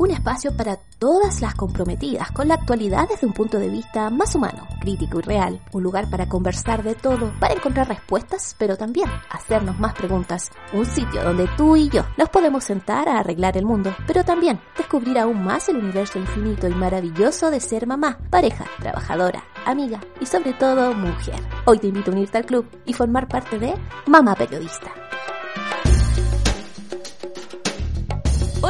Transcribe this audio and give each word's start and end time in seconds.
un 0.00 0.10
espacio 0.10 0.56
para 0.56 0.76
todas 0.98 1.42
las 1.42 1.54
comprometidas 1.54 2.30
con 2.30 2.48
la 2.48 2.54
actualidad 2.54 3.06
desde 3.06 3.26
un 3.26 3.34
punto 3.34 3.58
de 3.58 3.68
vista 3.68 4.08
más 4.08 4.34
humano, 4.34 4.66
crítico 4.80 5.18
y 5.18 5.22
real, 5.22 5.60
un 5.72 5.82
lugar 5.82 6.08
para 6.08 6.26
conversar 6.26 6.82
de 6.82 6.94
todo, 6.94 7.30
para 7.38 7.52
encontrar 7.52 7.86
respuestas, 7.86 8.56
pero 8.58 8.78
también 8.78 9.10
hacernos 9.28 9.78
más 9.78 9.92
preguntas, 9.92 10.50
un 10.72 10.86
sitio 10.86 11.22
donde 11.22 11.50
tú 11.58 11.76
y 11.76 11.90
yo 11.90 12.06
nos 12.16 12.30
podemos 12.30 12.64
sentar 12.64 13.10
a 13.10 13.18
arreglar 13.18 13.58
el 13.58 13.66
mundo, 13.66 13.94
pero 14.06 14.24
también 14.24 14.58
descubrir 14.74 15.18
aún 15.18 15.44
más 15.44 15.68
el 15.68 15.76
universo 15.76 16.18
infinito 16.18 16.66
y 16.66 16.74
maravilloso 16.74 17.50
de 17.50 17.60
ser 17.60 17.86
mamá, 17.86 18.20
pareja, 18.30 18.64
trabajadora, 18.80 19.44
amiga 19.66 20.00
y 20.18 20.24
sobre 20.24 20.54
todo 20.54 20.94
mujer. 20.94 21.42
Hoy 21.66 21.78
te 21.78 21.88
invito 21.88 22.10
a 22.10 22.14
unirte 22.14 22.38
al 22.38 22.46
club 22.46 22.66
y 22.86 22.94
formar 22.94 23.28
parte 23.28 23.58
de 23.58 23.74
Mamá 24.06 24.34
Periodista. 24.34 24.92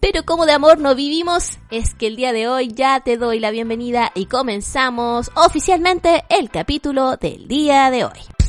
Pero 0.00 0.24
como 0.24 0.46
de 0.46 0.52
amor 0.52 0.78
no 0.78 0.94
vivimos, 0.94 1.58
es 1.70 1.94
que 1.94 2.06
el 2.06 2.16
día 2.16 2.32
de 2.32 2.48
hoy 2.48 2.68
ya 2.68 3.00
te 3.00 3.18
doy 3.18 3.38
la 3.38 3.50
bienvenida 3.50 4.12
y 4.14 4.26
comenzamos 4.26 5.30
oficialmente 5.34 6.24
el 6.30 6.48
capítulo 6.48 7.18
del 7.18 7.46
día 7.46 7.90
de 7.90 8.04
hoy. 8.06 8.39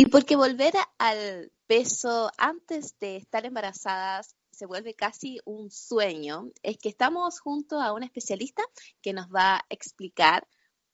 Y 0.00 0.06
porque 0.06 0.36
volver 0.36 0.74
al 0.98 1.50
peso 1.66 2.30
antes 2.38 2.96
de 3.00 3.16
estar 3.16 3.44
embarazadas 3.44 4.36
se 4.52 4.64
vuelve 4.64 4.94
casi 4.94 5.40
un 5.44 5.72
sueño, 5.72 6.52
es 6.62 6.78
que 6.78 6.88
estamos 6.88 7.40
junto 7.40 7.80
a 7.80 7.92
una 7.92 8.06
especialista 8.06 8.62
que 9.02 9.12
nos 9.12 9.26
va 9.26 9.56
a 9.56 9.64
explicar 9.70 10.46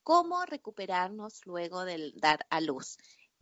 cómo 0.02 0.46
recuperarnos 0.46 1.42
luego 1.44 1.84
del 1.84 2.14
dar 2.16 2.46
a 2.48 2.62
luz 2.62 2.96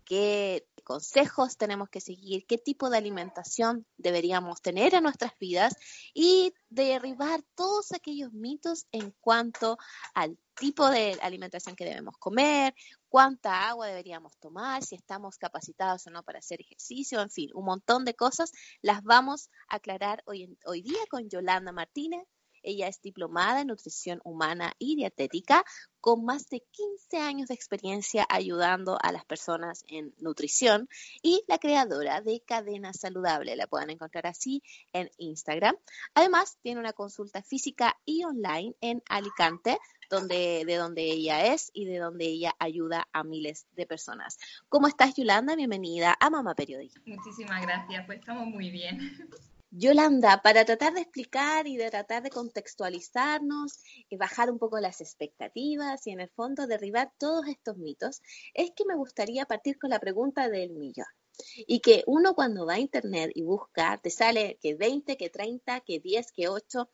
qué 0.05 0.67
consejos 0.85 1.57
tenemos 1.57 1.89
que 1.89 2.01
seguir, 2.01 2.47
qué 2.47 2.59
tipo 2.59 2.91
de 2.91 2.99
alimentación 2.99 3.87
deberíamos 3.97 4.61
tener 4.61 4.95
en 4.95 5.05
nuestras 5.05 5.33
vidas 5.39 5.75
y 6.13 6.53
derribar 6.69 7.43
todos 7.55 7.93
aquellos 7.93 8.33
mitos 8.33 8.87
en 8.93 9.13
cuanto 9.21 9.79
al 10.15 10.39
tipo 10.55 10.89
de 10.89 11.19
alimentación 11.23 11.77
que 11.77 11.85
debemos 11.85 12.17
comer, 12.19 12.75
cuánta 13.09 13.69
agua 13.69 13.87
deberíamos 13.87 14.37
tomar, 14.39 14.83
si 14.83 14.95
estamos 14.95 15.39
capacitados 15.39 16.07
o 16.07 16.11
no 16.11 16.23
para 16.23 16.41
hacer 16.41 16.61
ejercicio, 16.61 17.21
en 17.21 17.31
fin, 17.31 17.51
un 17.55 17.65
montón 17.65 18.05
de 18.05 18.15
cosas 18.15 18.53
las 18.81 19.03
vamos 19.03 19.51
a 19.69 19.77
aclarar 19.77 20.23
hoy, 20.27 20.59
hoy 20.65 20.83
día 20.83 21.01
con 21.11 21.29
Yolanda 21.29 21.73
Martínez, 21.73 22.23
ella 22.63 22.89
es 22.89 23.01
diplomada 23.03 23.61
en 23.61 23.69
nutrición 23.69 24.21
humana 24.25 24.75
y 24.79 24.97
dietética 24.97 25.65
con 26.01 26.25
más 26.25 26.49
de 26.51 26.65
15 26.73 27.19
años 27.19 27.49
de 27.49 27.55
experiencia 27.55 28.27
ayudando 28.29 28.99
a 29.01 29.13
las 29.13 29.25
personas 29.25 29.85
en 29.87 30.13
nutrición 30.19 30.89
y 31.23 31.45
la 31.47 31.59
creadora 31.59 32.21
de 32.21 32.43
Cadena 32.45 32.93
Saludable. 32.93 33.55
La 33.55 33.69
pueden 33.69 33.91
encontrar 33.91 34.27
así 34.27 34.63
en 34.93 35.11
Instagram. 35.17 35.77
Además, 36.15 36.59
tiene 36.61 36.81
una 36.81 36.93
consulta 36.93 37.43
física 37.43 37.97
y 38.05 38.25
online 38.25 38.75
en 38.81 39.03
Alicante, 39.09 39.79
donde, 40.11 40.65
de 40.67 40.77
donde 40.77 41.05
ella 41.05 41.53
es 41.55 41.71
y 41.73 41.85
de 41.85 41.99
donde 41.99 42.25
ella 42.25 42.53
ayuda 42.59 43.07
a 43.13 43.23
miles 43.23 43.67
de 43.77 43.87
personas. 43.87 44.39
¿Cómo 44.69 44.89
estás, 44.89 45.15
Yolanda? 45.15 45.55
Bienvenida 45.55 46.17
a 46.19 46.31
Mama 46.31 46.55
Periodista. 46.55 47.01
Muchísimas 47.07 47.63
gracias, 47.63 48.05
pues 48.07 48.19
estamos 48.19 48.47
muy 48.47 48.71
bien. 48.71 48.99
Yolanda, 49.75 50.43
para 50.43 50.67
tratar 50.67 50.93
de 50.93 51.01
explicar 51.01 51.67
y 51.67 51.79
de 51.79 51.91
tratar 51.91 52.23
de 52.23 52.29
contextualizarnos 52.29 53.79
y 54.11 54.19
bajar 54.19 54.51
un 54.51 54.59
poco 54.59 54.79
las 54.81 55.01
expectativas 55.01 56.07
y 56.07 56.11
en 56.11 56.21
el 56.21 56.29
fondo 56.29 56.67
derribar 56.67 57.11
todos 57.19 57.49
estos 57.49 57.79
mitos, 57.79 58.21
es 58.53 58.73
que 58.77 58.85
me 58.85 58.97
gustaría 58.97 59.47
partir 59.47 59.79
con 59.79 59.89
la 59.89 59.99
pregunta 59.99 60.51
del 60.51 60.73
millón. 60.73 61.07
Y 61.67 61.81
que 61.81 62.05
uno 62.07 62.35
cuando 62.35 62.67
va 62.67 62.75
a 62.75 62.81
internet 62.81 63.33
y 63.35 63.45
busca, 63.45 63.97
te 63.97 64.11
sale 64.11 64.59
que 64.61 64.75
20, 64.75 65.17
que 65.17 65.31
30, 65.31 65.81
que 65.81 66.01
10, 66.01 66.33
que 66.33 66.49
8, 66.49 66.91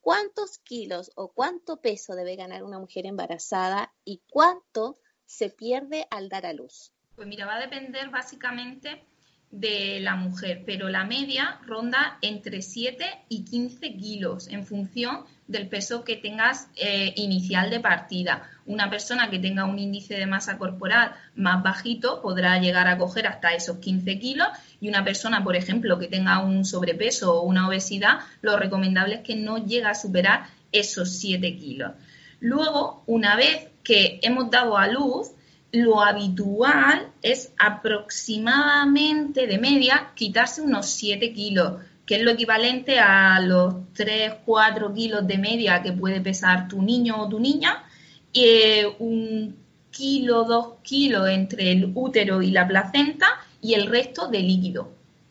¿cuántos 0.00 0.56
kilos 0.56 1.10
o 1.16 1.32
cuánto 1.32 1.82
peso 1.82 2.14
debe 2.14 2.36
ganar 2.36 2.64
una 2.64 2.78
mujer 2.78 3.04
embarazada 3.04 3.92
y 4.06 4.22
cuánto 4.30 4.96
se 5.26 5.50
pierde 5.50 6.06
al 6.10 6.30
dar 6.30 6.46
a 6.46 6.54
luz? 6.54 6.94
Pues 7.14 7.28
mira, 7.28 7.44
va 7.44 7.56
a 7.56 7.60
depender 7.60 8.08
básicamente 8.08 9.06
de 9.52 10.00
la 10.00 10.16
mujer, 10.16 10.62
pero 10.64 10.88
la 10.88 11.04
media 11.04 11.58
ronda 11.66 12.16
entre 12.22 12.62
7 12.62 13.04
y 13.28 13.44
15 13.44 13.94
kilos 13.96 14.48
en 14.48 14.64
función 14.64 15.24
del 15.46 15.68
peso 15.68 16.04
que 16.04 16.16
tengas 16.16 16.68
eh, 16.74 17.12
inicial 17.16 17.68
de 17.68 17.78
partida. 17.78 18.48
Una 18.64 18.88
persona 18.88 19.28
que 19.28 19.38
tenga 19.38 19.66
un 19.66 19.78
índice 19.78 20.14
de 20.14 20.24
masa 20.24 20.56
corporal 20.56 21.12
más 21.36 21.62
bajito 21.62 22.22
podrá 22.22 22.58
llegar 22.58 22.88
a 22.88 22.96
coger 22.96 23.26
hasta 23.26 23.52
esos 23.52 23.76
15 23.76 24.18
kilos 24.18 24.48
y 24.80 24.88
una 24.88 25.04
persona, 25.04 25.44
por 25.44 25.54
ejemplo, 25.54 25.98
que 25.98 26.08
tenga 26.08 26.38
un 26.38 26.64
sobrepeso 26.64 27.34
o 27.34 27.42
una 27.42 27.68
obesidad, 27.68 28.20
lo 28.40 28.56
recomendable 28.56 29.16
es 29.16 29.20
que 29.20 29.36
no 29.36 29.58
llegue 29.58 29.84
a 29.84 29.94
superar 29.94 30.46
esos 30.72 31.10
7 31.18 31.56
kilos. 31.56 31.92
Luego, 32.40 33.02
una 33.06 33.36
vez 33.36 33.68
que 33.84 34.18
hemos 34.22 34.50
dado 34.50 34.78
a 34.78 34.86
luz, 34.86 35.32
lo 35.72 36.02
habitual 36.02 37.12
es 37.22 37.52
aproximadamente 37.58 39.46
de 39.46 39.58
media 39.58 40.12
quitarse 40.14 40.60
unos 40.60 40.86
7 40.86 41.32
kilos, 41.32 41.80
que 42.04 42.16
es 42.16 42.22
lo 42.22 42.30
equivalente 42.30 42.98
a 42.98 43.40
los 43.40 43.74
3, 43.94 44.34
4 44.44 44.92
kilos 44.92 45.26
de 45.26 45.38
media 45.38 45.82
que 45.82 45.92
puede 45.92 46.20
pesar 46.20 46.68
tu 46.68 46.82
niño 46.82 47.22
o 47.22 47.28
tu 47.28 47.40
niña, 47.40 47.84
y 48.32 48.44
eh, 48.44 48.96
un 48.98 49.56
kilo, 49.90 50.44
dos 50.44 50.74
kilos 50.82 51.28
entre 51.28 51.72
el 51.72 51.92
útero 51.94 52.42
y 52.42 52.50
la 52.50 52.66
placenta 52.68 53.26
y 53.60 53.74
el 53.74 53.86
resto 53.86 54.28
de 54.28 54.40
líquido 54.40 54.90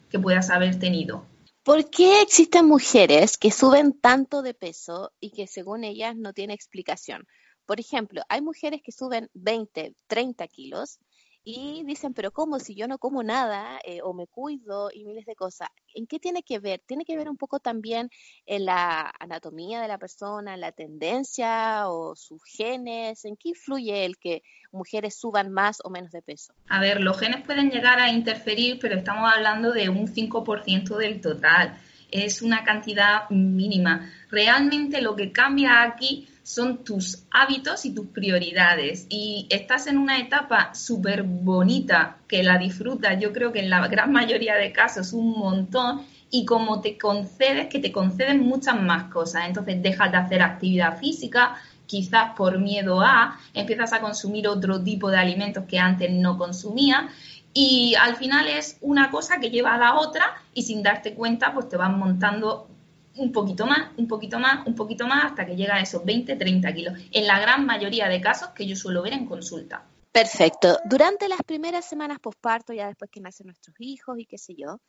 que 0.10 0.20
puedas 0.20 0.50
haber 0.50 0.78
tenido. 0.80 1.26
¿Por 1.64 1.90
qué 1.92 2.22
existen 2.22 2.66
mujeres 2.68 3.38
que 3.38 3.52
suben 3.52 3.94
tanto 3.94 4.42
de 4.42 4.56
peso 4.56 5.12
y 5.20 5.30
que 5.30 5.46
según 5.46 5.84
ellas 5.84 6.16
no 6.16 6.34
tiene 6.34 6.54
explicación? 6.56 7.28
Por 7.66 7.80
ejemplo, 7.80 8.22
hay 8.30 8.42
mujeres 8.42 8.82
que 8.84 8.92
suben 8.92 9.30
20, 9.34 9.96
30 10.08 10.48
kilos 10.48 11.00
y 11.44 11.84
dicen, 11.86 12.14
pero 12.14 12.32
¿cómo 12.32 12.60
si 12.60 12.76
yo 12.76 12.88
no 12.88 13.00
como 13.00 13.24
nada 13.24 13.80
eh, 13.84 14.02
o 14.04 14.14
me 14.14 14.28
cuido 14.28 14.92
y 14.94 15.06
miles 15.06 15.26
de 15.26 15.36
cosas? 15.36 15.70
¿En 15.96 16.06
qué 16.06 16.20
tiene 16.20 16.44
que 16.44 16.60
ver? 16.60 16.82
Tiene 16.86 17.04
que 17.04 17.18
ver 17.18 17.30
un 17.30 17.38
poco 17.38 17.60
también 17.60 18.10
en 18.46 18.66
la 18.66 19.12
anatomía 19.20 19.82
de 19.82 19.88
la 19.88 19.98
persona, 19.98 20.56
la 20.56 20.72
tendencia 20.72 21.90
o 21.90 22.16
sus 22.16 22.44
genes, 22.44 23.26
¿en 23.26 23.38
qué 23.38 23.50
influye 23.50 24.06
el 24.06 24.18
que 24.18 24.44
mujeres 24.72 25.20
suban 25.20 25.52
más 25.52 25.80
o 25.84 25.90
menos 25.90 26.12
de 26.12 26.22
peso? 26.22 26.54
A 26.70 26.80
ver, 26.80 27.02
los 27.02 27.20
genes 27.20 27.44
pueden 27.44 27.72
llegar 27.72 28.00
a 28.00 28.12
interferir, 28.12 28.78
pero 28.80 28.96
estamos 28.96 29.32
hablando 29.34 29.72
de 29.72 29.90
un 29.90 30.08
5% 30.08 30.98
del 30.98 31.22
total. 31.22 31.76
Es 32.12 32.42
una 32.44 32.64
cantidad 32.64 33.28
mínima. 33.30 34.12
Realmente 34.30 35.02
lo 35.02 35.16
que 35.16 35.32
cambia 35.32 35.82
aquí 35.82 36.28
son 36.44 36.84
tus 36.84 37.24
hábitos 37.32 37.86
y 37.86 37.94
tus 37.94 38.08
prioridades. 38.08 39.06
Y 39.10 39.48
estás 39.50 39.88
en 39.88 39.98
una 39.98 40.20
etapa 40.20 40.74
súper 40.74 41.24
bonita 41.24 42.18
que 42.28 42.44
la 42.44 42.58
disfrutas, 42.58 43.20
yo 43.20 43.32
creo 43.32 43.52
que 43.52 43.60
en 43.60 43.70
la 43.70 43.88
gran 43.88 44.12
mayoría 44.12 44.56
de 44.56 44.72
casos 44.72 45.14
un 45.14 45.32
montón. 45.38 46.06
Y 46.34 46.46
como 46.46 46.80
te 46.80 46.98
concedes, 46.98 47.68
que 47.68 47.80
te 47.80 47.92
conceden 47.92 48.40
muchas 48.42 48.82
más 48.82 49.12
cosas. 49.12 49.48
Entonces 49.48 49.82
dejas 49.82 50.12
de 50.12 50.18
hacer 50.18 50.42
actividad 50.42 50.98
física, 50.98 51.56
quizás 51.86 52.36
por 52.38 52.58
miedo 52.58 53.02
a, 53.02 53.38
empiezas 53.54 53.92
a 53.92 54.00
consumir 54.00 54.48
otro 54.48 54.82
tipo 54.82 55.12
de 55.12 55.18
alimentos 55.18 55.66
que 55.68 55.78
antes 55.78 56.10
no 56.10 56.38
consumías. 56.38 57.12
Y 57.54 57.96
al 57.96 58.16
final 58.16 58.48
es 58.48 58.78
una 58.80 59.12
cosa 59.12 59.42
que 59.42 59.50
lleva 59.50 59.74
a 59.74 59.78
la 59.78 59.96
otra 60.00 60.24
y 60.54 60.64
sin 60.64 60.84
darte 60.84 61.14
cuenta, 61.14 61.54
pues 61.54 61.68
te 61.68 61.76
vas 61.76 61.92
montando 61.92 62.71
un 63.16 63.32
poquito 63.32 63.66
más, 63.66 63.92
un 63.98 64.08
poquito 64.08 64.40
más, 64.40 64.66
un 64.68 64.76
poquito 64.76 65.08
más, 65.08 65.26
hasta 65.26 65.46
que 65.46 65.56
llega 65.56 65.76
a 65.76 65.82
esos 65.82 66.04
20, 66.06 66.36
30 66.36 66.74
kilos, 66.74 67.00
en 67.12 67.28
la 67.28 67.40
gran 67.40 67.66
mayoría 67.66 68.08
de 68.08 68.22
casos 68.22 68.50
que 68.50 68.66
yo 68.66 68.76
suelo 68.76 69.02
ver 69.02 69.14
en 69.14 69.26
consulta. 69.26 69.86
Perfecto. 70.12 70.78
Durante 70.86 71.30
las 71.30 71.42
primeras 71.44 71.86
semanas 71.86 72.20
posparto, 72.20 72.74
ya 72.74 72.88
después 72.88 73.10
que 73.10 73.22
nacen 73.22 73.48
nuestros 73.48 73.76
hijos 73.80 74.20
y 74.20 74.26
qué 74.26 74.38
sé 74.38 74.56
yo, 74.56 74.82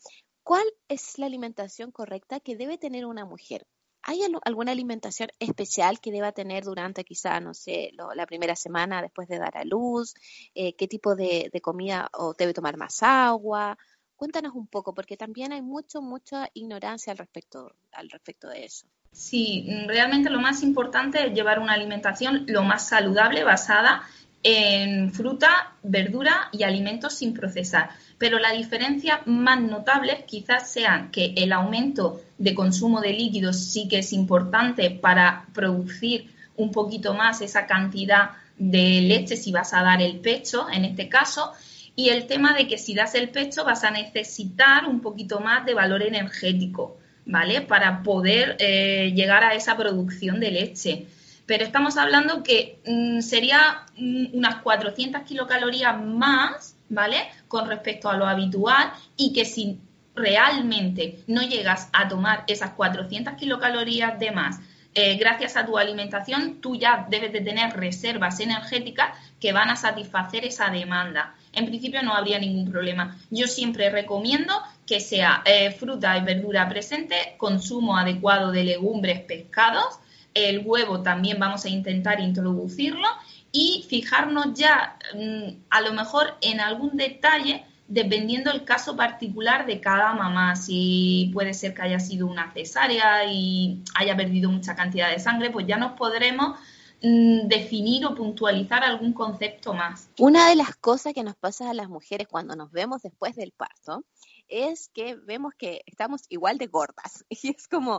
¿cuál 0.43 0.65
es 0.89 1.19
la 1.19 1.27
alimentación 1.27 1.93
correcta 1.93 2.41
que 2.41 2.57
debe 2.57 2.77
tener 2.77 3.07
una 3.07 3.25
mujer? 3.25 3.67
¿Hay 4.05 4.21
alguna 4.45 4.73
alimentación 4.73 5.29
especial 5.39 6.01
que 6.01 6.11
deba 6.11 6.33
tener 6.33 6.65
durante 6.65 7.05
quizá, 7.05 7.39
no 7.39 7.55
sé, 7.55 7.93
la 8.17 8.27
primera 8.27 8.57
semana 8.57 9.01
después 9.01 9.29
de 9.29 9.39
dar 9.39 9.57
a 9.57 9.65
luz? 9.65 10.15
Eh, 10.57 10.75
¿Qué 10.75 10.89
tipo 10.89 11.15
de, 11.15 11.51
de 11.53 11.61
comida 11.61 12.11
o 12.15 12.35
debe 12.35 12.53
tomar 12.53 12.77
más 12.77 13.01
agua? 13.05 13.79
Cuéntanos 14.23 14.55
un 14.55 14.69
poco, 14.69 14.95
porque 14.95 15.17
también 15.17 15.51
hay 15.51 15.63
mucho, 15.63 16.01
mucha 16.01 16.49
ignorancia 16.55 17.11
al 17.11 17.19
respecto, 17.19 17.75
al 17.91 18.09
respecto 18.09 18.49
de 18.49 18.67
eso. 18.67 18.87
Sí, 19.11 19.67
realmente 19.89 20.31
lo 20.31 20.41
más 20.41 20.63
importante 20.63 21.27
es 21.27 21.35
llevar 21.35 21.59
una 21.59 21.73
alimentación 21.73 22.45
lo 22.47 22.63
más 22.63 22.87
saludable, 22.87 23.43
basada 23.43 24.05
en 24.45 25.13
fruta, 25.13 25.75
verdura 25.83 26.51
y 26.53 26.63
alimentos 26.63 27.15
sin 27.15 27.35
procesar. 27.35 27.91
Pero 28.17 28.39
la 28.39 28.53
diferencia 28.53 29.23
más 29.27 29.61
notable 29.61 30.25
quizás 30.25 30.71
sea 30.71 31.09
que 31.11 31.35
el 31.37 31.53
aumento 31.53 32.21
de 32.39 32.55
consumo 32.55 33.01
de 33.01 33.15
líquidos 33.15 33.57
sí 33.57 33.89
que 33.89 33.99
es 33.99 34.13
importante 34.13 34.91
para 34.91 35.49
producir 35.53 36.33
un 36.55 36.71
poquito 36.71 37.13
más 37.13 37.41
esa 37.41 37.67
cantidad 37.67 38.31
de 38.57 39.01
leche 39.01 39.35
si 39.35 39.51
vas 39.51 39.75
a 39.75 39.83
dar 39.83 40.01
el 40.01 40.21
pecho, 40.21 40.69
en 40.71 40.85
este 40.85 41.09
caso, 41.09 41.55
y 41.95 42.09
el 42.09 42.27
tema 42.27 42.55
de 42.55 42.67
que 42.67 42.79
si 42.79 42.95
das 42.95 43.15
el 43.15 43.29
pecho 43.31 43.65
vas 43.65 43.85
a 43.85 43.91
necesitar 43.91 44.87
un 44.87 45.01
poquito 45.01 45.41
más 45.41 45.67
de 45.67 45.75
valor 45.75 46.03
energético, 46.03 46.97
¿vale? 47.27 47.61
Para 47.61 48.03
poder 48.03 48.57
eh, 48.59 49.13
llegar 49.15 49.45
a 49.45 49.55
esa 49.55 49.77
producción 49.77 50.41
de 50.41 50.51
leche. 50.51 51.07
Pero 51.45 51.65
estamos 51.65 51.97
hablando 51.97 52.43
que 52.43 52.79
mm, 52.87 53.21
sería 53.21 53.83
mm, 53.97 54.27
unas 54.33 54.63
400 54.63 55.23
kilocalorías 55.23 56.03
más, 56.03 56.77
¿vale? 56.89 57.29
Con 57.49 57.69
respecto 57.69 58.09
a 58.09 58.17
lo 58.17 58.27
habitual 58.27 58.93
y 59.17 59.33
que 59.33 59.45
si 59.45 59.79
realmente 60.15 61.19
no 61.27 61.43
llegas 61.43 61.89
a 61.93 62.09
tomar 62.09 62.45
esas 62.47 62.71
400 62.71 63.35
kilocalorías 63.35 64.19
de 64.19 64.31
más 64.31 64.61
eh, 64.95 65.17
gracias 65.17 65.57
a 65.57 65.65
tu 65.65 65.79
alimentación, 65.79 66.61
tú 66.61 66.77
ya 66.77 67.07
debes 67.09 67.33
de 67.33 67.41
tener 67.41 67.75
reservas 67.75 68.41
energéticas 68.41 69.17
que 69.41 69.53
van 69.53 69.71
a 69.71 69.77
satisfacer 69.77 70.45
esa 70.45 70.69
demanda 70.69 71.35
en 71.53 71.67
principio 71.67 72.03
no 72.03 72.15
habría 72.15 72.39
ningún 72.39 72.71
problema. 72.71 73.19
Yo 73.31 73.47
siempre 73.47 73.91
recomiendo 73.91 74.55
que 74.87 75.01
sea 75.01 75.43
eh, 75.45 75.71
fruta 75.71 76.17
y 76.19 76.23
verdura 76.23 76.69
presente, 76.69 77.35
consumo 77.37 77.97
adecuado 77.97 78.53
de 78.53 78.65
legumbres, 78.65 79.21
pescados, 79.21 79.99
el 80.35 80.63
huevo 80.65 81.03
también 81.03 81.39
vamos 81.39 81.65
a 81.65 81.69
intentar 81.69 82.21
introducirlo 82.21 83.07
y 83.53 83.85
fijarnos 83.89 84.55
ya 84.55 84.97
mm, 85.15 85.63
a 85.69 85.81
lo 85.83 85.93
mejor 85.93 86.39
en 86.41 86.61
algún 86.61 86.97
detalle 86.97 87.65
dependiendo 87.93 88.51
el 88.51 88.65
caso 88.65 88.97
particular 88.97 89.67
de 89.67 89.79
cada 89.79 90.15
mamá, 90.15 90.57
si 90.57 91.31
puede 91.35 91.53
ser 91.53 91.75
que 91.75 91.83
haya 91.83 92.01
sido 92.01 92.27
una 92.27 92.51
cesárea 92.51 93.31
y 93.31 93.83
haya 93.95 94.17
perdido 94.17 94.51
mucha 94.51 94.75
cantidad 94.75 95.11
de 95.11 95.19
sangre, 95.19 95.51
pues 95.51 95.67
ya 95.67 95.77
nos 95.77 95.93
podremos 95.93 96.59
definir 97.03 98.07
o 98.07 98.15
puntualizar 98.15 98.85
algún 98.85 99.13
concepto 99.13 99.75
más. 99.75 100.09
Una 100.19 100.49
de 100.49 100.55
las 100.55 100.77
cosas 100.77 101.13
que 101.13 101.25
nos 101.25 101.37
pasa 101.37 101.69
a 101.69 101.75
las 101.75 101.89
mujeres 101.89 102.29
cuando 102.29 102.55
nos 102.55 102.71
vemos 102.71 103.03
después 103.03 103.35
del 103.35 103.53
parto 103.53 104.05
es 104.49 104.89
que 104.89 105.17
vemos 105.17 105.53
que 105.59 105.83
estamos 105.87 106.23
igual 106.29 106.59
de 106.59 106.67
gordas. 106.67 107.25
Y 107.43 107.49
es 107.49 107.67
como, 107.67 107.99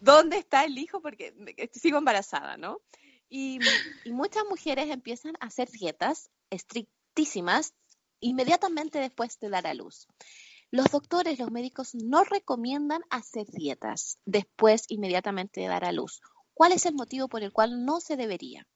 ¿dónde 0.00 0.38
está 0.38 0.64
el 0.64 0.78
hijo? 0.78 1.02
Porque 1.02 1.34
sigo 1.74 1.98
embarazada, 1.98 2.56
¿no? 2.56 2.78
Y, 3.28 3.58
y 4.04 4.12
muchas 4.12 4.44
mujeres 4.48 4.88
empiezan 4.90 5.34
a 5.40 5.46
hacer 5.46 5.68
dietas 5.70 6.30
estrictísimas 6.48 7.74
inmediatamente 8.20 8.98
después 8.98 9.38
de 9.38 9.50
dar 9.50 9.66
a 9.66 9.74
luz. 9.74 10.08
Los 10.70 10.86
doctores, 10.86 11.38
los 11.38 11.50
médicos 11.50 11.94
no 11.94 12.24
recomiendan 12.24 13.02
hacer 13.10 13.46
dietas 13.46 14.18
después 14.24 14.84
inmediatamente 14.88 15.60
de 15.60 15.68
dar 15.68 15.84
a 15.84 15.92
luz 15.92 16.22
¿Cuál 16.60 16.72
es 16.72 16.84
el 16.84 16.92
motivo 16.92 17.26
por 17.26 17.42
el 17.42 17.52
cual 17.52 17.86
no 17.86 18.00
se 18.00 18.18
debería? 18.18 18.66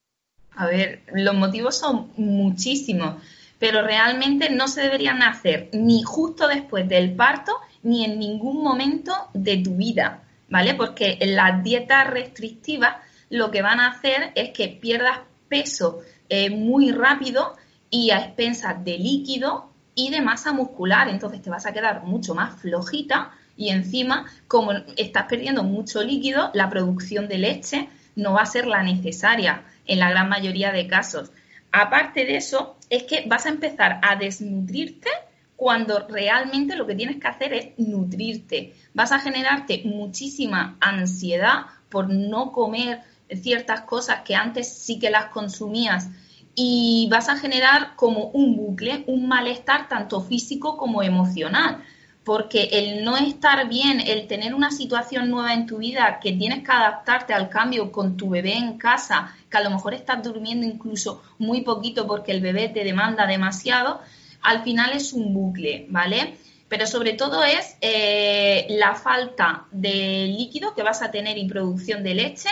A 0.52 0.64
ver, 0.64 1.02
los 1.12 1.34
motivos 1.34 1.76
son 1.76 2.12
muchísimos, 2.16 3.16
pero 3.58 3.82
realmente 3.82 4.48
no 4.48 4.68
se 4.68 4.80
deberían 4.80 5.22
hacer 5.22 5.68
ni 5.74 6.02
justo 6.02 6.48
después 6.48 6.88
del 6.88 7.14
parto 7.14 7.52
ni 7.82 8.06
en 8.06 8.18
ningún 8.18 8.62
momento 8.62 9.12
de 9.34 9.58
tu 9.58 9.76
vida, 9.76 10.22
¿vale? 10.48 10.72
Porque 10.72 11.18
las 11.20 11.62
dietas 11.62 12.08
restrictivas 12.08 12.96
lo 13.28 13.50
que 13.50 13.60
van 13.60 13.80
a 13.80 13.88
hacer 13.88 14.32
es 14.34 14.52
que 14.52 14.68
pierdas 14.68 15.18
peso 15.50 16.00
eh, 16.30 16.48
muy 16.48 16.90
rápido 16.90 17.54
y 17.90 18.12
a 18.12 18.20
expensas 18.20 18.82
de 18.82 18.96
líquido 18.96 19.68
y 19.94 20.08
de 20.08 20.22
masa 20.22 20.54
muscular. 20.54 21.10
Entonces 21.10 21.42
te 21.42 21.50
vas 21.50 21.66
a 21.66 21.74
quedar 21.74 22.02
mucho 22.04 22.34
más 22.34 22.58
flojita 22.58 23.32
y 23.56 23.70
encima, 23.70 24.26
como 24.48 24.72
estás 24.96 25.24
perdiendo 25.24 25.62
mucho 25.62 26.02
líquido, 26.02 26.50
la 26.54 26.68
producción 26.68 27.28
de 27.28 27.38
leche 27.38 27.88
no 28.16 28.32
va 28.32 28.42
a 28.42 28.46
ser 28.46 28.66
la 28.66 28.82
necesaria 28.82 29.64
en 29.86 29.98
la 29.98 30.10
gran 30.10 30.28
mayoría 30.28 30.72
de 30.72 30.86
casos. 30.86 31.30
Aparte 31.72 32.24
de 32.24 32.36
eso, 32.36 32.76
es 32.90 33.04
que 33.04 33.24
vas 33.26 33.46
a 33.46 33.50
empezar 33.50 33.98
a 34.02 34.16
desnutrirte 34.16 35.10
cuando 35.56 36.06
realmente 36.08 36.76
lo 36.76 36.86
que 36.86 36.94
tienes 36.94 37.16
que 37.16 37.28
hacer 37.28 37.52
es 37.52 37.68
nutrirte. 37.78 38.74
Vas 38.92 39.12
a 39.12 39.20
generarte 39.20 39.82
muchísima 39.84 40.76
ansiedad 40.80 41.66
por 41.88 42.08
no 42.08 42.52
comer 42.52 43.00
ciertas 43.30 43.82
cosas 43.82 44.20
que 44.24 44.34
antes 44.34 44.68
sí 44.72 44.98
que 44.98 45.10
las 45.10 45.26
consumías 45.26 46.08
y 46.54 47.08
vas 47.10 47.28
a 47.28 47.36
generar 47.36 47.96
como 47.96 48.26
un 48.28 48.56
bucle, 48.56 49.04
un 49.06 49.26
malestar 49.26 49.88
tanto 49.88 50.20
físico 50.20 50.76
como 50.76 51.02
emocional 51.02 51.82
porque 52.24 52.70
el 52.72 53.04
no 53.04 53.16
estar 53.18 53.68
bien, 53.68 54.00
el 54.00 54.26
tener 54.26 54.54
una 54.54 54.70
situación 54.70 55.30
nueva 55.30 55.52
en 55.52 55.66
tu 55.66 55.78
vida, 55.78 56.18
que 56.22 56.32
tienes 56.32 56.64
que 56.64 56.72
adaptarte 56.72 57.34
al 57.34 57.50
cambio 57.50 57.92
con 57.92 58.16
tu 58.16 58.30
bebé 58.30 58.54
en 58.54 58.78
casa, 58.78 59.36
que 59.50 59.58
a 59.58 59.62
lo 59.62 59.70
mejor 59.70 59.92
estás 59.92 60.22
durmiendo 60.22 60.66
incluso 60.66 61.22
muy 61.38 61.60
poquito 61.60 62.06
porque 62.06 62.32
el 62.32 62.40
bebé 62.40 62.70
te 62.70 62.82
demanda 62.82 63.26
demasiado, 63.26 64.00
al 64.40 64.62
final 64.62 64.92
es 64.92 65.12
un 65.12 65.34
bucle, 65.34 65.86
¿vale? 65.90 66.38
Pero 66.68 66.86
sobre 66.86 67.12
todo 67.12 67.44
es 67.44 67.76
eh, 67.82 68.66
la 68.70 68.94
falta 68.94 69.66
de 69.70 70.26
líquido 70.26 70.74
que 70.74 70.82
vas 70.82 71.02
a 71.02 71.10
tener 71.10 71.36
y 71.36 71.46
producción 71.46 72.02
de 72.02 72.14
leche, 72.14 72.48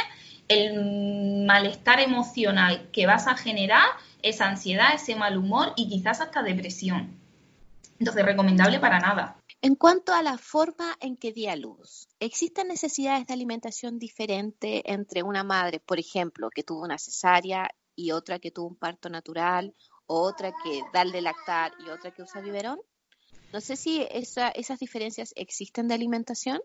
el 0.49 1.47
malestar 1.47 1.99
emocional 2.01 2.89
que 2.93 3.07
vas 3.07 3.27
a 3.27 3.37
generar, 3.37 3.87
esa 4.23 4.49
ansiedad, 4.49 4.95
ese 4.95 5.17
mal 5.17 5.37
humor 5.37 5.73
y 5.77 5.89
quizás 5.89 6.21
hasta 6.21 6.43
depresión. 6.43 7.17
Entonces, 7.99 8.25
recomendable 8.25 8.79
para 8.79 9.01
nada. 9.01 9.37
En 9.65 9.77
cuanto 9.77 10.13
a 10.13 10.23
la 10.23 10.39
forma 10.39 10.97
en 10.99 11.17
que 11.17 11.33
di 11.33 11.47
a 11.47 11.55
luz, 11.55 12.09
¿existen 12.19 12.67
necesidades 12.67 13.29
de 13.29 13.35
alimentación 13.35 14.01
diferente 14.01 14.83
entre 14.93 15.23
una 15.23 15.45
madre, 15.45 15.79
por 15.79 16.01
ejemplo, 16.01 16.51
que 16.51 16.65
tuvo 16.65 16.83
una 16.83 16.99
cesárea 16.99 17.71
y 17.95 18.11
otra 18.11 18.41
que 18.41 18.51
tuvo 18.51 18.67
un 18.67 18.75
parto 18.75 19.09
natural, 19.09 19.73
o 20.07 20.21
otra 20.23 20.51
que 20.65 20.83
da 20.93 21.05
de 21.05 21.23
lactar 21.23 21.71
y 21.87 21.91
otra 21.91 22.11
que 22.11 22.23
usa 22.23 22.41
biberón? 22.41 22.81
No 23.53 23.61
sé 23.61 23.77
si 23.77 24.05
esas 24.11 24.81
diferencias 24.81 25.33
existen 25.37 25.87
de 25.87 25.95
alimentación. 25.95 26.61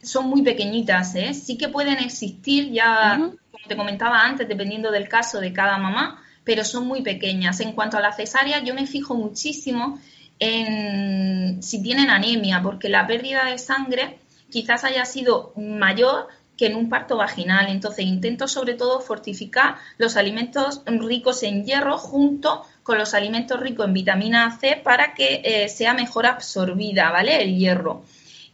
Son 0.00 0.28
muy 0.28 0.42
pequeñitas, 0.42 1.16
¿eh? 1.16 1.34
Sí 1.34 1.58
que 1.58 1.68
pueden 1.68 1.98
existir 1.98 2.70
ya, 2.70 3.16
como 3.50 3.66
te 3.66 3.76
comentaba 3.76 4.20
antes, 4.20 4.46
dependiendo 4.46 4.92
del 4.92 5.08
caso 5.08 5.40
de 5.40 5.52
cada 5.52 5.78
mamá, 5.78 6.22
pero 6.44 6.62
son 6.64 6.86
muy 6.86 7.02
pequeñas. 7.02 7.58
En 7.58 7.72
cuanto 7.72 7.96
a 7.96 8.00
la 8.00 8.12
cesárea, 8.12 8.62
yo 8.62 8.72
me 8.72 8.86
fijo 8.86 9.16
muchísimo 9.16 9.98
si 10.38 11.82
tienen 11.82 12.10
anemia, 12.10 12.60
porque 12.62 12.88
la 12.88 13.06
pérdida 13.06 13.46
de 13.46 13.58
sangre 13.58 14.18
quizás 14.50 14.84
haya 14.84 15.04
sido 15.04 15.52
mayor 15.56 16.28
que 16.56 16.66
en 16.66 16.76
un 16.76 16.88
parto 16.88 17.16
vaginal. 17.16 17.68
Entonces 17.68 18.04
intento 18.04 18.48
sobre 18.48 18.74
todo 18.74 19.00
fortificar 19.00 19.76
los 19.98 20.16
alimentos 20.16 20.82
ricos 20.86 21.42
en 21.42 21.64
hierro 21.64 21.98
junto 21.98 22.64
con 22.82 22.98
los 22.98 23.14
alimentos 23.14 23.58
ricos 23.60 23.86
en 23.86 23.94
vitamina 23.94 24.58
C 24.58 24.80
para 24.82 25.14
que 25.14 25.42
eh, 25.44 25.68
sea 25.68 25.94
mejor 25.94 26.26
absorbida, 26.26 27.10
¿vale? 27.10 27.42
El 27.42 27.56
hierro. 27.56 28.04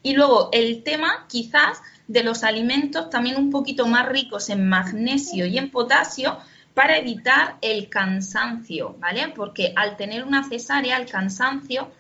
Y 0.03 0.15
luego 0.15 0.49
el 0.53 0.83
tema 0.83 1.27
quizás 1.29 1.83
de 2.09 2.25
los 2.25 2.43
alimentos 2.43 3.11
también 3.11 3.37
un 3.37 3.51
poquito 3.51 3.87
más 3.87 4.09
ricos 4.09 4.49
en 4.49 4.69
magnesio 4.69 5.47
y 5.47 5.59
en 5.59 5.71
potasio 5.71 6.39
para 6.81 6.97
evitar 6.97 7.59
el 7.61 7.91
cansancio, 7.91 8.97
¿vale? 8.99 9.29
Porque 9.37 9.75
al 9.77 9.99
tener 9.99 10.25
una 10.25 10.49
cesárea 10.49 10.97
el 10.97 11.05
cansancio 11.05 11.91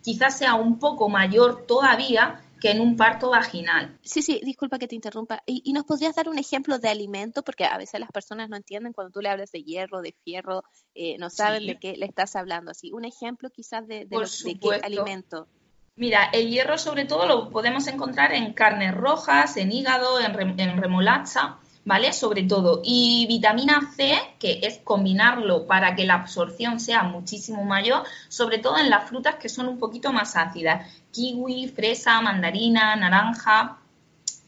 quizás 0.00 0.38
sea 0.38 0.54
un 0.54 0.78
poco 0.78 1.10
mayor 1.10 1.66
todavía 1.66 2.40
que 2.58 2.70
en 2.70 2.80
un 2.80 2.96
parto 2.96 3.28
vaginal. 3.28 3.98
Sí, 4.00 4.22
sí, 4.22 4.40
disculpa 4.42 4.78
que 4.78 4.88
te 4.88 4.94
interrumpa. 4.94 5.42
¿Y, 5.44 5.70
nos 5.74 5.84
podrías 5.84 6.14
dar 6.14 6.30
un 6.30 6.38
ejemplo 6.38 6.78
de 6.78 6.88
alimento? 6.88 7.42
Porque 7.42 7.66
a 7.66 7.76
veces 7.76 8.00
las 8.00 8.10
personas 8.10 8.48
no 8.48 8.56
entienden 8.56 8.94
cuando 8.94 9.12
tú 9.12 9.20
le 9.20 9.28
hablas 9.28 9.52
de 9.52 9.62
hierro, 9.62 10.00
de 10.00 10.14
fierro, 10.24 10.64
eh, 10.94 11.18
no 11.18 11.28
saben 11.28 11.66
de 11.66 11.78
qué 11.78 11.98
le 11.98 12.06
estás 12.06 12.34
hablando. 12.34 12.70
Así, 12.70 12.92
un 12.92 13.04
ejemplo 13.04 13.50
quizás 13.50 13.86
de, 13.86 14.06
de, 14.06 14.58
qué 14.58 14.80
alimento. 14.82 15.48
Mira, 15.96 16.30
el 16.32 16.48
hierro 16.48 16.78
sobre 16.78 17.04
todo 17.04 17.26
lo 17.26 17.50
podemos 17.50 17.86
encontrar 17.88 18.32
en 18.32 18.54
carnes 18.54 18.94
rojas, 18.94 19.58
en 19.58 19.70
hígado, 19.70 20.18
en, 20.18 20.58
en 20.58 20.80
remolacha. 20.80 21.58
¿Vale? 21.84 22.12
Sobre 22.12 22.42
todo. 22.44 22.80
Y 22.84 23.26
vitamina 23.28 23.80
C, 23.96 24.18
que 24.38 24.60
es 24.62 24.78
combinarlo 24.78 25.66
para 25.66 25.94
que 25.94 26.04
la 26.04 26.14
absorción 26.14 26.80
sea 26.80 27.02
muchísimo 27.02 27.64
mayor, 27.64 28.04
sobre 28.28 28.58
todo 28.58 28.78
en 28.78 28.90
las 28.90 29.08
frutas 29.08 29.36
que 29.36 29.48
son 29.48 29.68
un 29.68 29.78
poquito 29.78 30.12
más 30.12 30.36
ácidas. 30.36 30.86
Kiwi, 31.12 31.68
fresa, 31.68 32.20
mandarina, 32.20 32.94
naranja, 32.96 33.78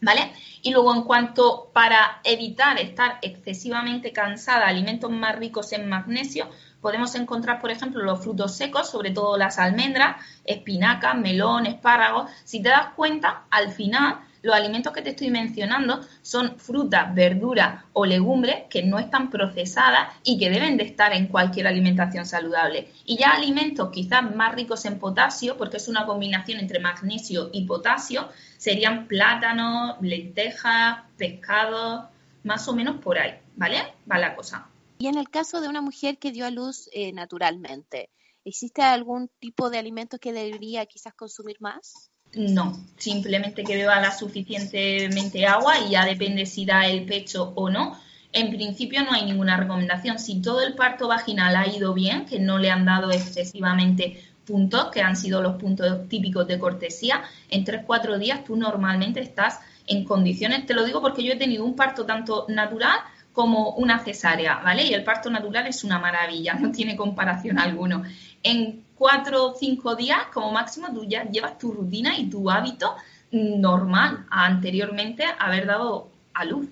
¿vale? 0.00 0.32
Y 0.62 0.70
luego 0.72 0.94
en 0.94 1.02
cuanto 1.02 1.70
para 1.72 2.20
evitar 2.24 2.78
estar 2.78 3.18
excesivamente 3.22 4.12
cansada, 4.12 4.66
alimentos 4.66 5.10
más 5.10 5.36
ricos 5.36 5.72
en 5.72 5.88
magnesio, 5.88 6.48
podemos 6.80 7.14
encontrar, 7.14 7.60
por 7.60 7.70
ejemplo, 7.70 8.02
los 8.02 8.20
frutos 8.22 8.56
secos, 8.56 8.90
sobre 8.90 9.10
todo 9.10 9.36
las 9.36 9.58
almendras, 9.58 10.16
espinacas, 10.44 11.16
melón, 11.16 11.66
espárragos. 11.66 12.30
Si 12.44 12.60
te 12.60 12.68
das 12.68 12.88
cuenta, 12.94 13.44
al 13.50 13.70
final 13.70 14.20
los 14.42 14.54
alimentos 14.54 14.92
que 14.92 15.02
te 15.02 15.10
estoy 15.10 15.30
mencionando 15.30 16.00
son 16.20 16.58
frutas, 16.58 17.14
verduras 17.14 17.84
o 17.92 18.04
legumbres 18.04 18.64
que 18.68 18.82
no 18.82 18.98
están 18.98 19.30
procesadas 19.30 20.08
y 20.24 20.38
que 20.38 20.50
deben 20.50 20.76
de 20.76 20.84
estar 20.84 21.12
en 21.12 21.28
cualquier 21.28 21.68
alimentación 21.68 22.26
saludable. 22.26 22.88
Y 23.04 23.16
ya 23.16 23.30
alimentos 23.30 23.90
quizás 23.90 24.34
más 24.34 24.54
ricos 24.54 24.84
en 24.84 24.98
potasio, 24.98 25.56
porque 25.56 25.76
es 25.76 25.88
una 25.88 26.06
combinación 26.06 26.58
entre 26.58 26.80
magnesio 26.80 27.50
y 27.52 27.64
potasio, 27.64 28.28
serían 28.58 29.06
plátanos, 29.06 29.96
lentejas, 30.00 31.00
pescados, 31.16 32.04
más 32.42 32.66
o 32.68 32.74
menos 32.74 33.00
por 33.00 33.18
ahí, 33.18 33.34
¿vale? 33.56 33.78
Va 34.10 34.18
la 34.18 34.34
cosa. 34.34 34.68
Y 34.98 35.06
en 35.06 35.16
el 35.16 35.28
caso 35.30 35.60
de 35.60 35.68
una 35.68 35.80
mujer 35.80 36.18
que 36.18 36.32
dio 36.32 36.46
a 36.46 36.50
luz 36.50 36.88
eh, 36.92 37.12
naturalmente, 37.12 38.10
¿existe 38.44 38.82
algún 38.82 39.30
tipo 39.38 39.70
de 39.70 39.78
alimento 39.78 40.18
que 40.18 40.32
debería 40.32 40.86
quizás 40.86 41.14
consumir 41.14 41.56
más? 41.60 42.11
No, 42.34 42.78
simplemente 42.96 43.62
que 43.62 43.76
beba 43.76 44.00
la 44.00 44.10
suficientemente 44.10 45.46
agua 45.46 45.74
y 45.80 45.90
ya 45.90 46.06
depende 46.06 46.46
si 46.46 46.64
da 46.64 46.86
el 46.86 47.04
pecho 47.04 47.52
o 47.54 47.68
no. 47.68 47.98
En 48.32 48.50
principio 48.50 49.04
no 49.04 49.12
hay 49.12 49.26
ninguna 49.26 49.58
recomendación. 49.58 50.18
Si 50.18 50.40
todo 50.40 50.62
el 50.62 50.74
parto 50.74 51.08
vaginal 51.08 51.54
ha 51.56 51.66
ido 51.66 51.92
bien, 51.92 52.24
que 52.24 52.38
no 52.38 52.58
le 52.58 52.70
han 52.70 52.86
dado 52.86 53.10
excesivamente 53.10 54.24
puntos, 54.46 54.86
que 54.90 55.02
han 55.02 55.16
sido 55.16 55.42
los 55.42 55.56
puntos 55.56 56.08
típicos 56.08 56.46
de 56.46 56.58
cortesía, 56.58 57.22
en 57.50 57.64
3-4 57.64 58.18
días 58.18 58.44
tú 58.44 58.56
normalmente 58.56 59.20
estás 59.20 59.60
en 59.86 60.04
condiciones, 60.04 60.64
te 60.64 60.74
lo 60.74 60.84
digo 60.84 61.00
porque 61.02 61.22
yo 61.22 61.32
he 61.32 61.36
tenido 61.36 61.64
un 61.64 61.76
parto 61.76 62.06
tanto 62.06 62.46
natural 62.48 62.98
como 63.32 63.70
una 63.70 63.98
cesárea, 63.98 64.58
¿vale? 64.58 64.84
Y 64.84 64.94
el 64.94 65.04
parto 65.04 65.30
natural 65.30 65.66
es 65.66 65.84
una 65.84 65.98
maravilla, 65.98 66.54
no 66.60 66.72
tiene 66.72 66.96
comparación 66.96 67.58
alguno. 67.58 68.02
En 68.42 68.81
cuatro 68.96 69.46
o 69.46 69.54
cinco 69.54 69.96
días, 69.96 70.26
como 70.32 70.52
máximo, 70.52 70.88
tú 70.92 71.04
ya 71.04 71.24
llevas 71.24 71.58
tu 71.58 71.72
rutina 71.72 72.18
y 72.18 72.28
tu 72.28 72.50
hábito 72.50 72.94
normal 73.32 74.26
a 74.30 74.46
anteriormente 74.46 75.24
haber 75.38 75.66
dado 75.66 76.08
a 76.34 76.44
luz. 76.44 76.68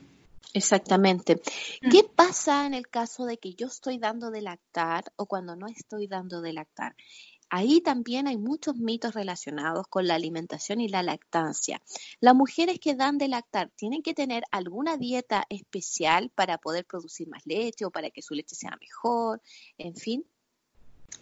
Exactamente. 0.53 1.41
Mm. 1.83 1.91
¿Qué 1.91 2.05
pasa 2.05 2.67
en 2.67 2.75
el 2.75 2.89
caso 2.89 3.25
de 3.25 3.39
que 3.39 3.55
yo 3.55 3.67
estoy 3.67 3.99
dando 3.99 4.31
de 4.31 4.43
lactar 4.43 5.05
o 5.17 5.27
cuando 5.27 5.57
no 5.57 5.67
estoy 5.67 6.07
dando 6.07 6.41
de 6.41 6.53
lactar? 6.53 6.95
Ahí 7.53 7.81
también 7.81 8.29
hay 8.29 8.37
muchos 8.37 8.77
mitos 8.77 9.15
relacionados 9.15 9.89
con 9.89 10.07
la 10.07 10.15
alimentación 10.15 10.81
y 10.81 10.89
la 10.89 11.03
lactancia. 11.03 11.83
Las 12.21 12.37
mujeres 12.37 12.79
que 12.79 12.95
dan 12.95 13.19
de 13.19 13.27
lactar 13.27 13.71
tienen 13.75 14.03
que 14.03 14.15
tener 14.15 14.45
alguna 14.53 14.97
dieta 14.97 15.47
especial 15.49 16.31
para 16.31 16.59
poder 16.59 16.85
producir 16.85 17.29
más 17.29 17.45
leche 17.47 17.85
o 17.85 17.91
para 17.91 18.11
que 18.11 18.23
su 18.23 18.35
leche 18.35 18.55
sea 18.55 18.79
mejor, 18.81 19.43
en 19.79 19.97
fin. 19.97 20.25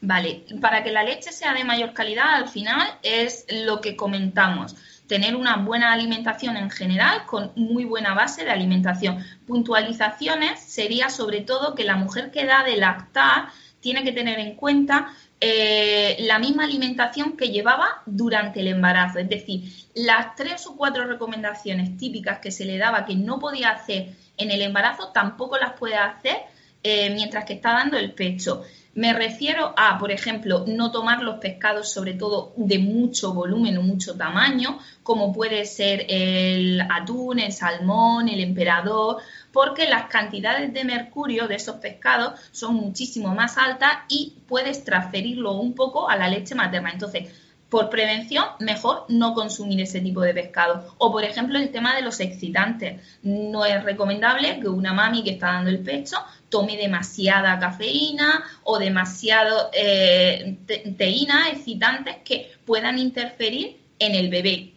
Vale, 0.00 0.45
para 0.61 0.85
que 0.85 0.92
la 0.92 1.02
leche 1.02 1.33
sea 1.33 1.54
de 1.54 1.64
mayor 1.64 1.92
calidad, 1.92 2.35
al 2.35 2.49
final 2.49 2.87
es 3.02 3.47
lo 3.50 3.80
que 3.80 3.97
comentamos, 3.97 4.76
tener 5.09 5.35
una 5.35 5.57
buena 5.57 5.92
alimentación 5.92 6.57
en 6.57 6.71
general 6.71 7.26
con 7.26 7.50
muy 7.57 7.85
buena 7.85 8.14
base 8.14 8.45
de 8.45 8.50
alimentación. 8.50 9.25
Puntualizaciones 9.47 10.61
sería 10.61 11.11
sobre 11.11 11.40
todo 11.40 11.75
que 11.75 11.83
la 11.83 11.97
mujer 11.97 12.30
que 12.30 12.47
da 12.47 12.62
de 12.62 12.76
lactar 12.76 13.49
tiene 13.80 14.04
que 14.04 14.12
tener 14.12 14.38
en 14.38 14.54
cuenta 14.54 15.09
eh, 15.40 16.16
la 16.21 16.38
misma 16.38 16.64
alimentación 16.64 17.37
que 17.37 17.49
llevaba 17.49 18.02
durante 18.07 18.61
el 18.61 18.68
embarazo. 18.68 19.18
Es 19.18 19.28
decir, 19.28 19.73
las 19.95 20.35
tres 20.37 20.66
o 20.66 20.76
cuatro 20.76 21.07
recomendaciones 21.07 21.97
típicas 21.97 22.38
que 22.38 22.50
se 22.50 22.64
le 22.64 22.76
daba 22.76 23.04
que 23.04 23.14
no 23.14 23.38
podía 23.38 23.71
hacer 23.71 24.14
en 24.37 24.50
el 24.50 24.62
embarazo, 24.62 25.09
tampoco 25.12 25.57
las 25.59 25.73
puede 25.73 25.97
hacer 25.97 26.37
eh, 26.83 27.11
mientras 27.11 27.45
que 27.45 27.54
está 27.54 27.73
dando 27.73 27.97
el 27.97 28.12
pecho. 28.12 28.64
Me 28.99 29.12
refiero 29.12 29.75
a, 29.76 29.97
por 29.97 30.11
ejemplo, 30.11 30.64
no 30.67 30.90
tomar 30.90 31.23
los 31.23 31.37
pescados, 31.37 31.88
sobre 31.88 32.14
todo 32.14 32.52
de 32.57 32.81
mucho 32.81 33.33
volumen 33.33 33.78
o 33.78 33.83
mucho 33.83 34.17
tamaño, 34.17 34.81
como 35.05 35.33
puede 35.33 35.67
ser 35.67 36.05
el 36.09 36.81
atún, 36.81 37.38
el 37.38 37.52
salmón, 37.52 38.28
el 38.28 38.40
emperador, 38.40 39.19
porque 39.52 39.88
las 39.88 40.09
cantidades 40.09 40.73
de 40.73 40.83
mercurio 40.83 41.47
de 41.47 41.55
esos 41.55 41.76
pescados 41.76 42.40
son 42.50 42.75
muchísimo 42.75 43.33
más 43.37 43.57
altas 43.57 43.99
y 44.09 44.35
puedes 44.49 44.83
transferirlo 44.83 45.52
un 45.52 45.76
poco 45.76 46.11
a 46.11 46.17
la 46.17 46.28
leche 46.28 46.57
materna. 46.57 46.90
Entonces, 46.90 47.28
por 47.68 47.90
prevención, 47.90 48.44
mejor 48.60 49.04
no 49.08 49.34
consumir 49.34 49.80
ese 49.80 50.00
tipo 50.00 50.22
de 50.22 50.32
pescado. 50.32 50.94
O, 50.98 51.12
por 51.12 51.25
ejemplo, 51.25 51.58
el 51.58 51.70
tema 51.70 51.94
de 51.94 52.02
los 52.02 52.18
excitantes. 52.20 53.02
No 53.22 53.64
es 53.64 53.82
recomendable 53.84 54.58
que 54.60 54.68
una 54.68 54.94
mami 54.94 55.22
que 55.22 55.32
está 55.32 55.48
dando 55.48 55.70
el 55.70 55.80
pecho 55.80 56.16
tome 56.48 56.76
demasiada 56.76 57.58
cafeína 57.58 58.42
o 58.64 58.78
demasiado 58.78 59.70
eh, 59.75 60.56
teína, 60.96 61.50
excitantes 61.50 62.16
que 62.25 62.50
puedan 62.64 62.98
interferir 62.98 63.78
en 63.98 64.14
el 64.14 64.30
bebé. 64.30 64.72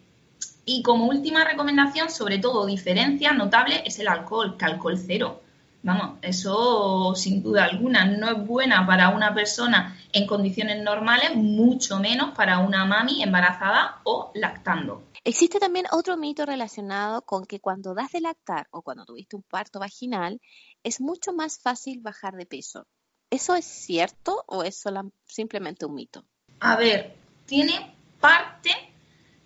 Y 0.65 0.83
como 0.83 1.07
última 1.07 1.43
recomendación, 1.43 2.09
sobre 2.09 2.39
todo 2.39 2.65
diferencia 2.65 3.31
notable, 3.31 3.83
es 3.85 3.99
el 3.99 4.07
alcohol, 4.07 4.57
que 4.57 4.65
alcohol 4.65 4.97
cero. 4.97 5.41
Vamos, 5.83 6.19
eso 6.21 7.15
sin 7.15 7.41
duda 7.41 7.65
alguna 7.65 8.05
no 8.05 8.29
es 8.29 8.45
buena 8.45 8.85
para 8.85 9.09
una 9.09 9.33
persona 9.33 9.97
en 10.13 10.27
condiciones 10.27 10.83
normales, 10.83 11.35
mucho 11.35 11.99
menos 11.99 12.35
para 12.35 12.59
una 12.59 12.85
mami 12.85 13.23
embarazada 13.23 13.99
o 14.03 14.31
lactando. 14.35 15.03
Existe 15.23 15.59
también 15.59 15.85
otro 15.91 16.17
mito 16.17 16.45
relacionado 16.45 17.23
con 17.23 17.45
que 17.45 17.59
cuando 17.59 17.95
das 17.95 18.11
de 18.11 18.21
lactar 18.21 18.67
o 18.71 18.83
cuando 18.83 19.05
tuviste 19.05 19.35
un 19.35 19.43
parto 19.43 19.79
vaginal, 19.79 20.39
es 20.83 21.01
mucho 21.01 21.33
más 21.33 21.59
fácil 21.59 21.99
bajar 22.01 22.35
de 22.35 22.45
peso. 22.45 22.85
¿Eso 23.31 23.55
es 23.55 23.65
cierto 23.65 24.43
o 24.47 24.63
es 24.63 24.83
simplemente 25.25 25.85
un 25.85 25.95
mito? 25.95 26.25
A 26.59 26.75
ver, 26.75 27.15
tiene 27.45 27.95
parte 28.19 28.71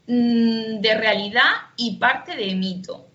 mm, 0.07 0.81
de 0.81 0.97
realidad 0.97 1.51
y 1.77 1.97
parte 1.97 2.35
de 2.35 2.55
mito 2.55 3.07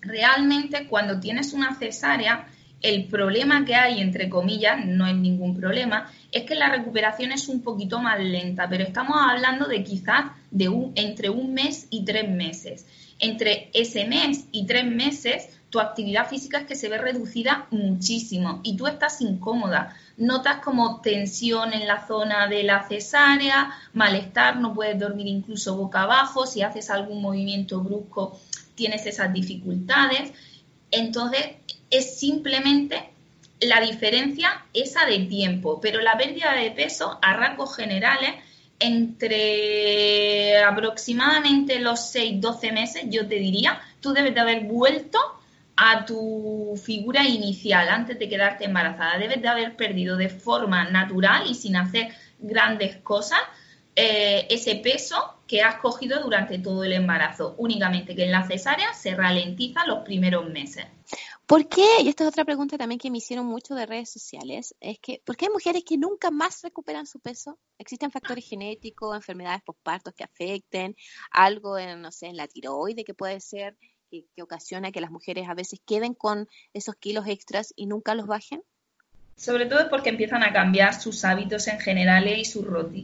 realmente 0.00 0.86
cuando 0.86 1.20
tienes 1.20 1.52
una 1.52 1.74
cesárea, 1.74 2.46
el 2.82 3.08
problema 3.08 3.64
que 3.64 3.74
hay, 3.74 4.00
entre 4.00 4.30
comillas, 4.30 4.84
no 4.86 5.06
es 5.06 5.14
ningún 5.14 5.54
problema, 5.54 6.10
es 6.32 6.44
que 6.44 6.54
la 6.54 6.70
recuperación 6.70 7.30
es 7.32 7.48
un 7.48 7.62
poquito 7.62 8.00
más 8.00 8.18
lenta, 8.20 8.68
pero 8.68 8.84
estamos 8.84 9.18
hablando 9.20 9.66
de 9.66 9.84
quizás 9.84 10.32
de 10.50 10.68
un, 10.68 10.92
entre 10.94 11.28
un 11.28 11.52
mes 11.52 11.86
y 11.90 12.04
tres 12.04 12.28
meses. 12.28 12.86
Entre 13.18 13.70
ese 13.74 14.06
mes 14.06 14.46
y 14.50 14.64
tres 14.64 14.86
meses, 14.86 15.50
tu 15.68 15.78
actividad 15.78 16.26
física 16.26 16.58
es 16.58 16.66
que 16.66 16.74
se 16.74 16.88
ve 16.88 16.96
reducida 16.96 17.66
muchísimo 17.70 18.60
y 18.62 18.76
tú 18.76 18.86
estás 18.86 19.20
incómoda. 19.20 19.94
Notas 20.16 20.60
como 20.60 21.00
tensión 21.02 21.74
en 21.74 21.86
la 21.86 22.06
zona 22.06 22.48
de 22.48 22.62
la 22.62 22.82
cesárea, 22.88 23.70
malestar, 23.92 24.56
no 24.56 24.72
puedes 24.72 24.98
dormir 24.98 25.26
incluso 25.26 25.76
boca 25.76 26.02
abajo, 26.02 26.46
si 26.46 26.62
haces 26.62 26.88
algún 26.88 27.20
movimiento 27.20 27.80
brusco 27.80 28.40
tienes 28.80 29.04
esas 29.04 29.30
dificultades. 29.30 30.32
Entonces, 30.90 31.50
es 31.90 32.18
simplemente 32.18 33.10
la 33.60 33.78
diferencia 33.82 34.64
esa 34.72 35.04
de 35.04 35.18
tiempo, 35.26 35.80
pero 35.82 36.00
la 36.00 36.16
pérdida 36.16 36.54
de 36.54 36.70
peso 36.70 37.18
a 37.20 37.34
rasgos 37.34 37.76
generales 37.76 38.30
entre 38.78 40.62
aproximadamente 40.62 41.78
los 41.78 42.14
6-12 42.14 42.72
meses, 42.72 43.02
yo 43.10 43.28
te 43.28 43.34
diría, 43.34 43.78
tú 44.00 44.14
debes 44.14 44.32
de 44.32 44.40
haber 44.40 44.60
vuelto 44.62 45.18
a 45.76 46.06
tu 46.06 46.80
figura 46.82 47.28
inicial 47.28 47.86
antes 47.90 48.18
de 48.18 48.30
quedarte 48.30 48.64
embarazada. 48.64 49.18
Debes 49.18 49.42
de 49.42 49.48
haber 49.48 49.76
perdido 49.76 50.16
de 50.16 50.30
forma 50.30 50.84
natural 50.84 51.44
y 51.50 51.54
sin 51.54 51.76
hacer 51.76 52.08
grandes 52.38 52.96
cosas 52.96 53.40
eh, 53.94 54.46
ese 54.48 54.76
peso 54.76 55.39
que 55.50 55.62
has 55.62 55.80
cogido 55.80 56.22
durante 56.22 56.60
todo 56.60 56.84
el 56.84 56.92
embarazo. 56.92 57.56
Únicamente 57.58 58.14
que 58.14 58.22
en 58.22 58.30
la 58.30 58.46
cesárea 58.46 58.94
se 58.94 59.16
ralentiza 59.16 59.84
los 59.84 60.04
primeros 60.04 60.48
meses. 60.48 60.86
¿Por 61.44 61.68
qué? 61.68 61.84
Y 62.04 62.08
esta 62.08 62.22
es 62.22 62.28
otra 62.28 62.44
pregunta 62.44 62.78
también 62.78 63.00
que 63.00 63.10
me 63.10 63.18
hicieron 63.18 63.46
mucho 63.46 63.74
de 63.74 63.84
redes 63.84 64.12
sociales. 64.12 64.76
Es 64.78 65.00
que, 65.00 65.20
¿por 65.26 65.36
qué 65.36 65.46
hay 65.46 65.50
mujeres 65.50 65.82
que 65.84 65.98
nunca 65.98 66.30
más 66.30 66.62
recuperan 66.62 67.04
su 67.04 67.18
peso? 67.18 67.58
¿Existen 67.78 68.12
factores 68.12 68.48
genéticos, 68.48 69.16
enfermedades 69.16 69.60
postpartos 69.62 70.14
que 70.14 70.22
afecten, 70.22 70.94
algo 71.32 71.76
en, 71.76 72.00
no 72.00 72.12
sé, 72.12 72.28
en 72.28 72.36
la 72.36 72.46
tiroide 72.46 73.02
que 73.02 73.14
puede 73.14 73.40
ser, 73.40 73.76
que, 74.08 74.26
que 74.36 74.42
ocasiona 74.42 74.92
que 74.92 75.00
las 75.00 75.10
mujeres 75.10 75.48
a 75.48 75.54
veces 75.54 75.80
queden 75.84 76.14
con 76.14 76.46
esos 76.74 76.94
kilos 76.94 77.26
extras 77.26 77.72
y 77.74 77.86
nunca 77.86 78.14
los 78.14 78.28
bajen? 78.28 78.62
Sobre 79.40 79.64
todo 79.64 79.88
porque 79.88 80.10
empiezan 80.10 80.42
a 80.42 80.52
cambiar 80.52 81.00
sus 81.00 81.24
hábitos 81.24 81.66
en 81.68 81.80
general 81.80 82.28
y, 82.28 82.42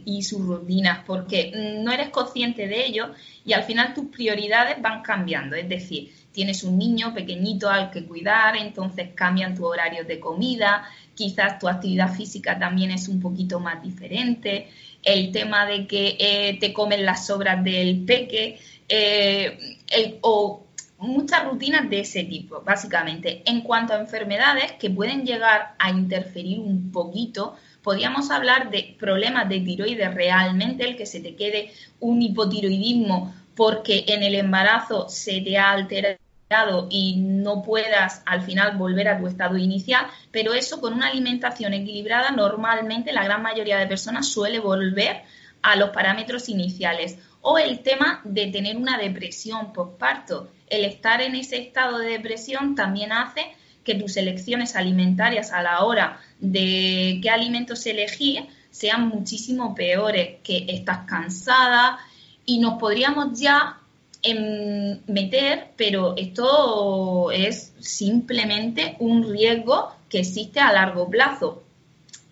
y 0.05 0.21
sus 0.21 0.39
rutinas, 0.39 0.99
porque 1.03 1.51
no 1.83 1.91
eres 1.91 2.09
consciente 2.09 2.67
de 2.67 2.85
ello 2.85 3.09
y 3.43 3.53
al 3.53 3.63
final 3.63 3.95
tus 3.95 4.05
prioridades 4.09 4.79
van 4.79 5.01
cambiando. 5.01 5.55
Es 5.55 5.67
decir, 5.67 6.13
tienes 6.31 6.63
un 6.63 6.77
niño 6.77 7.11
pequeñito 7.11 7.71
al 7.71 7.89
que 7.89 8.05
cuidar, 8.05 8.55
entonces 8.55 9.09
cambian 9.15 9.55
tu 9.55 9.65
horario 9.65 10.03
de 10.03 10.19
comida, 10.19 10.87
quizás 11.15 11.57
tu 11.57 11.67
actividad 11.67 12.13
física 12.13 12.59
también 12.59 12.91
es 12.91 13.07
un 13.07 13.19
poquito 13.19 13.59
más 13.59 13.81
diferente, 13.81 14.69
el 15.01 15.31
tema 15.31 15.65
de 15.65 15.87
que 15.87 16.17
eh, 16.19 16.59
te 16.59 16.71
comen 16.71 17.03
las 17.03 17.25
sobras 17.25 17.63
del 17.63 18.05
peque, 18.05 18.59
eh, 18.87 19.79
o 20.21 20.66
muchas 20.97 21.45
rutinas 21.45 21.89
de 21.89 22.01
ese 22.01 22.23
tipo, 22.23 22.61
básicamente. 22.61 23.43
En 23.45 23.61
cuanto 23.61 23.93
a 23.93 23.99
enfermedades 23.99 24.73
que 24.73 24.89
pueden 24.89 25.25
llegar 25.25 25.75
a 25.79 25.91
interferir 25.91 26.59
un 26.59 26.91
poquito, 26.91 27.55
podríamos 27.83 28.31
hablar 28.31 28.71
de 28.71 28.95
problemas 28.99 29.47
de 29.47 29.61
tiroides 29.61 30.13
realmente, 30.13 30.85
el 30.85 30.97
que 30.97 31.05
se 31.05 31.19
te 31.19 31.35
quede 31.35 31.71
un 31.99 32.21
hipotiroidismo 32.21 33.33
porque 33.55 34.05
en 34.07 34.23
el 34.23 34.35
embarazo 34.35 35.09
se 35.09 35.41
te 35.41 35.57
ha 35.57 35.71
alterado 35.71 36.87
y 36.89 37.15
no 37.17 37.63
puedas 37.63 38.21
al 38.25 38.41
final 38.43 38.77
volver 38.77 39.07
a 39.07 39.17
tu 39.17 39.27
estado 39.27 39.57
inicial, 39.57 40.05
pero 40.31 40.53
eso 40.53 40.79
con 40.79 40.93
una 40.93 41.07
alimentación 41.07 41.73
equilibrada 41.73 42.31
normalmente 42.31 43.11
la 43.11 43.23
gran 43.23 43.41
mayoría 43.41 43.77
de 43.77 43.87
personas 43.87 44.27
suele 44.27 44.59
volver 44.59 45.23
a 45.61 45.75
los 45.75 45.89
parámetros 45.89 46.49
iniciales. 46.49 47.17
O 47.41 47.57
el 47.57 47.79
tema 47.79 48.21
de 48.23 48.47
tener 48.47 48.77
una 48.77 48.97
depresión 48.97 49.73
postparto 49.73 50.49
el 50.69 50.85
estar 50.85 51.21
en 51.21 51.35
ese 51.35 51.57
estado 51.57 51.99
de 51.99 52.09
depresión 52.09 52.75
también 52.75 53.11
hace 53.11 53.41
que 53.83 53.95
tus 53.95 54.17
elecciones 54.17 54.75
alimentarias 54.75 55.53
a 55.53 55.63
la 55.63 55.83
hora 55.83 56.19
de 56.39 57.19
qué 57.21 57.29
alimentos 57.29 57.85
elegir 57.85 58.45
sean 58.69 59.07
muchísimo 59.07 59.73
peores, 59.73 60.41
que 60.43 60.65
estás 60.67 61.07
cansada 61.07 61.97
y 62.45 62.59
nos 62.59 62.77
podríamos 62.79 63.39
ya 63.39 63.79
em, 64.21 64.99
meter, 65.07 65.69
pero 65.77 66.15
esto 66.17 67.31
es 67.31 67.73
simplemente 67.79 68.97
un 68.99 69.31
riesgo 69.31 69.95
que 70.09 70.19
existe 70.19 70.59
a 70.59 70.73
largo 70.73 71.09
plazo. 71.09 71.63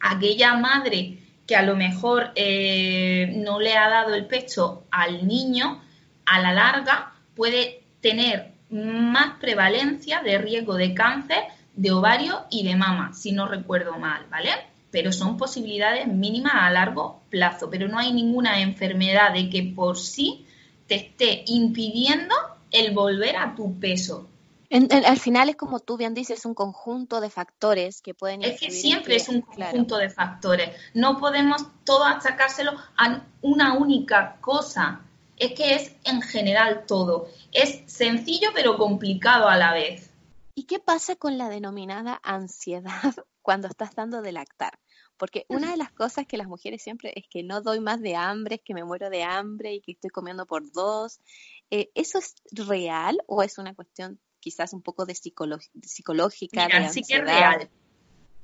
Aquella 0.01 0.55
madre 0.55 1.19
que 1.47 1.55
a 1.55 1.63
lo 1.63 1.75
mejor 1.75 2.31
eh, 2.35 3.33
no 3.37 3.59
le 3.59 3.77
ha 3.77 3.87
dado 3.89 4.13
el 4.13 4.25
pecho 4.25 4.83
al 4.91 5.27
niño, 5.27 5.81
a 6.25 6.41
la 6.41 6.53
larga 6.53 7.13
puede 7.35 7.84
tener 8.05 8.51
más 8.69 9.39
prevalencia 9.39 10.21
de 10.21 10.37
riesgo 10.37 10.75
de 10.75 10.93
cáncer 10.93 11.39
de 11.73 11.91
ovario 11.91 12.45
y 12.51 12.63
de 12.63 12.75
mama, 12.75 13.15
si 13.15 13.31
no 13.31 13.47
recuerdo 13.47 13.97
mal, 13.97 14.27
¿vale? 14.29 14.51
Pero 14.91 15.11
son 15.11 15.37
posibilidades 15.37 16.05
mínimas 16.05 16.53
a 16.53 16.69
largo 16.69 17.21
plazo, 17.31 17.67
pero 17.71 17.87
no 17.87 17.97
hay 17.97 18.13
ninguna 18.13 18.61
enfermedad 18.61 19.33
de 19.33 19.49
que 19.49 19.63
por 19.75 19.97
sí 19.97 20.45
te 20.85 20.95
esté 20.97 21.45
impidiendo 21.47 22.35
el 22.69 22.93
volver 22.93 23.37
a 23.37 23.55
tu 23.55 23.79
peso. 23.79 24.29
al 24.69 25.17
final 25.17 25.49
es 25.49 25.55
como 25.55 25.79
tú 25.79 25.97
bien 25.97 26.13
dices, 26.13 26.45
un 26.45 26.53
conjunto 26.53 27.21
de 27.21 27.31
factores 27.31 28.03
que 28.03 28.13
pueden... 28.13 28.43
Es 28.43 28.59
que 28.59 28.69
siempre 28.69 29.15
es 29.15 29.29
un 29.29 29.41
conjunto 29.41 29.97
de 29.97 30.11
factores. 30.11 30.69
No 30.93 31.17
podemos 31.17 31.65
todo 31.83 32.03
achacárselo 32.03 32.73
a 32.97 33.23
una 33.41 33.73
única 33.73 34.37
cosa 34.41 35.01
es 35.37 35.53
que 35.53 35.75
es 35.75 35.95
en 36.03 36.21
general 36.21 36.85
todo. 36.85 37.27
Es 37.51 37.83
sencillo 37.91 38.49
pero 38.53 38.77
complicado 38.77 39.47
a 39.47 39.57
la 39.57 39.73
vez. 39.73 40.11
¿Y 40.53 40.63
qué 40.63 40.79
pasa 40.79 41.15
con 41.15 41.37
la 41.37 41.49
denominada 41.49 42.19
ansiedad 42.23 42.91
cuando 43.41 43.67
estás 43.67 43.95
dando 43.95 44.21
de 44.21 44.31
lactar? 44.31 44.79
Porque 45.17 45.45
una 45.47 45.71
de 45.71 45.77
las 45.77 45.91
cosas 45.91 46.25
que 46.27 46.37
las 46.37 46.47
mujeres 46.47 46.81
siempre 46.81 47.13
es 47.15 47.25
que 47.29 47.41
no 47.41 47.61
doy 47.61 47.79
más 47.79 48.01
de 48.01 48.15
hambre, 48.15 48.55
es 48.55 48.61
que 48.61 48.73
me 48.73 48.83
muero 48.83 49.09
de 49.09 49.23
hambre 49.23 49.73
y 49.73 49.81
que 49.81 49.93
estoy 49.93 50.09
comiendo 50.09 50.45
por 50.45 50.69
dos. 50.73 51.21
Eh, 51.69 51.89
¿Eso 51.95 52.19
es 52.19 52.35
real 52.51 53.17
o 53.27 53.41
es 53.41 53.57
una 53.57 53.73
cuestión 53.73 54.19
quizás 54.41 54.73
un 54.73 54.81
poco 54.81 55.05
de 55.05 55.15
psicológica? 55.15 56.67
de 56.67 56.89
sí 56.89 57.01
que 57.03 57.15
es 57.15 57.21
real 57.21 57.69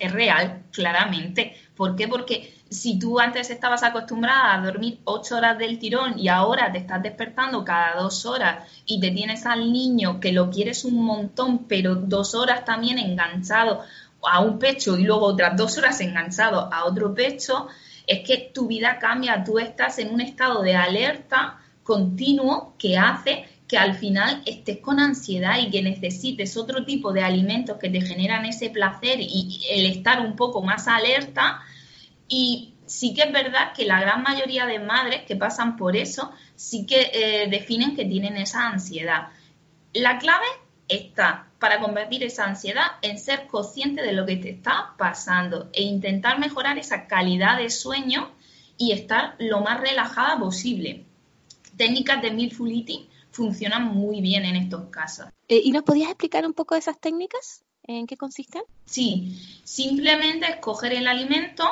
es 0.02 0.12
real, 0.12 0.64
claramente. 0.72 1.56
¿Por 1.76 1.96
qué? 1.96 2.08
Porque 2.08 2.56
si 2.70 2.98
tú 2.98 3.20
antes 3.20 3.52
estabas 3.52 3.84
acostumbrada 3.84 4.54
a 4.54 4.66
dormir 4.66 5.00
ocho 5.04 5.38
horas 5.38 5.58
del 5.60 5.78
tirón 5.78 6.18
y 6.18 6.28
ahora 6.28 6.72
te 6.72 6.80
estás 6.80 7.04
despertando 7.04 7.64
cada 7.64 8.02
dos 8.02 8.26
horas 8.26 8.68
y 8.86 9.00
te 9.00 9.12
tienes 9.12 9.46
al 9.46 9.72
niño 9.72 10.20
que 10.20 10.32
lo 10.32 10.50
quieres 10.50 10.86
un 10.86 11.04
montón, 11.06 11.68
pero 11.68 11.96
dos 11.96 12.34
horas 12.34 12.66
también 12.66 12.98
enganchado 12.98 13.82
a 14.24 14.40
un 14.40 14.58
pecho 14.58 14.98
y 14.98 15.04
luego 15.04 15.28
otras 15.28 15.56
dos 15.56 15.78
horas 15.78 16.02
enganchado 16.02 16.74
a 16.74 16.86
otro 16.86 17.14
pecho, 17.14 17.68
es 18.08 18.22
que 18.26 18.52
tu 18.54 18.68
vida 18.68 18.98
cambia, 18.98 19.44
tú 19.44 19.60
estás 19.60 20.00
en 20.00 20.14
un 20.14 20.22
estado 20.22 20.64
de 20.64 20.76
alerta 20.76 21.60
continuo 21.84 22.74
que 22.78 22.98
hace 22.98 23.46
que 23.72 23.78
al 23.78 23.96
final 23.96 24.44
estés 24.46 24.80
con 24.80 25.00
ansiedad 25.00 25.58
y 25.58 25.72
que 25.72 25.82
necesites 25.82 26.58
otro 26.58 26.84
tipo 26.84 27.14
de 27.14 27.24
alimentos 27.24 27.78
que 27.78 27.90
te 27.90 28.02
generan 28.02 28.44
ese 28.44 28.70
placer 28.70 29.20
y 29.22 29.62
el 29.72 29.86
estar 29.86 30.20
un 30.20 30.36
poco 30.36 30.62
más 30.62 30.90
alerta. 30.90 31.62
Y 32.28 32.74
sí 32.86 33.14
que 33.14 33.22
es 33.22 33.32
verdad 33.32 33.72
que 33.74 33.86
la 33.86 34.02
gran 34.02 34.24
mayoría 34.24 34.66
de 34.66 34.80
madres 34.80 35.22
que 35.22 35.38
pasan 35.38 35.78
por 35.78 35.96
eso 35.96 36.34
sí 36.54 36.86
que 36.86 37.12
eh, 37.14 37.48
definen 37.50 37.96
que 37.96 38.04
tienen 38.04 38.36
esa 38.36 38.68
ansiedad. 38.68 39.30
La 39.94 40.18
clave 40.18 40.48
está 40.90 41.48
para 41.58 41.80
convertir 41.80 42.24
esa 42.24 42.44
ansiedad 42.44 42.98
en 43.02 43.18
ser 43.18 43.48
consciente 43.48 44.02
de 44.02 44.12
lo 44.12 44.26
que 44.26 44.36
te 44.36 44.50
está 44.50 44.96
pasando 44.98 45.70
e 45.72 45.84
intentar 45.84 46.40
mejorar 46.40 46.78
esa 46.78 47.08
calidad 47.08 47.58
de 47.58 47.70
sueño 47.70 48.32
y 48.78 48.92
estar 48.92 49.36
lo 49.40 49.62
más 49.62 49.80
relajada 49.80 50.38
posible. 50.38 51.06
Técnicas 51.78 52.22
de 52.22 52.32
mindful 52.32 52.70
eating 52.70 53.11
funcionan 53.32 53.86
muy 53.88 54.22
bien 54.22 54.46
en 54.46 54.56
estos 54.56 54.90
casos. 54.90 55.28
Eh, 55.48 55.62
¿Y 55.64 55.72
nos 55.72 55.84
podías 55.84 56.10
explicar 56.10 56.46
un 56.46 56.54
poco 56.54 56.76
de 56.76 56.80
esas 56.80 57.00
técnicas? 57.00 57.64
¿En 57.84 58.06
qué 58.06 58.18
consisten? 58.18 58.62
Sí, 58.86 59.38
simplemente 59.64 60.50
escoger 60.50 60.94
el 60.94 61.08
alimento 61.08 61.64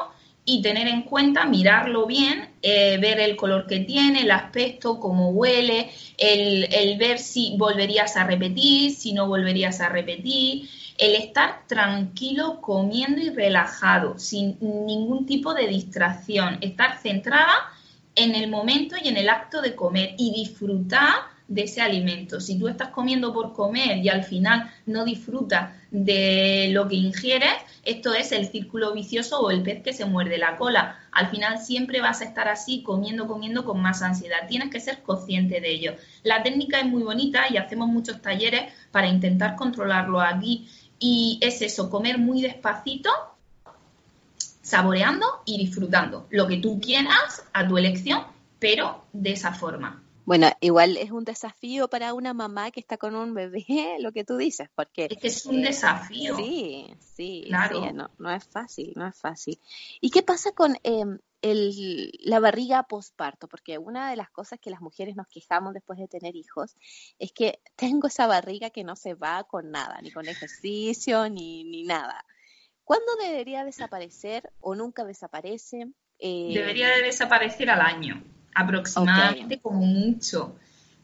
y 0.45 0.61
tener 0.61 0.87
en 0.87 1.03
cuenta, 1.03 1.45
mirarlo 1.45 2.07
bien, 2.07 2.49
eh, 2.63 2.97
ver 2.99 3.19
el 3.19 3.35
color 3.35 3.67
que 3.67 3.81
tiene, 3.81 4.21
el 4.21 4.31
aspecto, 4.31 4.99
cómo 4.99 5.29
huele, 5.29 5.91
el, 6.17 6.67
el, 6.73 6.97
ver 6.97 7.19
si 7.19 7.55
volverías 7.57 8.17
a 8.17 8.23
repetir, 8.23 8.95
si 8.95 9.13
no 9.13 9.27
volverías 9.27 9.79
a 9.79 9.89
repetir, 9.89 10.67
el 10.97 11.15
estar 11.15 11.67
tranquilo 11.67 12.59
comiendo 12.61 13.21
y 13.21 13.29
relajado, 13.29 14.17
sin 14.17 14.57
ningún 14.59 15.27
tipo 15.27 15.53
de 15.53 15.67
distracción, 15.67 16.57
estar 16.61 16.99
centrada 16.99 17.53
en 18.15 18.33
el 18.33 18.49
momento 18.49 18.95
y 19.01 19.07
en 19.07 19.17
el 19.17 19.29
acto 19.29 19.61
de 19.61 19.75
comer 19.75 20.15
y 20.17 20.33
disfrutar 20.33 21.38
de 21.49 21.63
ese 21.63 21.81
alimento. 21.81 22.39
Si 22.39 22.57
tú 22.57 22.67
estás 22.67 22.89
comiendo 22.89 23.33
por 23.33 23.53
comer 23.53 23.97
y 23.97 24.07
al 24.07 24.23
final 24.23 24.71
no 24.85 25.03
disfrutas 25.03 25.73
de 25.91 26.69
lo 26.71 26.87
que 26.87 26.95
ingieres, 26.95 27.51
esto 27.83 28.13
es 28.13 28.31
el 28.31 28.47
círculo 28.47 28.93
vicioso 28.93 29.39
o 29.41 29.49
el 29.49 29.63
pez 29.63 29.81
que 29.81 29.91
se 29.91 30.05
muerde 30.05 30.37
la 30.37 30.57
cola. 30.57 30.99
Al 31.11 31.27
final 31.29 31.59
siempre 31.59 32.01
vas 32.01 32.21
a 32.21 32.25
estar 32.25 32.47
así, 32.47 32.83
comiendo, 32.83 33.27
comiendo 33.27 33.65
con 33.65 33.81
más 33.81 34.03
ansiedad. 34.03 34.47
Tienes 34.47 34.69
que 34.69 34.79
ser 34.79 35.01
consciente 35.01 35.59
de 35.59 35.71
ello. 35.71 35.95
La 36.23 36.43
técnica 36.43 36.79
es 36.79 36.85
muy 36.85 37.01
bonita 37.01 37.45
y 37.49 37.57
hacemos 37.57 37.89
muchos 37.89 38.21
talleres 38.21 38.71
para 38.91 39.07
intentar 39.07 39.55
controlarlo 39.55 40.21
aquí. 40.21 40.69
Y 40.99 41.39
es 41.41 41.61
eso, 41.63 41.89
comer 41.89 42.19
muy 42.19 42.41
despacito, 42.41 43.09
saboreando 44.61 45.25
y 45.45 45.57
disfrutando 45.57 46.27
lo 46.29 46.47
que 46.47 46.57
tú 46.57 46.79
quieras 46.79 47.43
a 47.53 47.67
tu 47.67 47.77
elección, 47.77 48.23
pero 48.59 49.05
de 49.13 49.31
esa 49.31 49.53
forma. 49.53 50.03
Bueno, 50.29 50.47
igual 50.61 50.95
es 50.97 51.09
un 51.09 51.23
desafío 51.23 51.87
para 51.87 52.13
una 52.13 52.35
mamá 52.35 52.69
que 52.69 52.79
está 52.79 52.97
con 52.97 53.15
un 53.15 53.33
bebé, 53.33 53.65
lo 53.99 54.11
que 54.11 54.23
tú 54.23 54.37
dices, 54.37 54.69
porque... 54.75 55.07
Es 55.09 55.17
que 55.17 55.27
es 55.27 55.43
un 55.47 55.63
desafío. 55.63 56.35
Sí, 56.37 56.93
sí, 56.99 57.43
claro. 57.47 57.91
no, 57.91 58.11
no, 58.19 58.29
es 58.29 58.45
fácil, 58.45 58.93
no 58.95 59.07
es 59.07 59.17
fácil. 59.17 59.59
¿Y 59.99 60.11
qué 60.11 60.21
pasa 60.21 60.51
con 60.51 60.77
em, 60.83 61.17
el, 61.41 62.11
la 62.25 62.39
barriga 62.39 62.83
postparto? 62.83 63.47
Porque 63.47 63.79
una 63.79 64.11
de 64.11 64.17
las 64.17 64.29
cosas 64.29 64.59
que 64.59 64.69
las 64.69 64.81
mujeres 64.81 65.15
nos 65.15 65.25
quejamos 65.27 65.73
después 65.73 65.97
de 65.97 66.07
tener 66.07 66.35
hijos 66.35 66.75
es 67.17 67.31
que 67.31 67.59
tengo 67.75 68.07
esa 68.07 68.27
barriga 68.27 68.69
que 68.69 68.83
no 68.83 68.95
se 68.95 69.15
va 69.15 69.43
con 69.45 69.71
nada, 69.71 69.99
ni 70.03 70.11
con 70.11 70.27
ejercicio, 70.27 71.27
ni, 71.27 71.63
ni 71.63 71.85
nada. 71.85 72.23
¿Cuándo 72.83 73.15
debería 73.19 73.65
desaparecer 73.65 74.51
o 74.61 74.75
nunca 74.75 75.05
desaparece? 75.05 75.87
Eh, 76.19 76.51
debería 76.53 76.89
de 76.89 77.01
desaparecer 77.01 77.71
al 77.71 77.81
año 77.81 78.23
aproximadamente 78.55 79.59
como 79.59 79.81
mucho. 79.81 80.55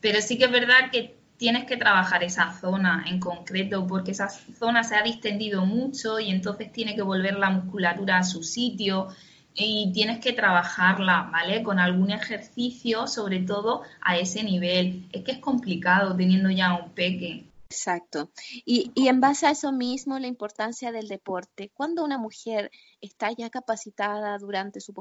Pero 0.02 0.22
sí 0.22 0.38
que 0.38 0.46
es 0.46 0.52
verdad 0.52 0.92
que 0.92 1.16
tienes 1.38 1.66
que 1.66 1.78
trabajar 1.78 2.24
esa 2.24 2.54
zona 2.54 3.06
en 3.08 3.20
concreto 3.20 3.86
porque 3.88 4.12
esa 4.12 4.30
zona 4.30 4.84
se 4.84 4.96
ha 4.96 5.04
distendido 5.04 5.66
mucho 5.66 6.20
y 6.20 6.30
entonces 6.30 6.72
tiene 6.72 6.96
que 6.96 7.02
volver 7.02 7.36
la 7.36 7.50
musculatura 7.50 8.20
a 8.20 8.24
su 8.24 8.44
sitio 8.44 9.10
y 9.54 9.92
tienes 9.94 10.20
que 10.20 10.34
trabajarla, 10.34 11.30
¿vale? 11.32 11.64
Con 11.64 11.80
algún 11.80 12.12
ejercicio, 12.12 13.08
sobre 13.08 13.40
todo 13.40 13.84
a 14.02 14.18
ese 14.18 14.44
nivel. 14.44 15.08
Es 15.14 15.24
que 15.24 15.32
es 15.32 15.40
complicado 15.40 16.16
teniendo 16.16 16.50
ya 16.50 16.74
un 16.74 16.92
peque. 16.92 17.46
Exacto. 17.70 18.32
Y, 18.66 18.92
y 18.96 19.08
en 19.08 19.22
base 19.22 19.48
a 19.48 19.52
eso 19.52 19.72
mismo, 19.72 20.20
la 20.20 20.28
importancia 20.28 20.92
del 20.92 21.08
deporte. 21.08 21.72
Cuando 21.74 22.04
una 22.04 22.18
mujer 22.18 22.70
está 23.02 23.32
ya 23.32 23.50
capacitada 23.50 24.38
durante 24.38 24.82
su 24.82 24.94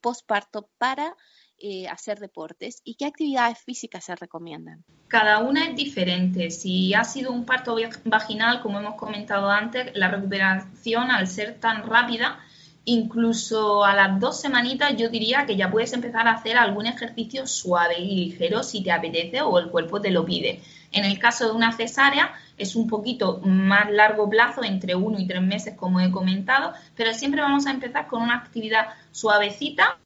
posparto 0.00 0.68
para 0.78 1.16
eh, 1.58 1.86
hacer 1.88 2.18
deportes 2.18 2.80
y 2.84 2.96
qué 2.96 3.06
actividades 3.06 3.58
físicas 3.58 4.04
se 4.04 4.16
recomiendan? 4.16 4.84
Cada 5.08 5.38
una 5.38 5.66
es 5.68 5.76
diferente. 5.76 6.50
Si 6.50 6.94
ha 6.94 7.04
sido 7.04 7.32
un 7.32 7.44
parto 7.44 7.76
vaginal, 8.04 8.60
como 8.60 8.80
hemos 8.80 8.96
comentado 8.96 9.50
antes, 9.50 9.90
la 9.94 10.08
recuperación 10.08 11.10
al 11.10 11.26
ser 11.26 11.60
tan 11.60 11.88
rápida, 11.88 12.40
incluso 12.84 13.84
a 13.84 13.94
las 13.94 14.20
dos 14.20 14.40
semanitas 14.40 14.96
yo 14.96 15.08
diría 15.08 15.46
que 15.46 15.56
ya 15.56 15.70
puedes 15.70 15.92
empezar 15.92 16.28
a 16.28 16.32
hacer 16.32 16.56
algún 16.58 16.86
ejercicio 16.86 17.46
suave 17.46 17.98
y 17.98 18.26
ligero 18.26 18.62
si 18.62 18.82
te 18.82 18.92
apetece 18.92 19.40
o 19.40 19.58
el 19.58 19.70
cuerpo 19.70 20.00
te 20.00 20.10
lo 20.10 20.24
pide. 20.24 20.60
En 20.92 21.04
el 21.04 21.18
caso 21.18 21.46
de 21.46 21.52
una 21.52 21.72
cesárea 21.72 22.34
es 22.56 22.76
un 22.76 22.88
poquito 22.88 23.40
más 23.42 23.90
largo 23.90 24.28
plazo, 24.28 24.62
entre 24.62 24.94
uno 24.94 25.18
y 25.18 25.26
tres 25.26 25.42
meses 25.42 25.74
como 25.76 26.00
he 26.00 26.10
comentado, 26.10 26.72
pero 26.94 27.12
siempre 27.14 27.40
vamos 27.40 27.66
a 27.66 27.70
empezar 27.70 28.06
con 28.06 28.22
una 28.22 28.36
actividad 28.36 28.88
suavecita 29.12 29.98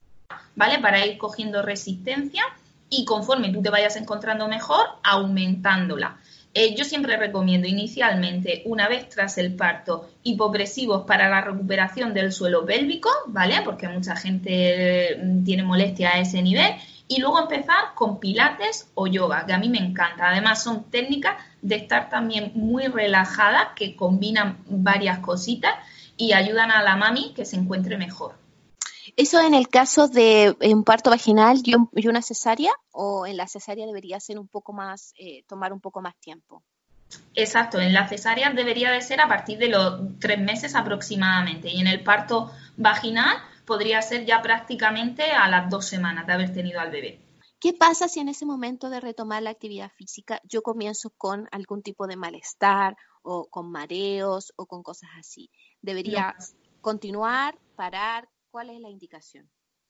¿vale? 0.55 0.79
Para 0.79 1.05
ir 1.05 1.17
cogiendo 1.17 1.61
resistencia 1.61 2.43
y 2.89 3.05
conforme 3.05 3.51
tú 3.51 3.61
te 3.61 3.69
vayas 3.69 3.95
encontrando 3.95 4.47
mejor, 4.47 4.85
aumentándola. 5.03 6.17
Eh, 6.53 6.75
yo 6.75 6.83
siempre 6.83 7.15
recomiendo 7.15 7.67
inicialmente, 7.67 8.63
una 8.65 8.87
vez 8.89 9.07
tras 9.07 9.37
el 9.37 9.55
parto, 9.55 10.09
hipopresivos 10.23 11.05
para 11.05 11.29
la 11.29 11.41
recuperación 11.41 12.13
del 12.13 12.31
suelo 12.31 12.65
pélvico, 12.65 13.09
¿vale? 13.27 13.61
Porque 13.63 13.87
mucha 13.87 14.15
gente 14.15 15.17
mm, 15.23 15.43
tiene 15.43 15.63
molestia 15.63 16.09
a 16.09 16.19
ese 16.19 16.41
nivel. 16.41 16.73
Y 17.07 17.21
luego 17.21 17.39
empezar 17.39 17.93
con 17.95 18.19
pilates 18.19 18.89
o 18.95 19.07
yoga, 19.07 19.45
que 19.45 19.53
a 19.53 19.57
mí 19.57 19.69
me 19.69 19.79
encanta. 19.79 20.29
Además 20.29 20.63
son 20.63 20.89
técnicas 20.91 21.35
de 21.61 21.75
estar 21.75 22.09
también 22.09 22.51
muy 22.55 22.87
relajadas, 22.87 23.69
que 23.75 23.95
combinan 23.95 24.57
varias 24.67 25.19
cositas 25.19 25.73
y 26.17 26.33
ayudan 26.33 26.71
a 26.71 26.83
la 26.83 26.95
mami 26.95 27.33
que 27.35 27.45
se 27.45 27.55
encuentre 27.55 27.97
mejor. 27.97 28.35
¿Eso 29.19 29.41
en 29.41 29.53
el 29.53 29.67
caso 29.67 30.07
de 30.07 30.55
un 30.61 30.85
parto 30.85 31.09
vaginal 31.09 31.61
y, 31.65 32.07
una 32.07 32.21
cesárea 32.21 32.71
o 32.93 33.25
en 33.25 33.35
la 33.35 33.49
cesárea 33.49 33.85
debería 33.85 34.17
ser 34.21 34.39
un 34.39 34.47
poco 34.47 34.71
más, 34.71 35.11
eh, 35.19 35.43
tomar 35.45 35.73
un 35.73 35.81
poco 35.81 35.99
más 35.99 36.15
tiempo? 36.21 36.63
Exacto, 37.35 37.81
en 37.81 37.91
la 37.91 38.07
cesárea 38.07 38.49
debería 38.51 38.91
de 38.91 39.01
ser 39.01 39.19
a 39.19 39.27
partir 39.27 39.57
de 39.57 39.67
los 39.67 40.17
tres 40.21 40.39
meses 40.39 40.73
aproximadamente 40.73 41.67
y 41.67 41.81
en 41.81 41.87
el 41.87 42.01
parto 42.01 42.49
vaginal 42.77 43.35
podría 43.65 44.01
ser 44.01 44.25
ya 44.25 44.41
prácticamente 44.41 45.23
a 45.31 45.49
las 45.49 45.69
dos 45.69 45.85
semanas 45.85 46.25
de 46.25 46.31
haber 46.31 46.53
tenido 46.53 46.79
al 46.79 46.89
bebé. 46.89 47.19
¿Qué 47.59 47.73
pasa 47.73 48.07
si 48.07 48.21
en 48.21 48.29
ese 48.29 48.45
momento 48.45 48.89
de 48.89 49.01
retomar 49.01 49.43
la 49.43 49.49
actividad 49.49 49.91
física 49.97 50.39
yo 50.45 50.61
comienzo 50.61 51.09
con 51.17 51.49
algún 51.51 51.81
tipo 51.81 52.07
de 52.07 52.15
malestar 52.15 52.95
o 53.21 53.49
con 53.49 53.69
mareos 53.69 54.53
o 54.55 54.65
con 54.65 54.81
cosas 54.81 55.09
así? 55.19 55.51
¿Debería 55.81 56.37
continuar, 56.79 57.59
parar? 57.75 58.29
¿Cuál 58.51 58.71
es 58.71 58.79
la 58.79 58.89
indicación? 58.89 59.47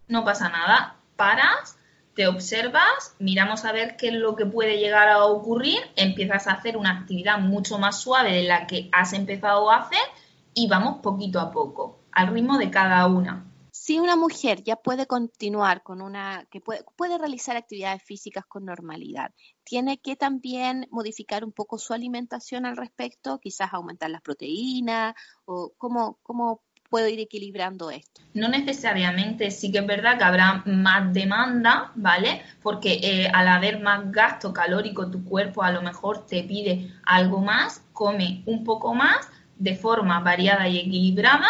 No 0.07 0.25
pasa 0.25 0.49
nada, 0.49 0.99
paras, 1.15 1.77
te 2.13 2.27
observas, 2.27 3.15
miramos 3.19 3.63
a 3.63 3.71
ver 3.71 3.95
qué 3.95 4.09
es 4.09 4.15
lo 4.15 4.35
que 4.35 4.45
puede 4.45 4.77
llegar 4.77 5.07
a 5.07 5.23
ocurrir, 5.25 5.79
empiezas 5.95 6.47
a 6.47 6.53
hacer 6.53 6.75
una 6.75 6.99
actividad 6.99 7.39
mucho 7.39 7.77
más 7.77 8.01
suave 8.01 8.33
de 8.33 8.43
la 8.43 8.67
que 8.67 8.89
has 8.91 9.13
empezado 9.13 9.71
a 9.71 9.77
hacer 9.77 10.01
y 10.53 10.67
vamos 10.67 10.99
poquito 11.01 11.39
a 11.39 11.51
poco, 11.51 11.99
al 12.11 12.33
ritmo 12.33 12.57
de 12.57 12.69
cada 12.69 13.07
una. 13.07 13.45
Si 13.71 13.97
una 13.97 14.17
mujer 14.17 14.61
ya 14.61 14.75
puede 14.75 15.07
continuar 15.07 15.81
con 15.81 16.01
una, 16.01 16.45
que 16.51 16.59
puede, 16.59 16.83
puede 16.97 17.17
realizar 17.17 17.55
actividades 17.55 18.03
físicas 18.03 18.45
con 18.45 18.65
normalidad, 18.65 19.31
tiene 19.63 19.99
que 19.99 20.17
también 20.17 20.85
modificar 20.91 21.45
un 21.45 21.53
poco 21.53 21.77
su 21.77 21.93
alimentación 21.93 22.65
al 22.65 22.75
respecto, 22.75 23.39
quizás 23.39 23.71
aumentar 23.71 24.09
las 24.09 24.21
proteínas 24.21 25.15
o 25.45 25.71
cómo, 25.77 26.19
cómo 26.23 26.61
puedo 26.89 27.07
ir 27.07 27.19
equilibrando 27.19 27.91
esto? 27.91 28.21
No 28.33 28.47
necesariamente, 28.47 29.51
sí 29.51 29.71
que 29.71 29.79
es 29.79 29.87
verdad 29.87 30.17
que 30.17 30.23
habrá 30.23 30.63
más 30.65 31.13
demanda, 31.13 31.91
¿vale? 31.95 32.41
Porque 32.61 32.99
eh, 33.01 33.29
al 33.33 33.47
haber 33.47 33.79
más 33.79 34.11
gasto 34.11 34.53
calórico, 34.53 35.09
tu 35.09 35.23
cuerpo 35.23 35.63
a 35.63 35.71
lo 35.71 35.81
mejor 35.81 36.25
te 36.25 36.43
pide 36.43 36.91
algo 37.05 37.41
más, 37.41 37.83
come 37.93 38.43
un 38.45 38.63
poco 38.63 38.93
más 38.93 39.29
de 39.57 39.75
forma 39.75 40.19
variada 40.19 40.67
y 40.67 40.79
equilibrada. 40.79 41.47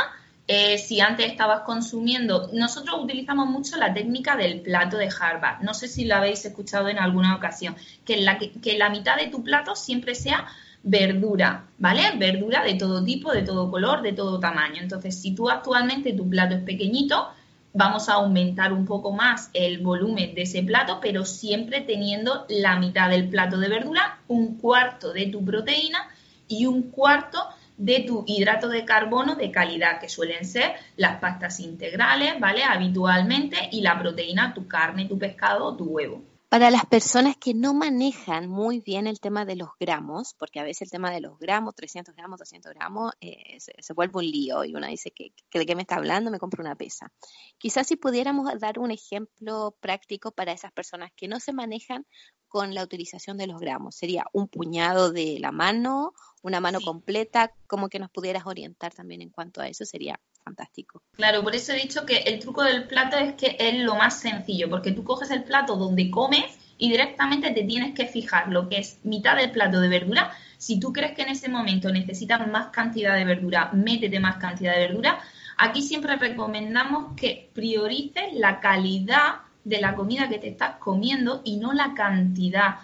Eh, 0.47 0.80
si 0.80 0.99
antes 0.99 1.28
estabas 1.28 1.62
consumiendo, 1.62 2.49
nosotros 2.54 2.99
utilizamos 3.04 3.47
mucho 3.47 3.78
la 3.78 3.93
técnica 3.93 4.36
del 4.36 4.62
plato 4.62 4.97
de 4.97 5.08
Harvard. 5.08 5.62
No 5.62 5.75
sé 5.75 5.88
si 5.88 6.06
la 6.06 6.17
habéis 6.17 6.43
escuchado 6.43 6.89
en 6.89 6.97
alguna 6.97 7.36
ocasión, 7.36 7.75
que 8.04 8.17
la, 8.17 8.39
que 8.39 8.78
la 8.78 8.89
mitad 8.89 9.15
de 9.15 9.28
tu 9.28 9.43
plato 9.43 9.75
siempre 9.75 10.15
sea 10.15 10.47
verdura, 10.84 11.65
¿vale? 11.78 12.02
Verdura 12.18 12.63
de 12.63 12.76
todo 12.76 13.04
tipo, 13.04 13.32
de 13.32 13.44
todo 13.44 13.70
color, 13.70 14.02
de 14.02 14.13
todo 14.13 14.39
tamaño. 14.39 14.82
Entonces, 14.82 15.20
si 15.20 15.36
tú 15.36 15.50
actualmente 15.50 16.13
tu 16.13 16.30
plato 16.30 16.56
es 16.56 16.63
pequeñito, 16.63 17.30
vamos 17.74 18.10
a 18.10 18.13
aumentar 18.13 18.74
un 18.74 18.86
poco 18.86 19.12
más 19.12 19.50
el 19.54 19.80
volumen 19.80 20.34
de 20.34 20.44
ese 20.44 20.63
plato, 20.63 21.00
pero 21.02 21.26
siempre 21.26 21.82
teniendo 21.82 22.46
la 22.50 22.80
mitad 22.80 23.10
del 23.10 23.30
plato 23.30 23.58
de 23.58 23.70
verdura, 23.70 24.20
un 24.28 24.58
cuarto 24.58 25.13
de 25.13 25.28
tu 25.28 25.44
proteína 25.44 26.00
y 26.48 26.65
un 26.65 26.84
cuarto 26.92 27.39
de 27.78 28.02
tu 28.02 28.26
hidrato 28.28 28.68
de 28.68 28.84
carbono 28.84 29.36
de 29.36 29.52
calidad, 29.52 30.02
que 30.02 30.10
suelen 30.10 30.46
ser 30.46 30.74
las 30.98 31.20
pastas 31.20 31.60
integrales, 31.62 32.39
¿vale? 32.39 32.63
Habitualmente, 32.63 33.70
y 33.72 33.82
la 33.82 33.98
proteína, 33.98 34.54
tu 34.54 34.68
carne, 34.68 35.06
tu 35.06 35.18
pescado 35.18 35.65
o 35.65 35.76
tu 35.78 35.86
huevo. 35.86 36.22
Para 36.50 36.72
las 36.72 36.88
personas 36.88 37.38
que 37.38 37.54
no 37.54 37.76
manejan 37.76 38.50
muy 38.50 38.80
bien 38.80 39.06
el 39.06 39.20
tema 39.20 39.46
de 39.46 39.56
los 39.56 39.70
gramos, 39.80 40.34
porque 40.34 40.60
a 40.60 40.64
veces 40.64 40.82
el 40.82 40.90
tema 40.90 41.12
de 41.12 41.22
los 41.22 41.38
gramos, 41.38 41.76
300 41.76 42.16
gramos, 42.16 42.40
200 42.40 42.74
gramos, 42.74 43.14
eh, 43.22 43.60
se, 43.60 43.94
vuelve 43.94 44.18
un 44.18 44.26
lío 44.26 44.66
y 44.66 44.74
uno 44.74 44.88
dice 44.88 45.12
que, 45.12 45.32
de 45.54 45.66
qué 45.68 45.76
me 45.76 45.84
está 45.84 45.98
hablando, 45.98 46.32
me 46.32 46.40
compro 46.40 46.64
una 46.64 46.74
pesa. 46.74 47.14
Quizás 47.60 47.86
si 47.86 47.98
pudiéramos 47.98 48.52
dar 48.60 48.80
un 48.80 48.90
ejemplo 48.90 49.78
práctico 49.80 50.32
para 50.32 50.52
esas 50.52 50.72
personas 50.72 51.12
que 51.16 51.28
no 51.28 51.40
se 51.40 51.54
manejan 51.54 52.08
con 52.48 52.74
la 52.74 52.82
utilización 52.82 53.38
de 53.38 53.46
los 53.46 53.60
gramos, 53.60 53.96
sería 53.96 54.26
un 54.34 54.48
puñado 54.48 55.12
de 55.12 55.38
la 55.40 55.52
mano, 55.52 56.14
una 56.42 56.60
mano 56.60 56.82
completa, 56.82 57.54
como 57.68 57.90
que 57.90 58.00
nos 58.00 58.10
pudieras 58.10 58.48
orientar 58.48 58.92
también 58.92 59.22
en 59.22 59.30
cuanto 59.30 59.62
a 59.62 59.68
eso, 59.68 59.86
sería 59.86 60.20
fantástico. 60.43 61.02
Claro, 61.13 61.43
por 61.43 61.56
eso 61.56 61.73
he 61.73 61.82
dicho 61.82 62.06
que 62.06 62.17
el 62.17 62.39
truco 62.39 62.63
del 62.63 62.86
plato 62.86 63.17
es 63.17 63.34
que 63.34 63.56
es 63.60 63.75
lo 63.80 63.95
más 63.95 64.19
sencillo, 64.19 64.69
porque 64.69 64.91
tú 64.91 65.04
coges 65.04 65.32
el 65.32 65.43
plato 65.43 65.75
donde 65.75 66.10
comes 66.10 66.58
y 66.78 66.89
directamente 66.89 67.52
te 67.52 67.63
tienes 67.63 67.93
que 67.93 68.08
fijar 68.08 68.47
lo 68.49 68.69
que 68.69 68.80
es 68.80 68.99
mitad 69.04 69.36
del 69.36 69.52
plato 69.52 69.80
de 69.80 69.89
verdura. 69.89 70.32
Si 70.58 70.80
tú 70.80 70.93
crees 70.93 71.13
que 71.13 71.23
en 71.23 71.30
ese 71.30 71.49
momento 71.49 71.91
necesitas 71.91 72.47
más 72.47 72.67
cantidad 72.67 73.15
de 73.15 73.25
verdura, 73.25 73.69
métete 73.73 74.19
más 74.19 74.38
cantidad 74.38 74.73
de 74.73 74.88
verdura. 74.88 75.19
Aquí 75.58 75.82
siempre 75.82 76.15
recomendamos 76.15 77.15
que 77.17 77.49
priorices 77.54 78.34
la 78.34 78.62
calidad 78.62 79.41
de 79.65 79.82
la 79.82 79.93
comida 79.93 80.30
que 80.30 80.39
te 80.39 80.47
estás 80.47 80.78
comiendo 80.78 81.41
y 81.43 81.58
no 81.58 81.73
la 81.73 81.93
cantidad. 81.93 82.78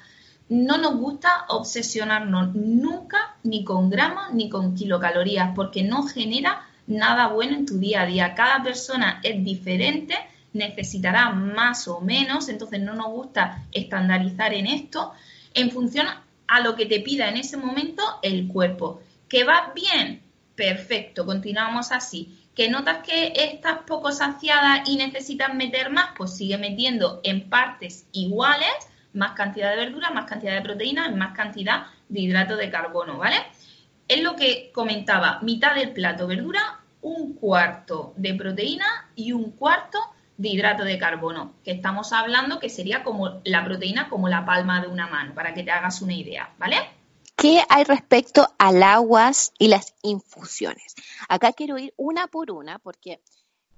No 0.49 0.77
nos 0.77 0.97
gusta 0.97 1.45
obsesionarnos 1.47 2.53
nunca 2.53 3.37
ni 3.43 3.63
con 3.63 3.89
gramos 3.89 4.33
ni 4.33 4.49
con 4.49 4.75
kilocalorías 4.75 5.53
porque 5.55 5.83
no 5.83 6.03
genera 6.03 6.67
nada 6.88 7.28
bueno 7.28 7.56
en 7.56 7.65
tu 7.65 7.80
día 7.80 8.02
a 8.02 8.06
día. 8.06 8.36
Cada 8.36 8.63
persona 8.63 9.19
es 9.24 9.43
diferente, 9.43 10.15
necesitará 10.54 11.32
más 11.32 11.88
o 11.88 12.02
menos, 12.02 12.50
entonces 12.50 12.82
no 12.82 12.93
nos 12.93 13.08
gusta 13.08 13.63
estandarizar 13.71 14.54
en 14.54 14.67
esto 14.67 15.13
en 15.54 15.71
función 15.71 16.08
a 16.48 16.60
lo 16.60 16.76
que 16.76 16.86
te 16.86 17.00
pida 17.00 17.30
en 17.30 17.38
ese 17.38 17.58
momento 17.58 18.04
el 18.21 18.48
cuerpo. 18.48 19.02
¿Que 19.28 19.43
va 19.43 19.71
bien? 19.74 20.21
Perfecto, 20.56 21.26
continuamos 21.26 21.91
así. 21.91 22.39
¿Que 22.56 22.69
notas 22.69 23.00
que 23.06 23.34
estás 23.36 23.80
poco 23.86 24.12
saciada 24.12 24.84
y 24.86 24.95
necesitas 24.95 25.54
meter 25.54 25.89
más? 25.89 26.10
Pues 26.15 26.38
sigue 26.38 26.58
metiendo 26.58 27.19
en 27.24 27.50
partes 27.50 28.08
iguales, 28.13 28.69
más 29.13 29.34
cantidad 29.34 29.71
de 29.71 29.78
verdura, 29.78 30.12
más 30.12 30.26
cantidad 30.26 30.54
de 30.54 30.62
proteína, 30.62 31.10
más 31.10 31.36
cantidad 31.36 31.88
de 32.08 32.21
hidrato 32.21 32.56
de 32.56 32.69
carbono, 32.69 33.17
¿vale? 33.17 33.38
Es 34.07 34.21
lo 34.21 34.35
que 34.35 34.71
comentaba, 34.73 35.39
mitad 35.41 35.75
del 35.75 35.91
plato 35.91 36.27
verdura, 36.27 36.79
un 37.01 37.33
cuarto 37.33 38.13
de 38.17 38.33
proteína 38.33 38.85
y 39.15 39.31
un 39.31 39.51
cuarto 39.51 39.99
de 40.37 40.49
hidrato 40.49 40.83
de 40.83 40.97
carbono, 40.97 41.53
que 41.63 41.71
estamos 41.71 42.11
hablando 42.13 42.59
que 42.59 42.69
sería 42.69 43.03
como 43.03 43.41
la 43.43 43.63
proteína 43.63 44.09
como 44.09 44.27
la 44.27 44.45
palma 44.45 44.81
de 44.81 44.87
una 44.87 45.07
mano, 45.07 45.33
para 45.33 45.53
que 45.53 45.63
te 45.63 45.71
hagas 45.71 46.01
una 46.01 46.13
idea, 46.13 46.53
¿vale? 46.57 46.77
¿Qué 47.35 47.61
hay 47.69 47.83
respecto 47.83 48.47
al 48.57 48.81
aguas 48.83 49.53
y 49.59 49.67
las 49.67 49.93
infusiones? 50.01 50.95
Acá 51.27 51.53
quiero 51.53 51.77
ir 51.77 51.93
una 51.97 52.27
por 52.27 52.51
una 52.51 52.79
porque 52.79 53.21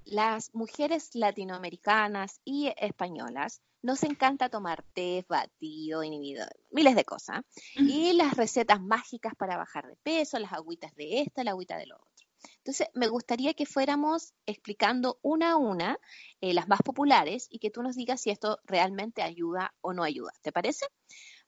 las 0.04 0.54
mujeres 0.54 1.10
latinoamericanas 1.14 2.40
y 2.44 2.72
españolas 2.76 3.60
nos 3.82 4.02
encanta 4.02 4.48
tomar 4.48 4.84
té, 4.92 5.24
batido, 5.28 6.02
inhibidor, 6.02 6.48
miles 6.70 6.96
de 6.96 7.04
cosas. 7.04 7.42
Y 7.76 8.12
las 8.12 8.36
recetas 8.36 8.80
mágicas 8.80 9.34
para 9.36 9.56
bajar 9.56 9.86
de 9.86 9.96
peso, 9.96 10.38
las 10.38 10.52
agüitas 10.52 10.94
de 10.94 11.20
esta, 11.20 11.44
la 11.44 11.52
agüita 11.52 11.76
de 11.76 11.86
lo 11.86 11.96
otro. 11.96 12.28
Entonces, 12.58 12.88
me 12.94 13.08
gustaría 13.08 13.54
que 13.54 13.66
fuéramos 13.66 14.34
explicando 14.46 15.18
una 15.22 15.52
a 15.52 15.56
una 15.56 15.98
eh, 16.40 16.54
las 16.54 16.68
más 16.68 16.80
populares 16.82 17.46
y 17.50 17.58
que 17.58 17.70
tú 17.70 17.82
nos 17.82 17.96
digas 17.96 18.20
si 18.20 18.30
esto 18.30 18.60
realmente 18.64 19.22
ayuda 19.22 19.74
o 19.80 19.92
no 19.92 20.02
ayuda. 20.02 20.32
¿Te 20.42 20.52
parece? 20.52 20.86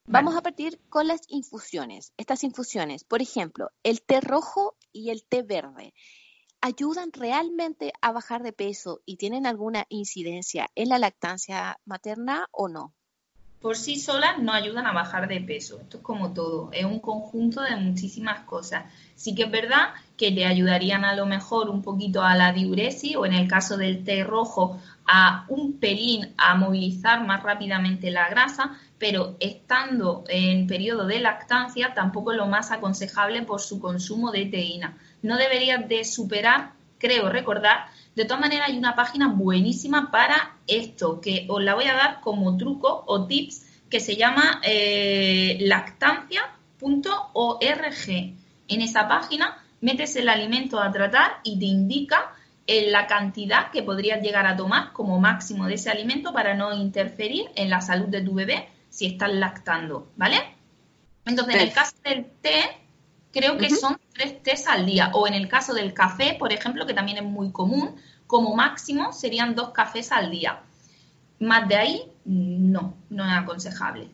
Vamos 0.06 0.34
a 0.34 0.42
partir 0.42 0.80
con 0.88 1.06
las 1.06 1.20
infusiones. 1.28 2.12
Estas 2.16 2.42
infusiones, 2.42 3.04
por 3.04 3.22
ejemplo, 3.22 3.70
el 3.84 4.02
té 4.02 4.20
rojo 4.20 4.76
y 4.92 5.10
el 5.10 5.24
té 5.24 5.42
verde, 5.42 5.94
¿ayudan 6.61 7.12
realmente 7.12 7.92
a 8.01 8.12
bajar 8.12 8.42
de 8.42 8.53
peso 8.53 9.03
y 9.05 9.16
tienen 9.16 9.46
alguna 9.46 9.87
incidencia 9.88 10.70
en 10.75 10.88
la 10.88 10.99
lactancia 10.99 11.81
materna 11.85 12.49
o 12.53 12.68
no? 12.68 12.94
Por 13.61 13.77
sí 13.77 13.99
solas 13.99 14.38
no 14.38 14.53
ayudan 14.53 14.87
a 14.87 14.92
bajar 14.92 15.29
de 15.29 15.40
peso. 15.40 15.79
Esto 15.81 15.99
es 15.99 16.03
como 16.03 16.33
todo, 16.33 16.70
es 16.73 16.85
un 16.85 16.99
conjunto 16.99 17.61
de 17.61 17.77
muchísimas 17.77 18.40
cosas. 18.40 18.85
Sí 19.14 19.35
que 19.35 19.42
es 19.44 19.51
verdad 19.51 19.90
que 20.16 20.33
te 20.33 20.46
ayudarían 20.46 21.05
a 21.05 21.14
lo 21.14 21.27
mejor 21.27 21.68
un 21.68 21.83
poquito 21.83 22.23
a 22.23 22.35
la 22.37 22.53
diuresis 22.53 23.16
o 23.16 23.27
en 23.27 23.35
el 23.35 23.49
caso 23.49 23.77
del 23.77 24.03
té 24.03 24.25
rojo 24.25 24.81
a 25.07 25.44
un 25.49 25.79
pelín 25.79 26.33
a 26.38 26.55
movilizar 26.55 27.27
más 27.27 27.42
rápidamente 27.42 28.11
la 28.11 28.31
grasa, 28.31 28.79
pero 28.99 29.37
estando 29.40 30.25
en 30.29 30.66
periodo 30.66 31.07
de 31.07 31.20
lactancia 31.20 31.92
tampoco 31.94 32.33
es 32.33 32.38
lo 32.38 32.46
más 32.46 32.70
aconsejable 32.70 33.42
por 33.42 33.61
su 33.61 33.79
consumo 33.79 34.31
de 34.33 34.46
teína. 34.46 34.96
No 35.23 35.37
debería 35.37 35.77
de 35.77 36.05
superar, 36.05 36.73
creo 36.99 37.29
recordar, 37.29 37.87
de 38.20 38.26
todas 38.26 38.42
maneras, 38.42 38.68
hay 38.68 38.76
una 38.76 38.94
página 38.94 39.28
buenísima 39.28 40.11
para 40.11 40.56
esto, 40.66 41.22
que 41.22 41.46
os 41.48 41.62
la 41.62 41.74
voy 41.74 41.87
a 41.87 41.94
dar 41.94 42.20
como 42.20 42.54
truco 42.59 43.02
o 43.06 43.26
tips, 43.26 43.64
que 43.88 43.98
se 43.98 44.16
llama 44.16 44.61
eh, 44.62 45.56
lactancia.org. 45.61 46.50
En 48.68 48.83
esa 48.83 49.09
página 49.09 49.56
metes 49.80 50.16
el 50.16 50.28
alimento 50.28 50.78
a 50.80 50.92
tratar 50.92 51.38
y 51.44 51.59
te 51.59 51.64
indica 51.64 52.35
eh, 52.66 52.90
la 52.90 53.06
cantidad 53.06 53.70
que 53.70 53.83
podrías 53.83 54.22
llegar 54.22 54.46
a 54.46 54.54
tomar 54.54 54.92
como 54.92 55.18
máximo 55.18 55.66
de 55.66 55.76
ese 55.76 55.88
alimento 55.88 56.35
para 56.35 56.54
no 56.54 56.74
interferir 56.74 57.46
en 57.54 57.70
la 57.70 57.80
salud 57.80 58.09
de 58.09 58.20
tu 58.20 58.35
bebé 58.35 58.68
si 58.90 59.06
estás 59.06 59.33
lactando, 59.33 60.11
¿vale? 60.16 60.37
Entonces, 61.24 61.54
en 61.54 61.61
el 61.62 61.72
caso 61.72 61.96
del 62.04 62.26
té, 62.42 62.64
creo 63.32 63.58
que 63.58 63.70
son 63.70 63.98
tres 64.12 64.42
tés 64.42 64.66
al 64.66 64.86
día. 64.86 65.10
O 65.14 65.26
en 65.26 65.34
el 65.34 65.48
caso 65.48 65.74
del 65.74 65.94
café, 65.94 66.36
por 66.38 66.52
ejemplo, 66.52 66.86
que 66.86 66.94
también 66.94 67.18
es 67.18 67.24
muy 67.24 67.52
común, 67.52 67.96
como 68.26 68.54
máximo 68.54 69.12
serían 69.12 69.54
dos 69.54 69.70
cafés 69.70 70.12
al 70.12 70.30
día. 70.30 70.62
Más 71.38 71.68
de 71.68 71.76
ahí, 71.76 72.12
no, 72.24 72.94
no 73.08 73.24
es 73.24 73.32
aconsejable. 73.32 74.10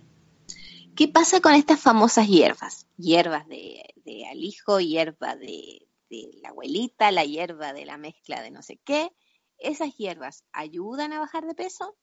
¿Qué 0.94 1.09
pasa 1.09 1.40
con 1.40 1.55
estas 1.55 1.81
famosas 1.81 2.26
hierbas? 2.26 2.87
Hierbas 2.96 3.46
de, 3.48 3.85
alijo, 4.31 4.81
hierba 4.81 5.37
de, 5.37 5.87
de 6.09 6.31
la 6.40 6.50
abuelita, 6.50 7.11
la 7.11 7.24
hierba 7.24 7.72
de 7.72 7.85
la 7.85 7.98
mezcla 7.98 8.40
de 8.40 8.50
no 8.50 8.62
sé 8.62 8.81
qué. 8.85 9.11
¿Esas 9.59 9.94
hierbas 9.96 10.44
ayudan 10.52 11.12
a 11.12 11.20
bajar 11.20 11.46
de 11.46 11.55
peso? 11.55 11.96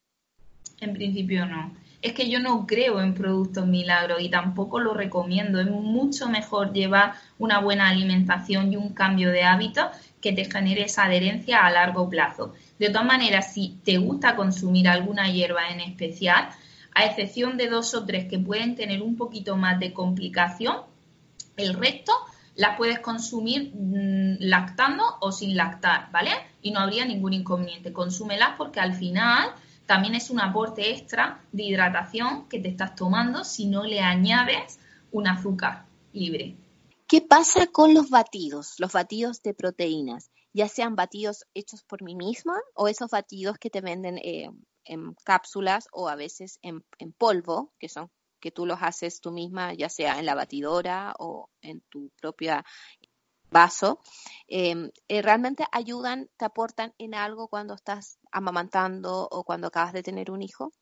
En 0.80 0.94
principio 0.94 1.46
no. 1.46 1.74
Es 2.02 2.14
que 2.14 2.30
yo 2.30 2.40
no 2.40 2.68
creo 2.68 3.00
en 3.00 3.14
productos 3.14 3.66
milagros 3.66 4.22
y 4.22 4.30
tampoco 4.30 4.80
lo 4.80 4.94
recomiendo. 4.94 5.62
Es 5.62 5.70
mucho 5.70 6.28
mejor 6.28 6.74
llevar 6.74 7.14
una 7.40 7.60
buena 7.60 7.88
alimentación 7.88 8.74
y 8.74 8.76
un 8.76 8.94
cambio 8.94 9.32
de 9.32 9.44
hábitos 9.44 9.86
que 10.20 10.34
te 10.34 10.46
genere 10.46 10.84
esa 10.84 11.06
adherencia 11.06 11.66
a 11.66 11.72
largo 11.72 12.10
plazo. 12.10 12.54
De 12.78 12.90
todas 12.90 13.06
maneras, 13.06 13.54
si 13.54 13.80
te 13.86 13.98
gusta 13.98 14.36
consumir 14.36 14.90
alguna 14.90 15.32
hierba 15.32 15.70
en 15.70 15.80
especial, 15.80 16.50
a 16.94 17.06
excepción 17.06 17.58
de 17.58 17.70
dos 17.70 17.94
o 17.94 18.06
tres 18.06 18.26
que 18.30 18.38
pueden 18.38 18.76
tener 18.76 19.02
un 19.02 19.16
poquito 19.16 19.56
más 19.56 19.80
de 19.80 19.94
complicación, 19.94 20.78
el 21.56 21.74
resto 21.74 22.12
las 22.56 22.78
puedes 22.78 23.00
consumir 23.00 23.72
mm, 23.74 24.38
lactando 24.40 25.04
o 25.22 25.32
sin 25.32 25.56
lactar, 25.56 26.12
¿vale? 26.12 26.32
Y 26.62 26.72
no 26.72 26.80
habría 26.80 27.06
ningún 27.06 27.34
inconveniente. 27.34 27.94
Consúmelas 27.94 28.52
porque 28.58 28.80
al 28.80 28.94
final 28.94 29.50
también 29.86 30.16
es 30.16 30.30
un 30.30 30.40
aporte 30.40 30.92
extra 30.92 31.44
de 31.52 31.64
hidratación 31.64 32.48
que 32.48 32.60
te 32.60 32.70
estás 32.70 32.96
tomando 32.96 33.44
si 33.44 33.66
no 33.66 33.84
le 33.84 34.00
añades 34.00 34.80
un 35.12 35.28
azúcar 35.28 35.86
libre. 36.14 36.56
¿Qué 37.08 37.22
pasa 37.22 37.68
con 37.68 37.94
los 37.94 38.10
batidos, 38.10 38.76
los 38.80 38.94
batidos 38.94 39.42
de 39.44 39.54
proteínas? 39.54 40.32
Ya 40.54 40.68
sean 40.68 40.96
batidos 40.96 41.46
hechos 41.54 41.84
por 41.84 42.02
mí 42.02 42.16
misma 42.16 42.60
o 42.76 42.88
esos 42.88 43.10
batidos 43.12 43.58
que 43.58 43.70
te 43.70 43.82
venden 43.82 44.18
eh, 44.20 44.50
en 44.86 45.14
cápsulas 45.24 45.88
o 45.92 46.10
a 46.10 46.16
veces 46.16 46.60
en, 46.62 46.84
polvo, 47.18 47.74
que 47.80 47.90
son 47.90 48.10
que 48.40 48.52
tú 48.52 48.66
los 48.66 48.82
haces 48.82 49.22
tú 49.22 49.32
misma, 49.32 49.74
ya 49.74 49.88
sea 49.88 50.20
en 50.20 50.26
la 50.26 50.36
batidora 50.36 51.14
o 51.18 51.50
en 51.62 51.80
tu 51.90 52.10
propia 52.20 52.66
vaso, 53.50 54.02
em, 54.48 54.92
eh, 55.08 55.22
realmente 55.22 55.66
ayudan, 55.72 56.30
te 56.36 56.44
aportan 56.44 56.94
en 56.98 57.16
algo 57.16 57.48
cuando 57.48 57.74
estás 57.76 58.20
amamantando 58.34 59.28
o 59.32 59.44
cuando 59.44 59.68
acabas 59.68 59.94
de 59.94 60.04
tener 60.04 60.32
un 60.32 60.42
hijo? 60.42 60.74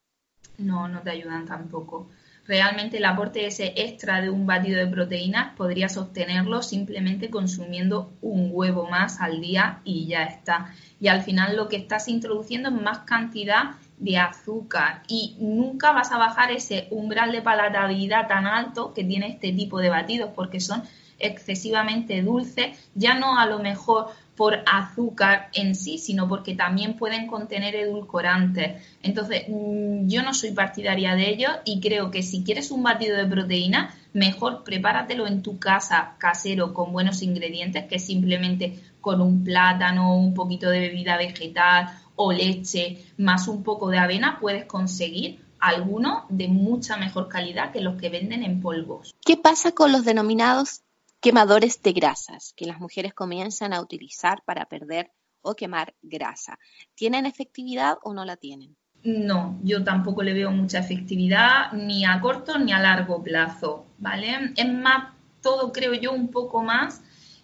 No, 0.57 0.87
no 0.87 1.01
te 1.01 1.11
ayudan 1.11 1.45
tampoco. 1.45 2.09
Realmente 2.47 2.97
el 2.97 3.05
aporte 3.05 3.45
ese 3.45 3.73
extra 3.75 4.19
de 4.19 4.29
un 4.29 4.47
batido 4.47 4.79
de 4.79 4.87
proteínas 4.87 5.55
podrías 5.55 5.95
obtenerlo 5.97 6.63
simplemente 6.63 7.29
consumiendo 7.29 8.13
un 8.21 8.49
huevo 8.51 8.89
más 8.89 9.21
al 9.21 9.41
día 9.41 9.79
y 9.83 10.07
ya 10.07 10.23
está. 10.23 10.73
Y 10.99 11.07
al 11.07 11.21
final 11.21 11.55
lo 11.55 11.69
que 11.69 11.75
estás 11.75 12.07
introduciendo 12.07 12.69
es 12.69 12.75
más 12.75 12.99
cantidad 12.99 13.75
de 13.97 14.17
azúcar 14.17 15.03
y 15.07 15.37
nunca 15.39 15.91
vas 15.91 16.11
a 16.11 16.17
bajar 16.17 16.51
ese 16.51 16.87
umbral 16.89 17.31
de 17.31 17.43
palatabilidad 17.43 18.27
tan 18.27 18.47
alto 18.47 18.93
que 18.95 19.03
tiene 19.03 19.27
este 19.27 19.53
tipo 19.53 19.79
de 19.79 19.89
batidos 19.89 20.31
porque 20.35 20.59
son 20.59 20.83
excesivamente 21.21 22.21
dulces, 22.21 22.77
ya 22.95 23.15
no 23.15 23.37
a 23.37 23.45
lo 23.45 23.59
mejor 23.59 24.07
por 24.35 24.63
azúcar 24.65 25.49
en 25.53 25.75
sí, 25.75 25.97
sino 25.97 26.27
porque 26.27 26.55
también 26.55 26.95
pueden 26.95 27.27
contener 27.27 27.75
edulcorantes. 27.75 28.81
Entonces, 29.03 29.43
mm, 29.47 30.07
yo 30.07 30.23
no 30.23 30.33
soy 30.33 30.51
partidaria 30.51 31.15
de 31.15 31.29
ello 31.29 31.49
y 31.63 31.79
creo 31.79 32.09
que 32.09 32.23
si 32.23 32.43
quieres 32.43 32.71
un 32.71 32.81
batido 32.81 33.17
de 33.17 33.27
proteína, 33.27 33.93
mejor 34.13 34.63
prepáratelo 34.63 35.27
en 35.27 35.41
tu 35.41 35.59
casa 35.59 36.15
casero 36.17 36.73
con 36.73 36.91
buenos 36.91 37.21
ingredientes 37.21 37.85
que 37.85 37.99
simplemente 37.99 38.79
con 38.99 39.21
un 39.21 39.43
plátano, 39.43 40.17
un 40.17 40.33
poquito 40.33 40.69
de 40.69 40.79
bebida 40.79 41.17
vegetal 41.17 41.89
o 42.15 42.31
leche 42.31 43.05
más 43.17 43.47
un 43.47 43.63
poco 43.63 43.89
de 43.89 43.97
avena 43.97 44.37
puedes 44.39 44.65
conseguir 44.65 45.39
alguno 45.59 46.25
de 46.29 46.47
mucha 46.47 46.97
mejor 46.97 47.27
calidad 47.27 47.71
que 47.71 47.81
los 47.81 47.99
que 47.99 48.09
venden 48.09 48.43
en 48.43 48.59
polvos. 48.61 49.13
¿Qué 49.23 49.37
pasa 49.37 49.71
con 49.71 49.91
los 49.91 50.03
denominados 50.03 50.81
quemadores 51.21 51.81
de 51.83 51.93
grasas 51.93 52.53
que 52.57 52.65
las 52.65 52.79
mujeres 52.79 53.13
comienzan 53.13 53.73
a 53.73 53.81
utilizar 53.81 54.41
para 54.43 54.65
perder 54.65 55.11
o 55.41 55.55
quemar 55.55 55.93
grasa. 56.01 56.57
¿Tienen 56.95 57.25
efectividad 57.25 57.97
o 58.03 58.13
no 58.13 58.25
la 58.25 58.37
tienen? 58.37 58.75
No, 59.03 59.59
yo 59.63 59.83
tampoco 59.83 60.21
le 60.23 60.33
veo 60.33 60.51
mucha 60.51 60.79
efectividad 60.79 61.71
ni 61.73 62.05
a 62.05 62.19
corto 62.19 62.57
ni 62.59 62.71
a 62.71 62.79
largo 62.79 63.21
plazo, 63.23 63.85
¿vale? 63.97 64.53
Es 64.55 64.71
más, 64.71 65.13
todo 65.41 65.71
creo 65.71 65.93
yo 65.93 66.11
un 66.11 66.29
poco 66.29 66.61
más 66.61 67.01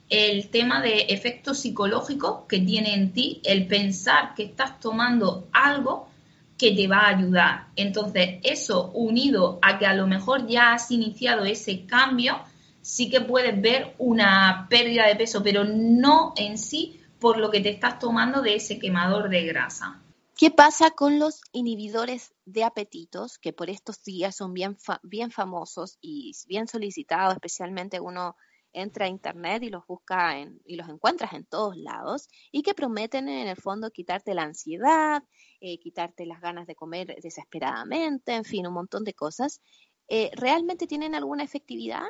el 0.10 0.50
tema 0.50 0.82
de 0.82 1.08
efecto 1.10 1.54
psicológico 1.54 2.48
que 2.48 2.60
tiene 2.60 2.94
en 2.94 3.12
ti 3.12 3.42
el 3.44 3.68
pensar 3.68 4.36
que 4.36 4.44
estás 4.44 4.80
tomando 4.80 5.48
algo 5.52 6.10
que 6.58 6.72
te 6.72 6.88
va 6.88 7.02
a 7.02 7.10
ayudar. 7.10 7.68
Entonces, 7.76 8.40
eso 8.44 8.92
unido 8.94 9.60
a 9.62 9.78
que 9.78 9.86
a 9.86 9.94
lo 9.94 10.08
mejor 10.08 10.48
ya 10.48 10.74
has 10.74 10.90
iniciado 10.92 11.46
ese 11.46 11.86
cambio, 11.86 12.40
sí 12.88 13.10
que 13.10 13.19
puedes 13.19 13.62
ver 13.62 13.95
una 13.97 14.65
pérdida 14.69 15.08
de 15.08 15.17
peso, 15.17 15.43
pero 15.43 15.65
no 15.65 16.32
en 16.38 16.58
sí 16.58 17.02
por 17.19 17.38
lo 17.38 17.52
que 17.52 17.60
te 17.60 17.69
estás 17.69 18.00
tomando 18.00 18.41
de 18.41 18.56
ese 18.56 18.80
quemador 18.80 19.30
de 19.30 19.45
grasa. 19.45 20.02
¿Qué 20.38 20.52
pasa 20.52 20.91
con 20.91 21.19
los 21.19 21.41
inhibidores 21.52 22.34
de 22.45 22.63
apetitos, 22.63 23.39
que 23.39 23.52
por 23.52 23.69
estos 23.69 24.04
días 24.04 24.38
son 24.38 24.54
bien, 24.54 24.78
bien 25.04 25.32
famosos 25.32 25.97
y 26.00 26.32
bien 26.47 26.69
solicitados, 26.69 27.34
especialmente 27.34 28.00
uno 28.00 28.38
entra 28.71 29.06
a 29.06 29.10
internet 29.10 29.63
y 29.63 29.69
los 29.69 29.86
busca 29.86 30.39
en, 30.39 30.62
y 30.63 30.78
los 30.78 30.88
encuentras 30.88 31.34
en 31.34 31.43
todos 31.43 31.76
lados 31.76 32.30
y 32.52 32.62
que 32.62 32.73
prometen 32.73 33.28
en 33.28 33.50
el 33.50 33.58
fondo 33.58 33.91
quitarte 33.91 34.34
la 34.34 34.43
ansiedad, 34.43 35.23
eh, 35.60 35.78
quitarte 35.80 36.26
las 36.26 36.39
ganas 36.39 36.67
de 36.67 36.76
comer 36.76 37.17
desesperadamente, 37.21 38.34
en 38.34 38.45
fin, 38.45 38.65
un 38.65 38.76
montón 38.76 39.04
de 39.04 39.13
cosas. 39.13 39.62
Eh, 40.08 40.32
¿Realmente 40.36 40.88
tienen 40.88 41.15
alguna 41.15 41.43
efectividad? 41.43 42.06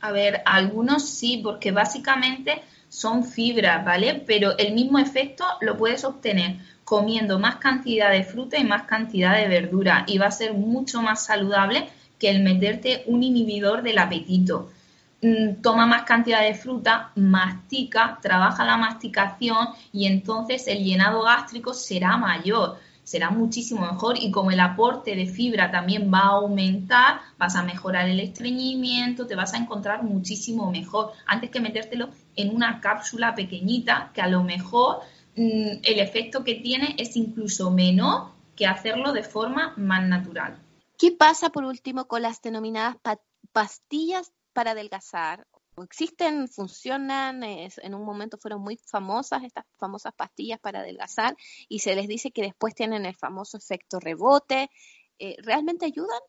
A 0.00 0.12
ver, 0.12 0.42
algunos 0.44 1.08
sí, 1.08 1.40
porque 1.42 1.72
básicamente 1.72 2.62
son 2.88 3.24
fibras, 3.24 3.84
¿vale? 3.84 4.22
Pero 4.26 4.56
el 4.58 4.72
mismo 4.72 4.98
efecto 4.98 5.44
lo 5.60 5.76
puedes 5.76 6.04
obtener 6.04 6.56
comiendo 6.84 7.38
más 7.38 7.56
cantidad 7.56 8.10
de 8.10 8.24
fruta 8.24 8.56
y 8.56 8.64
más 8.64 8.84
cantidad 8.84 9.36
de 9.36 9.48
verdura 9.48 10.04
y 10.06 10.18
va 10.18 10.26
a 10.26 10.30
ser 10.30 10.54
mucho 10.54 11.02
más 11.02 11.26
saludable 11.26 11.88
que 12.18 12.30
el 12.30 12.42
meterte 12.42 13.02
un 13.06 13.22
inhibidor 13.22 13.82
del 13.82 13.98
apetito. 13.98 14.70
Mm, 15.20 15.60
toma 15.62 15.84
más 15.84 16.04
cantidad 16.04 16.42
de 16.42 16.54
fruta, 16.54 17.10
mastica, 17.16 18.18
trabaja 18.22 18.64
la 18.64 18.76
masticación 18.76 19.68
y 19.92 20.06
entonces 20.06 20.66
el 20.68 20.84
llenado 20.84 21.22
gástrico 21.22 21.74
será 21.74 22.16
mayor 22.16 22.78
será 23.08 23.30
muchísimo 23.30 23.80
mejor 23.80 24.18
y 24.18 24.30
como 24.30 24.50
el 24.50 24.60
aporte 24.60 25.16
de 25.16 25.24
fibra 25.24 25.70
también 25.70 26.12
va 26.12 26.18
a 26.18 26.36
aumentar, 26.36 27.20
vas 27.38 27.56
a 27.56 27.62
mejorar 27.62 28.06
el 28.06 28.20
estreñimiento, 28.20 29.26
te 29.26 29.34
vas 29.34 29.54
a 29.54 29.56
encontrar 29.56 30.02
muchísimo 30.02 30.70
mejor 30.70 31.12
antes 31.24 31.48
que 31.48 31.58
metértelo 31.58 32.10
en 32.36 32.54
una 32.54 32.80
cápsula 32.82 33.34
pequeñita 33.34 34.10
que 34.12 34.20
a 34.20 34.28
lo 34.28 34.42
mejor 34.42 34.98
mm, 35.36 35.80
el 35.84 35.98
efecto 36.00 36.44
que 36.44 36.56
tiene 36.56 36.96
es 36.98 37.16
incluso 37.16 37.70
menor 37.70 38.32
que 38.54 38.66
hacerlo 38.66 39.14
de 39.14 39.22
forma 39.22 39.72
más 39.78 40.06
natural. 40.06 40.58
¿Qué 40.98 41.10
pasa 41.10 41.48
por 41.48 41.64
último 41.64 42.08
con 42.08 42.20
las 42.20 42.42
denominadas 42.42 42.96
pastillas 43.52 44.32
para 44.52 44.72
adelgazar 44.72 45.46
existen, 45.82 46.48
funcionan, 46.48 47.42
en 47.42 47.94
un 47.94 48.04
momento 48.04 48.38
fueron 48.38 48.62
muy 48.62 48.76
famosas 48.76 49.44
estas 49.44 49.64
famosas 49.76 50.12
pastillas 50.14 50.58
para 50.60 50.80
adelgazar 50.80 51.36
y 51.68 51.80
se 51.80 51.94
les 51.94 52.08
dice 52.08 52.30
que 52.30 52.42
después 52.42 52.74
tienen 52.74 53.06
el 53.06 53.14
famoso 53.14 53.56
efecto 53.56 54.00
rebote. 54.00 54.70
Eh, 55.18 55.36
¿Realmente 55.42 55.86
ayudan? 55.86 56.20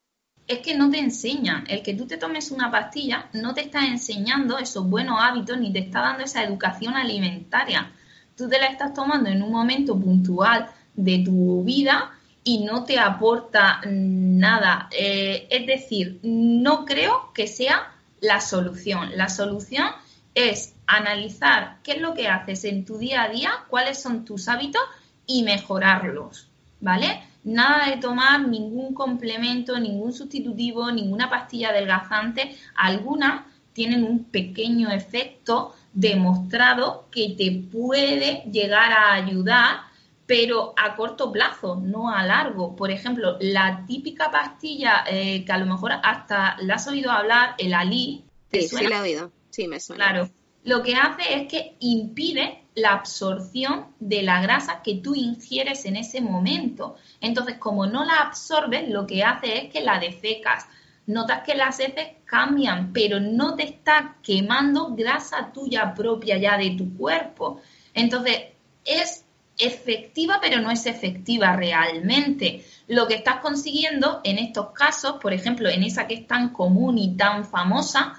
Es 0.47 0.59
que 0.59 0.75
no 0.75 0.89
te 0.89 0.99
enseñan. 0.99 1.65
El 1.67 1.83
que 1.83 1.93
tú 1.93 2.07
te 2.07 2.17
tomes 2.17 2.51
una 2.51 2.71
pastilla 2.71 3.29
no 3.33 3.53
te 3.53 3.61
está 3.61 3.85
enseñando 3.85 4.57
esos 4.57 4.89
buenos 4.89 5.19
hábitos 5.21 5.59
ni 5.59 5.71
te 5.71 5.79
está 5.79 6.01
dando 6.01 6.23
esa 6.23 6.43
educación 6.43 6.95
alimentaria. 6.95 7.91
Tú 8.35 8.49
te 8.49 8.59
la 8.59 8.67
estás 8.67 8.93
tomando 8.93 9.29
en 9.29 9.43
un 9.43 9.51
momento 9.51 9.99
puntual 9.99 10.69
de 10.95 11.19
tu 11.19 11.63
vida 11.63 12.11
y 12.43 12.63
no 12.63 12.83
te 12.83 12.97
aporta 12.97 13.81
nada. 13.85 14.89
Eh, 14.91 15.47
es 15.51 15.67
decir, 15.67 16.19
no 16.23 16.85
creo 16.85 17.31
que 17.33 17.45
sea 17.45 17.98
la 18.21 18.41
solución. 18.41 19.11
La 19.15 19.29
solución 19.29 19.87
es 20.33 20.75
analizar 20.87 21.77
qué 21.83 21.93
es 21.93 22.01
lo 22.01 22.13
que 22.13 22.27
haces 22.27 22.63
en 22.65 22.85
tu 22.85 22.97
día 22.97 23.23
a 23.23 23.29
día, 23.29 23.51
cuáles 23.69 24.01
son 24.01 24.25
tus 24.25 24.47
hábitos 24.47 24.81
y 25.25 25.43
mejorarlos, 25.43 26.47
¿vale? 26.79 27.23
Nada 27.43 27.89
de 27.89 27.97
tomar 27.97 28.47
ningún 28.47 28.93
complemento, 28.93 29.79
ningún 29.79 30.13
sustitutivo, 30.13 30.91
ninguna 30.91 31.29
pastilla 31.29 31.69
adelgazante. 31.69 32.55
Algunas 32.75 33.43
tienen 33.73 34.03
un 34.03 34.25
pequeño 34.25 34.91
efecto 34.91 35.75
demostrado 35.93 37.07
que 37.11 37.35
te 37.37 37.51
puede 37.71 38.43
llegar 38.51 38.91
a 38.91 39.13
ayudar, 39.13 39.81
pero 40.29 40.75
a 40.77 40.95
corto 40.95 41.31
plazo, 41.31 41.77
no 41.77 42.13
a 42.13 42.23
largo. 42.23 42.75
Por 42.75 42.91
ejemplo, 42.91 43.37
la 43.39 43.83
típica 43.87 44.29
pastilla 44.29 45.03
eh, 45.09 45.43
que 45.43 45.51
a 45.51 45.57
lo 45.57 45.65
mejor 45.65 45.91
hasta 46.03 46.55
la 46.59 46.75
has 46.75 46.87
oído 46.87 47.09
hablar, 47.09 47.55
el 47.57 47.73
Ali. 47.73 48.25
sí, 48.51 48.67
sí 48.67 48.85
la 48.85 48.97
he 48.97 49.01
oído. 49.01 49.31
Sí, 49.49 49.67
me 49.67 49.79
suena. 49.79 50.05
Claro. 50.05 50.29
Lo 50.65 50.83
que 50.83 50.93
hace 50.93 51.33
es 51.33 51.47
que 51.47 51.75
impide 51.79 52.65
la 52.75 52.91
absorción 52.91 53.87
de 53.99 54.21
la 54.21 54.39
grasa 54.39 54.83
que 54.83 54.97
tú 54.97 55.15
ingieres 55.15 55.85
en 55.85 55.95
ese 55.95 56.21
momento. 56.21 56.97
Entonces, 57.21 57.57
como 57.57 57.87
no 57.87 58.05
la 58.05 58.17
absorbes, 58.17 58.87
lo 58.87 59.07
que 59.07 59.23
hace 59.23 59.57
es 59.57 59.73
que 59.73 59.81
la 59.81 59.99
defecas. 59.99 60.67
Notas 61.07 61.41
que 61.43 61.55
las 61.55 61.79
heces 61.79 62.07
cambian, 62.25 62.93
pero 62.93 63.19
no 63.19 63.55
te 63.55 63.63
está 63.63 64.17
quemando 64.21 64.93
grasa 64.93 65.51
tuya 65.51 65.91
propia 65.95 66.37
ya 66.37 66.55
de 66.55 66.75
tu 66.77 66.95
cuerpo. 66.95 67.61
Entonces, 67.95 68.49
es 68.85 69.25
efectiva, 69.59 70.39
pero 70.41 70.61
no 70.61 70.71
es 70.71 70.85
efectiva 70.85 71.55
realmente. 71.55 72.65
Lo 72.87 73.07
que 73.07 73.15
estás 73.15 73.41
consiguiendo 73.41 74.21
en 74.23 74.39
estos 74.39 74.71
casos, 74.71 75.17
por 75.21 75.33
ejemplo, 75.33 75.69
en 75.69 75.83
esa 75.83 76.07
que 76.07 76.15
es 76.15 76.27
tan 76.27 76.49
común 76.49 76.97
y 76.97 77.15
tan 77.15 77.45
famosa, 77.45 78.17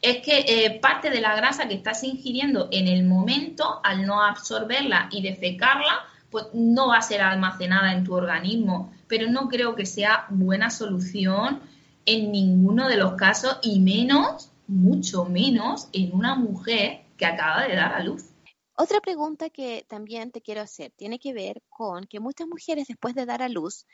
es 0.00 0.18
que 0.18 0.44
eh, 0.46 0.78
parte 0.80 1.10
de 1.10 1.20
la 1.20 1.36
grasa 1.36 1.68
que 1.68 1.74
estás 1.74 2.02
ingiriendo 2.04 2.68
en 2.72 2.88
el 2.88 3.04
momento, 3.04 3.80
al 3.84 4.06
no 4.06 4.22
absorberla 4.22 5.08
y 5.12 5.22
defecarla, 5.22 6.04
pues 6.30 6.46
no 6.52 6.88
va 6.88 6.98
a 6.98 7.02
ser 7.02 7.20
almacenada 7.20 7.92
en 7.92 8.04
tu 8.04 8.14
organismo. 8.14 8.92
Pero 9.06 9.30
no 9.30 9.48
creo 9.48 9.74
que 9.74 9.86
sea 9.86 10.26
buena 10.30 10.70
solución 10.70 11.60
en 12.06 12.32
ninguno 12.32 12.88
de 12.88 12.96
los 12.96 13.14
casos 13.14 13.58
y 13.62 13.80
menos, 13.80 14.50
mucho 14.66 15.24
menos, 15.24 15.88
en 15.92 16.14
una 16.14 16.34
mujer 16.34 17.02
que 17.16 17.26
acaba 17.26 17.66
de 17.66 17.74
dar 17.74 17.94
a 17.94 18.02
luz. 18.02 18.24
Otra 18.80 19.00
pregunta 19.00 19.50
que 19.50 19.84
también 19.88 20.30
te 20.30 20.40
quiero 20.40 20.60
hacer 20.60 20.92
tiene 20.92 21.18
que 21.18 21.32
ver 21.32 21.64
con 21.68 22.04
que 22.04 22.20
muchas 22.20 22.46
mujeres 22.46 22.86
después 22.86 23.12
de 23.16 23.26
dar 23.26 23.42
a 23.42 23.48
luz 23.48 23.86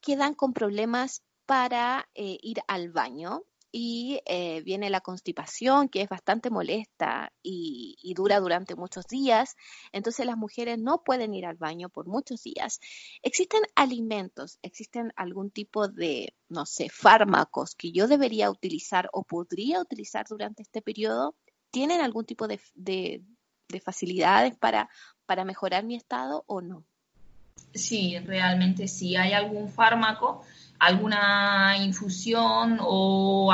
quedan 0.00 0.34
con 0.34 0.52
problemas 0.52 1.24
para 1.46 2.08
eh, 2.14 2.38
ir 2.40 2.60
al 2.68 2.92
baño 2.92 3.42
y 3.72 4.20
eh, 4.26 4.62
viene 4.62 4.88
la 4.88 5.00
constipación 5.00 5.88
que 5.88 6.02
es 6.02 6.08
bastante 6.08 6.48
molesta 6.48 7.32
y, 7.42 8.14
dura 8.14 8.38
durante 8.38 8.76
muchos 8.76 9.08
días. 9.08 9.56
Entonces 9.90 10.24
las 10.26 10.36
mujeres 10.36 10.78
no 10.78 11.02
pueden 11.02 11.34
ir 11.34 11.44
al 11.44 11.56
baño 11.56 11.88
por 11.88 12.06
muchos 12.06 12.44
días. 12.44 12.78
¿Existen 13.22 13.62
alimentos, 13.74 14.60
existen 14.62 15.12
algún 15.16 15.50
tipo 15.50 15.88
de, 15.88 16.36
no 16.48 16.66
sé, 16.66 16.88
fármacos 16.88 17.74
que 17.74 17.90
yo 17.90 18.06
debería 18.06 18.48
utilizar 18.48 19.08
o 19.12 19.24
podría 19.24 19.80
utilizar 19.80 20.24
durante 20.28 20.62
este 20.62 20.82
periodo? 20.82 21.34
¿Tienen 21.72 22.00
algún 22.00 22.26
tipo 22.26 22.46
de, 22.46 22.60
de 22.74 23.24
de 23.70 23.80
facilidades 23.80 24.54
para, 24.56 24.88
para 25.26 25.44
mejorar 25.44 25.84
mi 25.84 25.96
estado 25.96 26.44
o 26.46 26.60
no? 26.60 26.84
Sí, 27.72 28.18
realmente 28.18 28.88
sí. 28.88 29.16
Hay 29.16 29.32
algún 29.32 29.68
fármaco, 29.68 30.42
alguna 30.78 31.76
infusión 31.78 32.78
o 32.80 33.52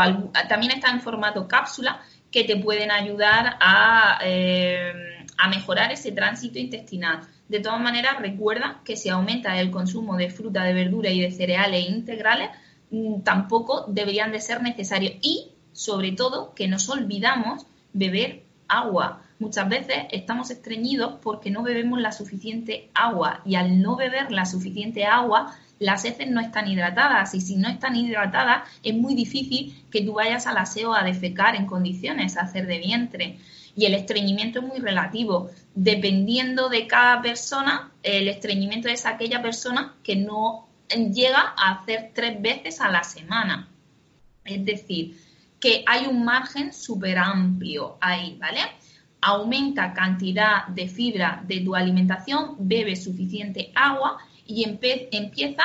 también 0.49 0.73
está 0.73 0.91
en 0.91 1.01
formato 1.01 1.47
cápsula 1.47 2.01
que 2.31 2.45
te 2.45 2.57
pueden 2.57 2.91
ayudar 2.91 3.57
a, 3.61 4.19
eh, 4.23 4.93
a 5.39 5.49
mejorar 5.49 5.93
ese 5.93 6.13
tránsito 6.13 6.59
intestinal. 6.59 7.21
De 7.49 7.61
todas 7.61 7.81
maneras, 7.81 8.19
recuerda 8.19 8.81
que 8.85 8.97
si 8.97 9.09
aumenta 9.09 9.59
el 9.61 9.71
consumo 9.71 10.17
de 10.17 10.31
fruta, 10.31 10.65
de 10.65 10.75
verdura 10.75 11.11
y 11.11 11.21
de 11.21 11.31
cereales 11.31 11.89
integrales, 11.89 12.51
mm, 12.91 13.21
tampoco 13.21 13.85
deberían 13.89 14.33
de 14.33 14.41
ser 14.41 14.63
necesarios. 14.63 15.15
Y, 15.23 15.53
sobre 15.73 16.13
todo, 16.13 16.55
que 16.55 16.69
nos 16.69 16.89
olvidamos 16.89 17.67
beber 17.93 18.43
agua. 18.67 19.23
Muchas 19.39 19.69
veces 19.69 20.05
estamos 20.11 20.51
estreñidos 20.51 21.19
porque 21.23 21.51
no 21.51 21.63
bebemos 21.63 22.01
la 22.01 22.13
suficiente 22.13 22.91
agua 22.95 23.43
y 23.45 23.57
al 23.57 23.83
no 23.83 23.97
beber 23.97 24.33
la 24.33 24.47
suficiente 24.47 25.05
agua, 25.05 25.55
las 25.79 26.07
heces 26.07 26.29
no 26.31 26.41
están 26.41 26.69
hidratadas 26.69 27.35
y 27.35 27.43
si 27.43 27.57
no 27.57 27.69
están 27.69 27.97
hidratadas 27.97 28.69
es 28.83 28.95
muy 28.95 29.15
difícil 29.15 29.85
que 29.91 30.01
tú 30.01 30.15
vayas 30.15 30.47
al 30.47 30.57
aseo 30.57 30.95
a 30.95 31.05
defecar 31.05 31.55
en 31.55 31.67
condiciones, 31.67 32.37
a 32.37 32.43
hacer 32.43 32.67
de 32.67 32.79
vientre. 32.79 33.39
Y 33.77 33.85
el 33.85 33.95
estreñimiento 33.95 34.61
es 34.61 34.67
muy 34.67 34.79
relativo. 34.79 35.51
Dependiendo 35.75 36.71
de 36.71 36.87
cada 36.87 37.21
persona, 37.21 37.91
el 38.03 38.29
estreñimiento 38.29 38.89
es 38.89 39.05
aquella 39.05 39.43
persona 39.43 39.95
que 40.03 40.17
no 40.17 40.67
llega 40.89 41.53
a 41.59 41.73
hacer 41.73 42.13
tres 42.15 42.41
veces 42.41 42.81
a 42.81 42.91
la 42.91 43.05
semana. 43.05 43.69
Es 44.47 44.65
decir, 44.65 45.21
que 45.61 45.85
hay 45.87 46.07
un 46.07 46.25
margen 46.25 46.73
súper 46.73 47.19
amplio 47.19 47.99
ahí, 48.01 48.39
¿vale? 48.41 48.61
Aumenta 49.27 49.93
cantidad 49.93 50.69
de 50.69 50.87
fibra 50.87 51.43
de 51.49 51.61
tu 51.61 51.75
alimentación, 51.75 52.55
bebe 52.61 52.95
suficiente 52.95 53.73
agua 53.75 54.19
y 54.47 54.63
empieza, 54.63 55.65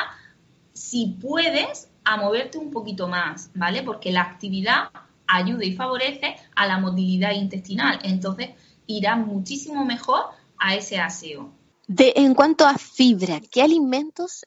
si 0.73 1.15
puedes, 1.21 1.87
a 2.03 2.17
moverte 2.17 2.57
un 2.57 2.71
poquito 2.71 3.07
más, 3.07 3.51
¿vale? 3.53 3.83
Porque 3.83 4.11
la 4.11 4.23
actividad 4.23 4.89
ayuda 5.27 5.63
y 5.63 5.73
favorece 5.73 6.37
a 6.55 6.65
la 6.65 6.79
motilidad 6.79 7.33
intestinal. 7.33 7.99
Entonces, 8.01 8.49
irá 8.87 9.15
muchísimo 9.15 9.85
mejor 9.85 10.23
a 10.57 10.73
ese 10.73 10.99
aseo. 10.99 11.51
De, 11.87 12.13
en 12.15 12.33
cuanto 12.33 12.65
a 12.65 12.79
fibra, 12.79 13.39
¿qué 13.51 13.61
alimentos 13.61 14.43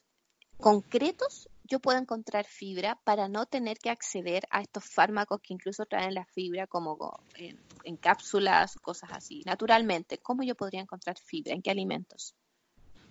concretos 0.57 1.47
yo 1.67 1.79
puedo 1.79 1.97
encontrar 1.97 2.45
fibra 2.45 2.99
para 3.03 3.27
no 3.27 3.45
tener 3.45 3.77
que 3.77 3.89
acceder 3.89 4.43
a 4.49 4.61
estos 4.61 4.85
fármacos 4.85 5.41
que 5.41 5.53
incluso 5.53 5.85
traen 5.85 6.13
la 6.13 6.25
fibra 6.25 6.67
como 6.67 7.19
en, 7.35 7.59
en 7.83 7.97
cápsulas, 7.97 8.75
cosas 8.81 9.11
así. 9.13 9.43
Naturalmente, 9.45 10.19
¿cómo 10.19 10.43
yo 10.43 10.55
podría 10.55 10.81
encontrar 10.81 11.17
fibra? 11.17 11.53
¿En 11.53 11.61
qué 11.61 11.71
alimentos? 11.71 12.35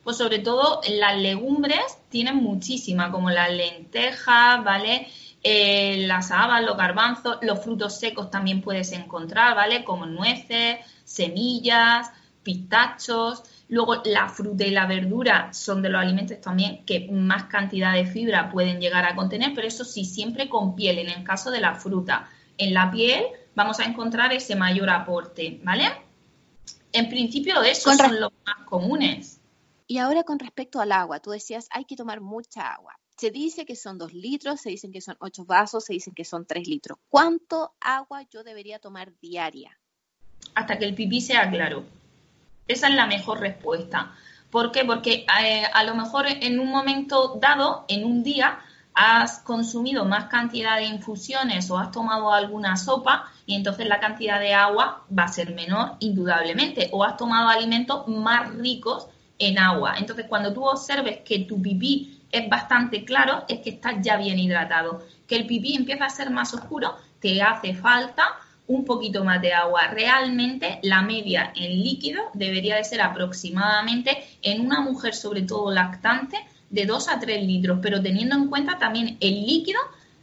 Pues 0.02 0.18
sobre 0.18 0.38
todo 0.38 0.80
las 0.88 1.16
legumbres 1.18 1.98
tienen 2.10 2.36
muchísima, 2.36 3.10
como 3.10 3.30
las 3.30 3.50
lentejas, 3.50 4.62
¿vale? 4.62 5.08
eh, 5.44 6.06
las 6.06 6.30
habas, 6.30 6.64
los 6.64 6.76
garbanzos, 6.76 7.36
los 7.42 7.62
frutos 7.62 7.98
secos 7.98 8.30
también 8.30 8.62
puedes 8.62 8.92
encontrar, 8.92 9.54
¿vale? 9.54 9.84
Como 9.84 10.06
nueces, 10.06 10.78
semillas, 11.04 12.10
pistachos. 12.42 13.44
Luego 13.68 14.02
la 14.04 14.28
fruta 14.28 14.64
y 14.64 14.70
la 14.70 14.86
verdura 14.86 15.52
son 15.52 15.80
de 15.80 15.88
los 15.88 16.00
alimentos 16.00 16.40
también 16.40 16.84
que 16.84 17.08
más 17.10 17.44
cantidad 17.44 17.94
de 17.94 18.04
fibra 18.06 18.50
pueden 18.50 18.80
llegar 18.80 19.04
a 19.04 19.16
contener, 19.16 19.52
pero 19.54 19.66
eso 19.66 19.84
sí, 19.84 20.04
siempre 20.04 20.48
con 20.48 20.76
piel, 20.76 20.98
en 20.98 21.08
el 21.08 21.24
caso 21.24 21.50
de 21.50 21.60
la 21.60 21.74
fruta. 21.74 22.28
En 22.58 22.74
la 22.74 22.90
piel 22.90 23.24
vamos 23.54 23.80
a 23.80 23.84
encontrar 23.84 24.32
ese 24.32 24.54
mayor 24.54 24.90
aporte, 24.90 25.60
¿vale? 25.62 25.84
En 26.92 27.08
principio 27.08 27.62
esos 27.62 27.96
son 27.96 28.20
los 28.20 28.32
más 28.46 28.66
comunes. 28.66 29.40
Y 29.86 29.98
ahora 29.98 30.22
con 30.22 30.38
respecto 30.38 30.80
al 30.80 30.92
agua, 30.92 31.20
tú 31.20 31.30
decías 31.30 31.66
hay 31.70 31.84
que 31.84 31.96
tomar 31.96 32.20
mucha 32.20 32.72
agua. 32.72 32.98
Se 33.16 33.30
dice 33.30 33.64
que 33.64 33.76
son 33.76 33.96
dos 33.96 34.12
litros, 34.12 34.60
se 34.60 34.70
dicen 34.70 34.92
que 34.92 35.00
son 35.00 35.16
ocho 35.20 35.44
vasos, 35.44 35.84
se 35.84 35.92
dicen 35.92 36.14
que 36.14 36.24
son 36.24 36.46
tres 36.46 36.66
litros. 36.66 36.98
¿Cuánto 37.08 37.74
agua 37.80 38.22
yo 38.30 38.42
debería 38.44 38.78
tomar 38.78 39.12
diaria? 39.20 39.78
Hasta 40.54 40.78
que 40.78 40.84
el 40.84 40.94
pipí 40.94 41.20
sea 41.20 41.50
claro. 41.50 41.84
Esa 42.66 42.88
es 42.88 42.94
la 42.94 43.06
mejor 43.06 43.40
respuesta. 43.40 44.14
¿Por 44.50 44.72
qué? 44.72 44.84
Porque 44.84 45.26
eh, 45.42 45.64
a 45.72 45.84
lo 45.84 45.94
mejor 45.94 46.26
en 46.28 46.58
un 46.60 46.70
momento 46.70 47.38
dado, 47.40 47.84
en 47.88 48.04
un 48.04 48.22
día, 48.22 48.60
has 48.94 49.40
consumido 49.40 50.04
más 50.04 50.26
cantidad 50.26 50.76
de 50.76 50.84
infusiones 50.84 51.68
o 51.70 51.78
has 51.78 51.90
tomado 51.90 52.32
alguna 52.32 52.76
sopa 52.76 53.32
y 53.44 53.56
entonces 53.56 53.88
la 53.88 53.98
cantidad 53.98 54.38
de 54.38 54.54
agua 54.54 55.04
va 55.16 55.24
a 55.24 55.28
ser 55.28 55.52
menor, 55.54 55.96
indudablemente, 55.98 56.88
o 56.92 57.02
has 57.04 57.16
tomado 57.16 57.48
alimentos 57.48 58.06
más 58.06 58.54
ricos 58.54 59.08
en 59.38 59.58
agua. 59.58 59.96
Entonces, 59.98 60.26
cuando 60.28 60.52
tú 60.52 60.64
observes 60.64 61.18
que 61.24 61.40
tu 61.40 61.60
pipí 61.60 62.22
es 62.30 62.48
bastante 62.48 63.04
claro, 63.04 63.44
es 63.48 63.58
que 63.60 63.70
estás 63.70 63.96
ya 64.00 64.16
bien 64.16 64.38
hidratado. 64.38 65.02
Que 65.26 65.36
el 65.36 65.46
pipí 65.46 65.74
empieza 65.74 66.04
a 66.04 66.10
ser 66.10 66.30
más 66.30 66.54
oscuro, 66.54 66.96
te 67.20 67.42
hace 67.42 67.74
falta 67.74 68.24
un 68.66 68.84
poquito 68.84 69.24
más 69.24 69.40
de 69.42 69.52
agua. 69.52 69.88
Realmente 69.88 70.78
la 70.82 71.02
media 71.02 71.52
en 71.54 71.82
líquido 71.82 72.22
debería 72.34 72.76
de 72.76 72.84
ser 72.84 73.00
aproximadamente 73.00 74.24
en 74.42 74.64
una 74.64 74.80
mujer, 74.80 75.14
sobre 75.14 75.42
todo 75.42 75.70
lactante, 75.70 76.38
de 76.70 76.86
2 76.86 77.08
a 77.08 77.20
3 77.20 77.46
litros, 77.46 77.78
pero 77.82 78.02
teniendo 78.02 78.36
en 78.36 78.48
cuenta 78.48 78.78
también 78.78 79.16
el 79.20 79.46
líquido 79.46 79.80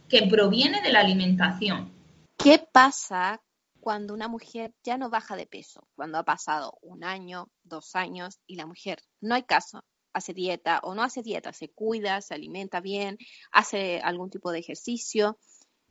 que 0.08 0.26
proviene 0.26 0.82
de 0.82 0.92
la 0.92 1.00
alimentación. 1.00 1.90
¿Qué 2.36 2.58
pasa 2.58 3.40
cuando 3.80 4.12
una 4.12 4.28
mujer 4.28 4.74
ya 4.84 4.98
no 4.98 5.08
baja 5.08 5.36
de 5.36 5.46
peso? 5.46 5.88
Cuando 5.94 6.18
ha 6.18 6.24
pasado 6.24 6.78
un 6.82 7.04
año, 7.04 7.48
dos 7.62 7.94
años 7.94 8.40
y 8.46 8.56
la 8.56 8.66
mujer 8.66 8.98
no 9.20 9.34
hay 9.34 9.44
caso, 9.44 9.82
hace 10.12 10.34
dieta 10.34 10.80
o 10.82 10.94
no 10.94 11.02
hace 11.02 11.22
dieta, 11.22 11.52
se 11.52 11.70
cuida, 11.70 12.20
se 12.20 12.34
alimenta 12.34 12.80
bien, 12.80 13.16
hace 13.50 14.00
algún 14.00 14.28
tipo 14.28 14.52
de 14.52 14.58
ejercicio 14.58 15.38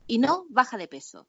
y 0.06 0.18
no 0.18 0.44
baja 0.48 0.76
de 0.76 0.88
peso. 0.88 1.26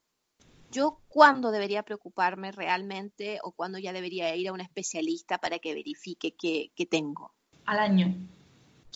¿Yo 0.74 0.98
cuándo 1.06 1.52
debería 1.52 1.84
preocuparme 1.84 2.50
realmente 2.50 3.38
o 3.44 3.52
cuándo 3.52 3.78
ya 3.78 3.92
debería 3.92 4.34
ir 4.34 4.48
a 4.48 4.52
un 4.52 4.60
especialista 4.60 5.38
para 5.38 5.60
que 5.60 5.72
verifique 5.72 6.34
qué, 6.34 6.86
tengo? 6.90 7.32
Al 7.64 7.78
año. 7.78 8.12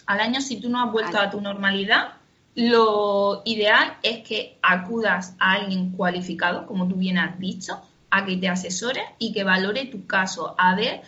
Al 0.06 0.18
año, 0.18 0.40
si 0.40 0.60
tú 0.60 0.68
no 0.70 0.82
has 0.82 0.90
vuelto 0.90 1.16
a 1.16 1.30
tu 1.30 1.40
normalidad, 1.40 2.14
lo 2.56 3.42
ideal 3.44 3.96
es 4.02 4.26
que 4.26 4.58
acudas 4.60 5.36
a 5.38 5.52
alguien 5.52 5.92
cualificado, 5.92 6.66
como 6.66 6.88
tú 6.88 6.96
bien 6.96 7.16
has 7.16 7.38
dicho, 7.38 7.80
a 8.10 8.24
que 8.24 8.36
te 8.36 8.48
asesore 8.48 9.02
y 9.20 9.32
que 9.32 9.44
valore 9.44 9.86
tu 9.86 10.04
caso, 10.04 10.56
a 10.58 10.74
ver 10.74 11.02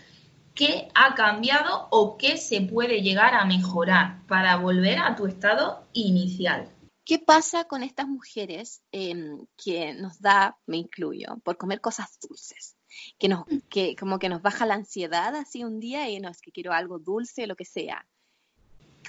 qué 0.54 0.88
ha 0.94 1.16
cambiado 1.16 1.88
o 1.90 2.16
qué 2.16 2.36
se 2.36 2.60
puede 2.60 3.02
llegar 3.02 3.34
a 3.34 3.44
mejorar 3.44 4.24
para 4.28 4.54
volver 4.54 5.00
a 5.00 5.16
tu 5.16 5.26
estado 5.26 5.82
inicial. 5.94 6.68
¿Qué 7.10 7.18
pasa 7.18 7.64
con 7.64 7.82
estas 7.82 8.06
mujeres 8.06 8.84
em, 8.92 9.44
que 9.56 9.94
nos 9.94 10.20
da, 10.20 10.56
me 10.66 10.76
incluyo, 10.76 11.40
por 11.42 11.56
comer 11.56 11.80
cosas 11.80 12.16
dulces? 12.22 12.76
Que, 13.18 13.26
nos, 13.26 13.46
que 13.68 13.96
como 13.96 14.20
que 14.20 14.28
nos 14.28 14.42
baja 14.42 14.64
la 14.64 14.74
ansiedad 14.74 15.34
así 15.34 15.64
un 15.64 15.80
día 15.80 16.08
y 16.08 16.20
no 16.20 16.28
es 16.28 16.40
que 16.40 16.52
quiero 16.52 16.72
algo 16.72 17.00
dulce, 17.00 17.48
lo 17.48 17.56
que 17.56 17.64
sea. 17.64 18.06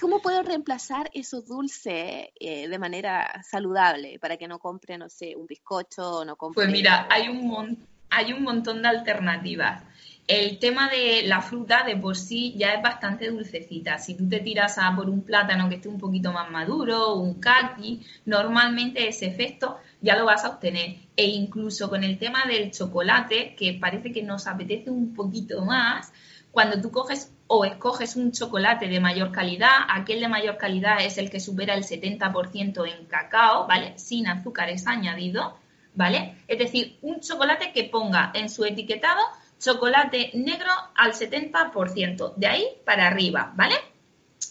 ¿Cómo 0.00 0.20
puedo 0.20 0.42
reemplazar 0.42 1.12
eso 1.14 1.42
dulce 1.42 2.32
eh, 2.40 2.66
de 2.66 2.78
manera 2.80 3.40
saludable 3.48 4.18
para 4.18 4.36
que 4.36 4.48
no 4.48 4.58
compre, 4.58 4.98
no 4.98 5.08
sé, 5.08 5.36
un 5.36 5.46
bizcocho 5.46 6.02
o 6.02 6.24
no 6.24 6.34
compre... 6.34 6.64
Pues 6.64 6.72
mira, 6.72 7.06
hay 7.08 7.28
un, 7.28 7.86
hay 8.10 8.32
un 8.32 8.42
montón 8.42 8.82
de 8.82 8.88
alternativas. 8.88 9.84
El 10.28 10.58
tema 10.60 10.88
de 10.88 11.24
la 11.24 11.42
fruta 11.42 11.82
de 11.82 11.96
por 11.96 12.16
sí 12.16 12.54
ya 12.56 12.74
es 12.74 12.82
bastante 12.82 13.28
dulcecita. 13.28 13.98
Si 13.98 14.14
tú 14.14 14.28
te 14.28 14.38
tiras 14.38 14.78
a 14.78 14.94
por 14.94 15.10
un 15.10 15.22
plátano 15.22 15.68
que 15.68 15.74
esté 15.74 15.88
un 15.88 15.98
poquito 15.98 16.32
más 16.32 16.48
maduro, 16.50 17.14
un 17.16 17.40
kaki, 17.40 18.06
normalmente 18.24 19.08
ese 19.08 19.26
efecto 19.26 19.78
ya 20.00 20.16
lo 20.16 20.24
vas 20.24 20.44
a 20.44 20.50
obtener. 20.50 20.96
E 21.16 21.26
incluso 21.26 21.90
con 21.90 22.04
el 22.04 22.18
tema 22.18 22.44
del 22.46 22.70
chocolate, 22.70 23.56
que 23.56 23.74
parece 23.74 24.12
que 24.12 24.22
nos 24.22 24.46
apetece 24.46 24.90
un 24.90 25.12
poquito 25.12 25.64
más, 25.64 26.12
cuando 26.52 26.80
tú 26.80 26.90
coges 26.90 27.32
o 27.48 27.64
escoges 27.64 28.14
un 28.14 28.30
chocolate 28.30 28.86
de 28.86 29.00
mayor 29.00 29.32
calidad, 29.32 29.70
aquel 29.88 30.20
de 30.20 30.28
mayor 30.28 30.56
calidad 30.56 31.04
es 31.04 31.18
el 31.18 31.30
que 31.30 31.40
supera 31.40 31.74
el 31.74 31.82
70% 31.82 32.86
en 32.86 33.06
cacao, 33.06 33.66
¿vale? 33.66 33.98
Sin 33.98 34.28
azúcares 34.28 34.86
añadidos, 34.86 35.52
¿vale? 35.94 36.36
Es 36.46 36.58
decir, 36.58 36.98
un 37.02 37.20
chocolate 37.20 37.72
que 37.72 37.84
ponga 37.84 38.30
en 38.34 38.48
su 38.48 38.64
etiquetado 38.64 39.20
chocolate 39.62 40.32
negro 40.34 40.70
al 40.94 41.12
70%, 41.12 42.34
de 42.36 42.46
ahí 42.46 42.66
para 42.84 43.06
arriba, 43.06 43.52
¿vale? 43.54 43.76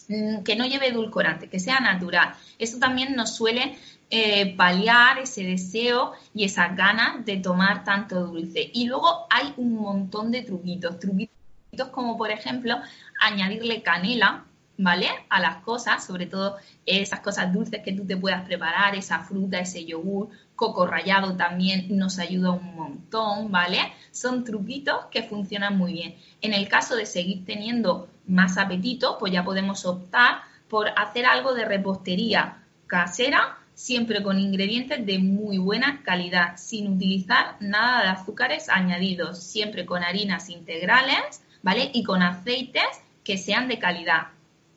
Mm, 0.08 0.42
que 0.42 0.56
no 0.56 0.66
lleve 0.66 0.88
edulcorante, 0.88 1.48
que 1.48 1.60
sea 1.60 1.80
natural. 1.80 2.34
Eso 2.58 2.78
también 2.78 3.14
nos 3.14 3.36
suele 3.36 3.78
eh, 4.10 4.56
paliar 4.56 5.18
ese 5.18 5.44
deseo 5.44 6.12
y 6.34 6.44
esa 6.44 6.68
ganas 6.68 7.24
de 7.24 7.36
tomar 7.36 7.84
tanto 7.84 8.26
dulce. 8.26 8.70
Y 8.72 8.86
luego 8.86 9.26
hay 9.30 9.52
un 9.56 9.74
montón 9.74 10.30
de 10.30 10.42
truquitos, 10.42 10.98
truquitos 10.98 11.88
como 11.90 12.18
por 12.18 12.30
ejemplo 12.30 12.76
añadirle 13.20 13.82
canela, 13.82 14.44
¿vale? 14.78 15.08
A 15.28 15.40
las 15.40 15.62
cosas, 15.62 16.04
sobre 16.04 16.26
todo 16.26 16.56
esas 16.86 17.20
cosas 17.20 17.52
dulces 17.52 17.82
que 17.82 17.92
tú 17.92 18.06
te 18.06 18.16
puedas 18.16 18.42
preparar, 18.44 18.94
esa 18.94 19.20
fruta, 19.20 19.58
ese 19.58 19.84
yogur, 19.84 20.30
coco 20.56 20.86
rallado 20.86 21.36
también 21.36 21.86
nos 21.96 22.18
ayuda 22.18 22.52
un 22.52 22.74
montón, 22.74 23.50
¿vale? 23.50 23.78
Son 24.10 24.44
truquitos 24.44 25.06
que 25.10 25.22
funcionan 25.22 25.76
muy 25.76 25.92
bien. 25.92 26.16
En 26.40 26.54
el 26.54 26.68
caso 26.68 26.96
de 26.96 27.06
seguir 27.06 27.44
teniendo 27.44 28.08
más 28.26 28.58
apetito, 28.58 29.18
pues 29.18 29.32
ya 29.32 29.44
podemos 29.44 29.84
optar 29.84 30.42
por 30.68 30.88
hacer 30.96 31.26
algo 31.26 31.54
de 31.54 31.64
repostería 31.64 32.62
casera, 32.86 33.58
siempre 33.74 34.22
con 34.22 34.38
ingredientes 34.38 35.04
de 35.04 35.18
muy 35.18 35.58
buena 35.58 36.02
calidad, 36.02 36.56
sin 36.56 36.92
utilizar 36.92 37.56
nada 37.60 38.02
de 38.02 38.08
azúcares 38.08 38.68
añadidos, 38.68 39.42
siempre 39.42 39.86
con 39.86 40.02
harinas 40.02 40.50
integrales, 40.50 41.42
¿vale? 41.62 41.90
Y 41.92 42.04
con 42.04 42.22
aceites 42.22 43.02
que 43.24 43.38
sean 43.38 43.68
de 43.68 43.78
calidad. 43.78 44.28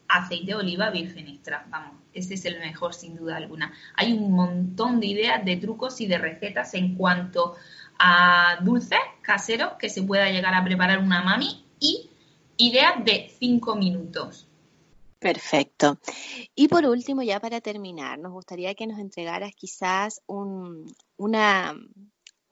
Aceite 0.08 0.48
de 0.48 0.56
oliva 0.56 0.90
virgen 0.92 1.28
extra, 1.28 1.66
vamos, 1.70 1.96
ese 2.14 2.36
es 2.36 2.46
el 2.46 2.60
mejor 2.60 2.94
sin 2.94 3.16
duda 3.16 3.38
alguna. 3.38 3.74
Hay 3.96 4.14
un 4.14 4.32
montón 4.32 5.00
de 5.00 5.08
ideas, 5.08 5.44
de 5.44 5.58
trucos 5.58 6.00
y 6.02 6.08
de 6.08 6.18
recetas 6.18 6.74
en 6.74 6.96
cuanto 6.96 7.56
a 8.00 8.58
dulces 8.62 9.00
caseros 9.22 9.74
que 9.80 9.90
se 9.90 10.04
pueda 10.04 10.30
llegar 10.30 10.54
a 10.54 10.64
preparar 10.64 11.00
una 11.00 11.24
mami 11.24 11.66
y 11.80 12.10
ideas 12.58 13.04
de 13.04 13.30
cinco 13.38 13.76
minutos. 13.76 14.48
Perfecto. 15.20 15.98
Y 16.54 16.68
por 16.68 16.86
último, 16.86 17.24
ya 17.24 17.40
para 17.40 17.60
terminar, 17.60 18.20
nos 18.20 18.32
gustaría 18.32 18.76
que 18.76 18.86
nos 18.86 19.00
entregaras 19.00 19.54
quizás 19.56 20.22
un, 20.28 20.86
una, 21.18 21.74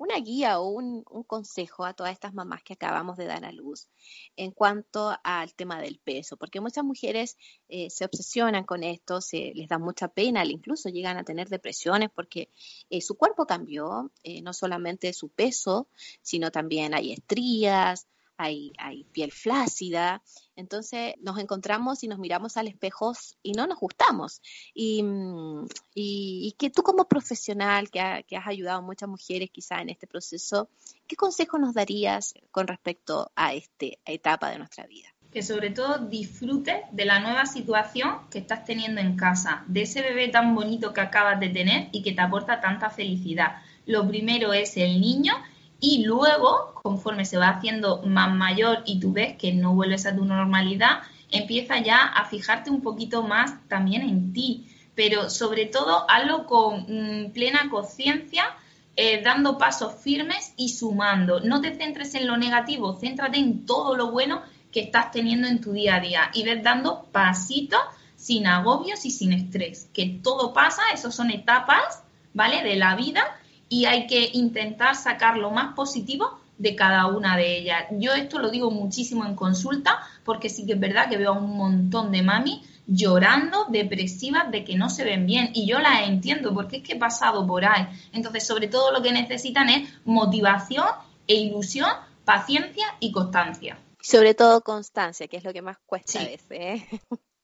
una 0.04 0.20
guía 0.20 0.60
o 0.60 0.68
un, 0.68 1.04
consejo 1.26 1.86
a 1.86 1.93
todas 1.93 2.12
estas 2.12 2.34
mamás 2.34 2.62
que 2.62 2.74
acabamos 2.74 3.16
de 3.16 3.26
dar 3.26 3.45
a 3.45 3.51
luz 3.54 3.88
en 4.36 4.51
cuanto 4.51 5.16
al 5.24 5.54
tema 5.54 5.82
del 5.82 5.97
peso, 5.97 6.36
porque 6.36 6.60
muchas 6.60 6.84
mujeres 6.84 7.38
eh, 7.70 7.89
se 7.89 8.04
obsesionan 8.04 8.66
con 8.66 8.84
esto, 8.84 9.22
se 9.22 9.54
les 9.56 9.70
da 9.70 9.80
mucha 9.80 10.10
pena, 10.10 10.43
incluso 10.43 10.89
llegan 10.89 11.18
a 11.18 11.24
tener 11.24 11.47
depresiones 11.47 12.10
porque 12.14 12.49
eh, 12.89 12.99
su 12.99 13.16
cuerpo 13.16 13.45
cambió, 13.45 14.12
eh, 14.24 14.41
no 14.41 14.51
solamente 14.51 15.14
su 15.14 15.30
peso, 15.30 15.88
sino 16.22 16.51
también 16.51 16.93
hay 16.93 17.14
estrías, 17.14 18.06
hay, 18.36 18.74
hay 18.78 19.06
piel 19.06 19.32
flácida, 19.32 20.22
entonces 20.56 21.16
nos 21.22 21.39
encontramos 21.39 22.04
y 22.04 22.08
nos 22.08 22.20
miramos 22.20 22.58
al 22.58 22.68
espejo 22.68 23.14
y 23.41 23.54
no 23.54 23.68
nos 23.68 23.80
gustamos. 23.80 24.41
Y, 24.74 25.04
mm, 25.04 25.68
y, 25.95 26.56
que 26.58 26.70
tú 26.70 26.84
como 26.84 27.08
profesional 27.08 27.89
que, 27.89 27.99
has 27.99 28.47
ayudado 28.47 28.80
a 28.80 28.82
muchas 28.82 29.10
mujeres 29.10 29.49
quizá 29.51 29.82
en 29.82 29.89
este 29.89 30.08
proceso, 30.08 30.70
¿qué 31.08 31.16
consejo 31.16 31.58
nos 31.58 31.74
darías 31.74 32.34
con 32.51 32.68
respecto 32.68 33.32
a 33.36 33.54
esta 33.54 33.86
etapa 34.06 34.49
de 34.49 34.58
nuestra 34.60 34.86
vida? 34.86 35.10
que 35.32 35.41
sobre 35.41 35.72
todo 35.72 35.97
disfrutes 35.97 36.84
de 36.91 37.06
la 37.06 37.20
nueva 37.20 37.47
situación 37.47 38.30
que 38.30 38.38
estás 38.38 38.66
teniendo 38.66 39.01
en 39.01 39.18
casa, 39.18 39.64
de 39.66 39.82
ese 39.82 40.04
bebé 40.04 40.28
tan 40.28 40.54
bonito 40.54 40.93
que 40.93 41.01
acabas 41.01 41.39
de 41.39 41.49
tener 41.49 41.89
y 41.91 42.04
que 42.04 42.12
te 42.12 42.22
aporta 42.22 42.62
tanta 42.62 42.91
felicidad. 42.91 43.64
Lo 43.88 44.08
primero 44.08 44.54
es 44.54 44.78
el 44.78 45.01
niño 45.01 45.34
y 45.84 46.05
luego, 46.05 46.75
conforme 46.81 47.25
se 47.25 47.38
va 47.38 47.49
haciendo 47.49 48.01
más 48.03 48.34
mayor 48.34 48.84
y 48.86 49.01
tú 49.01 49.11
ves 49.11 49.36
que 49.36 49.51
no 49.51 49.75
vuelves 49.75 50.05
a 50.05 50.15
tu 50.15 50.23
normalidad, 50.23 51.01
empieza 51.29 51.77
ya 51.79 52.05
a 52.05 52.23
fijarte 52.23 52.69
un 52.69 52.81
poquito 52.81 53.23
más 53.23 53.51
también 53.67 54.03
en 54.03 54.31
ti. 54.31 54.69
pero 54.95 55.29
sobre 55.29 55.65
todo 55.65 56.05
hazlo 56.09 56.45
con 56.45 56.86
mm, 56.88 57.31
plena 57.34 57.69
conciencia, 57.69 58.45
eh, 58.95 59.21
dando 59.23 59.57
pasos 59.57 59.95
firmes 59.95 60.53
y 60.55 60.69
sumando. 60.69 61.41
No 61.41 61.59
te 61.59 61.75
centres 61.75 62.15
en 62.15 62.27
lo 62.27 62.38
negativo, 62.38 62.97
céntrate 62.97 63.38
en 63.38 63.65
todo 63.65 63.97
lo 63.97 64.11
bueno 64.11 64.41
que 64.71 64.81
estás 64.81 65.11
teniendo 65.11 65.49
en 65.49 65.59
tu 65.59 65.73
día 65.73 65.95
a 65.95 65.99
día 65.99 66.31
y 66.34 66.43
ves 66.43 66.63
dando 66.63 67.03
pasitos 67.11 67.81
sin 68.15 68.47
agobios 68.47 69.03
y 69.03 69.11
sin 69.11 69.34
estrés, 69.34 69.89
que 69.93 70.19
todo 70.23 70.53
pasa, 70.53 70.81
esos 70.93 71.13
son 71.13 71.29
etapas, 71.29 72.03
¿vale? 72.34 72.63
De 72.63 72.77
la 72.77 72.95
vida 72.95 73.25
y 73.74 73.86
hay 73.86 74.05
que 74.05 74.30
intentar 74.34 74.95
sacar 74.95 75.36
lo 75.36 75.49
más 75.49 75.74
positivo 75.74 76.39
de 76.59 76.76
cada 76.76 77.07
una 77.07 77.36
de 77.36 77.57
ellas. 77.57 77.86
Yo 77.89 78.13
esto 78.13 78.38
lo 78.38 78.51
digo 78.51 78.69
muchísimo 78.69 79.26
en 79.26 79.36
consulta 79.36 79.99
porque 80.24 80.47
sí 80.47 80.67
que 80.67 80.74
es 80.74 80.80
verdad 80.80 81.09
que 81.09 81.17
veo 81.17 81.32
a 81.34 81.39
un 81.39 81.57
montón 81.57 82.11
de 82.11 82.21
mami 82.21 82.61
llorando, 82.86 83.65
depresivas, 83.69 84.51
de 84.51 84.63
que 84.63 84.76
no 84.76 84.91
se 84.91 85.03
ven 85.03 85.26
bien. 85.26 85.49
Y 85.55 85.65
yo 85.65 85.80
las 85.80 86.07
entiendo 86.07 86.53
porque 86.53 86.78
es 86.78 86.84
que 86.84 86.93
he 86.93 86.99
pasado 86.99 87.47
por 87.47 87.65
ahí. 87.65 87.88
Entonces, 88.11 88.45
sobre 88.45 88.67
todo 88.67 88.91
lo 88.91 89.01
que 89.01 89.11
necesitan 89.11 89.69
es 89.69 89.89
motivación 90.05 90.86
e 91.26 91.34
ilusión, 91.34 91.89
paciencia 92.26 92.86
y 92.99 93.11
constancia. 93.11 93.80
Sobre 93.99 94.36
todo 94.36 94.61
constancia, 94.61 95.28
que 95.28 95.38
es 95.38 95.43
lo 95.43 95.51
que 95.51 95.63
más 95.63 95.78
cuesta 95.84 96.19
a 96.19 96.26
veces. 96.26 96.47
¿eh? 96.51 96.88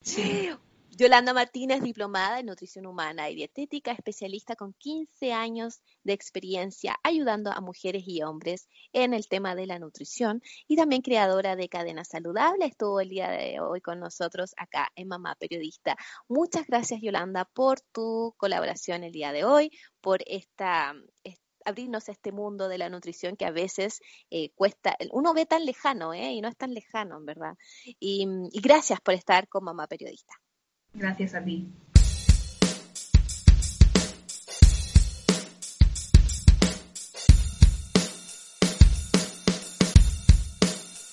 Sí. 0.03 0.51
Yolanda 0.99 1.33
Martínez, 1.33 1.81
diplomada 1.81 2.41
en 2.41 2.47
nutrición 2.47 2.85
humana 2.85 3.29
y 3.29 3.35
dietética, 3.35 3.93
especialista 3.93 4.57
con 4.57 4.73
15 4.73 5.31
años 5.31 5.79
de 6.03 6.11
experiencia 6.11 6.99
ayudando 7.03 7.53
a 7.53 7.61
mujeres 7.61 8.03
y 8.05 8.21
hombres 8.21 8.67
en 8.91 9.13
el 9.13 9.29
tema 9.29 9.55
de 9.55 9.65
la 9.65 9.79
nutrición 9.79 10.41
y 10.67 10.75
también 10.75 11.01
creadora 11.01 11.55
de 11.55 11.69
cadenas 11.69 12.09
saludables. 12.09 12.71
Estuvo 12.71 12.99
el 12.99 13.07
día 13.07 13.29
de 13.29 13.61
hoy 13.61 13.79
con 13.79 14.01
nosotros 14.01 14.51
acá 14.57 14.89
en 14.97 15.07
Mamá 15.07 15.35
Periodista. 15.35 15.95
Muchas 16.27 16.67
gracias 16.67 16.99
Yolanda 17.01 17.45
por 17.45 17.79
tu 17.79 18.33
colaboración 18.35 19.05
el 19.05 19.13
día 19.13 19.31
de 19.31 19.45
hoy, 19.45 19.71
por 20.01 20.19
esta, 20.25 20.93
abrirnos 21.63 22.09
a 22.09 22.11
este 22.11 22.33
mundo 22.33 22.67
de 22.67 22.77
la 22.77 22.89
nutrición 22.89 23.37
que 23.37 23.45
a 23.45 23.51
veces 23.51 24.01
eh, 24.31 24.49
cuesta, 24.53 24.97
uno 25.13 25.33
ve 25.33 25.45
tan 25.45 25.63
lejano, 25.65 26.13
¿eh? 26.13 26.33
y 26.33 26.41
no 26.41 26.49
es 26.49 26.57
tan 26.57 26.73
lejano, 26.73 27.15
en 27.19 27.25
verdad. 27.25 27.55
y 27.85 28.27
gracias 28.61 28.99
por 28.99 29.13
estar 29.13 29.47
con 29.47 29.63
Mamá 29.63 29.87
Periodista. 29.87 30.33
Gracias 30.93 31.33
a 31.33 31.43
ti. 31.43 31.67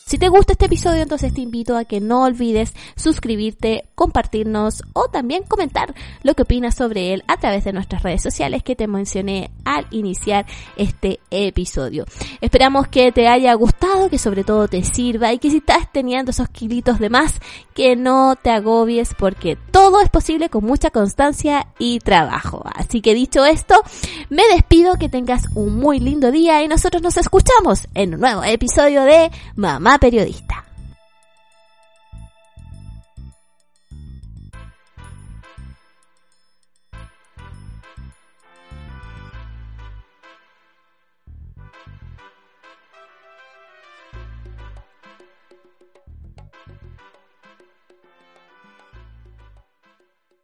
Si 0.08 0.18
te 0.18 0.28
gusta 0.28 0.52
este 0.52 0.66
episodio, 0.66 1.02
entonces 1.02 1.34
te 1.34 1.40
invito 1.40 1.76
a 1.76 1.84
que 1.84 2.00
no 2.00 2.22
olvides 2.22 2.72
suscribirte, 2.94 3.88
compartirnos 3.96 4.84
o 4.92 5.08
también 5.08 5.42
comentar 5.42 5.96
lo 6.22 6.34
que 6.34 6.42
opinas 6.42 6.76
sobre 6.76 7.12
él 7.12 7.24
a 7.26 7.38
través 7.38 7.64
de 7.64 7.72
nuestras 7.72 8.04
redes 8.04 8.22
sociales 8.22 8.62
que 8.62 8.76
te 8.76 8.86
mencioné 8.86 9.50
al 9.64 9.84
iniciar 9.90 10.46
este 10.76 11.18
episodio. 11.32 12.04
Esperamos 12.40 12.86
que 12.86 13.10
te 13.10 13.26
haya 13.26 13.52
gustado, 13.54 14.08
que 14.08 14.18
sobre 14.18 14.44
todo 14.44 14.68
te 14.68 14.84
sirva 14.84 15.32
y 15.32 15.40
que 15.40 15.50
si 15.50 15.56
estás 15.56 15.90
teniendo 15.90 16.30
esos 16.30 16.50
kilitos 16.50 17.00
de 17.00 17.10
más, 17.10 17.40
que 17.74 17.96
no 17.96 18.36
te 18.40 18.50
agobies 18.50 19.12
porque 19.18 19.58
todo 19.72 20.00
es 20.00 20.08
posible 20.08 20.50
con 20.50 20.64
mucha 20.64 20.90
constancia 20.90 21.66
y 21.80 21.98
trabajo. 21.98 22.62
Así 22.76 23.00
que 23.00 23.12
dicho 23.12 23.44
esto, 23.44 23.74
me 24.30 24.44
despido, 24.54 24.94
que 25.00 25.08
tengas 25.08 25.48
un 25.56 25.74
muy 25.80 25.98
lindo 25.98 26.30
día 26.30 26.62
y 26.62 26.68
nosotros 26.68 27.02
nos 27.02 27.16
escuchamos 27.16 27.88
en 27.94 28.14
un 28.14 28.20
nuevo 28.20 28.44
episodio 28.44 29.02
de 29.02 29.32
Mamá 29.56 29.96
periodista. 30.06 30.65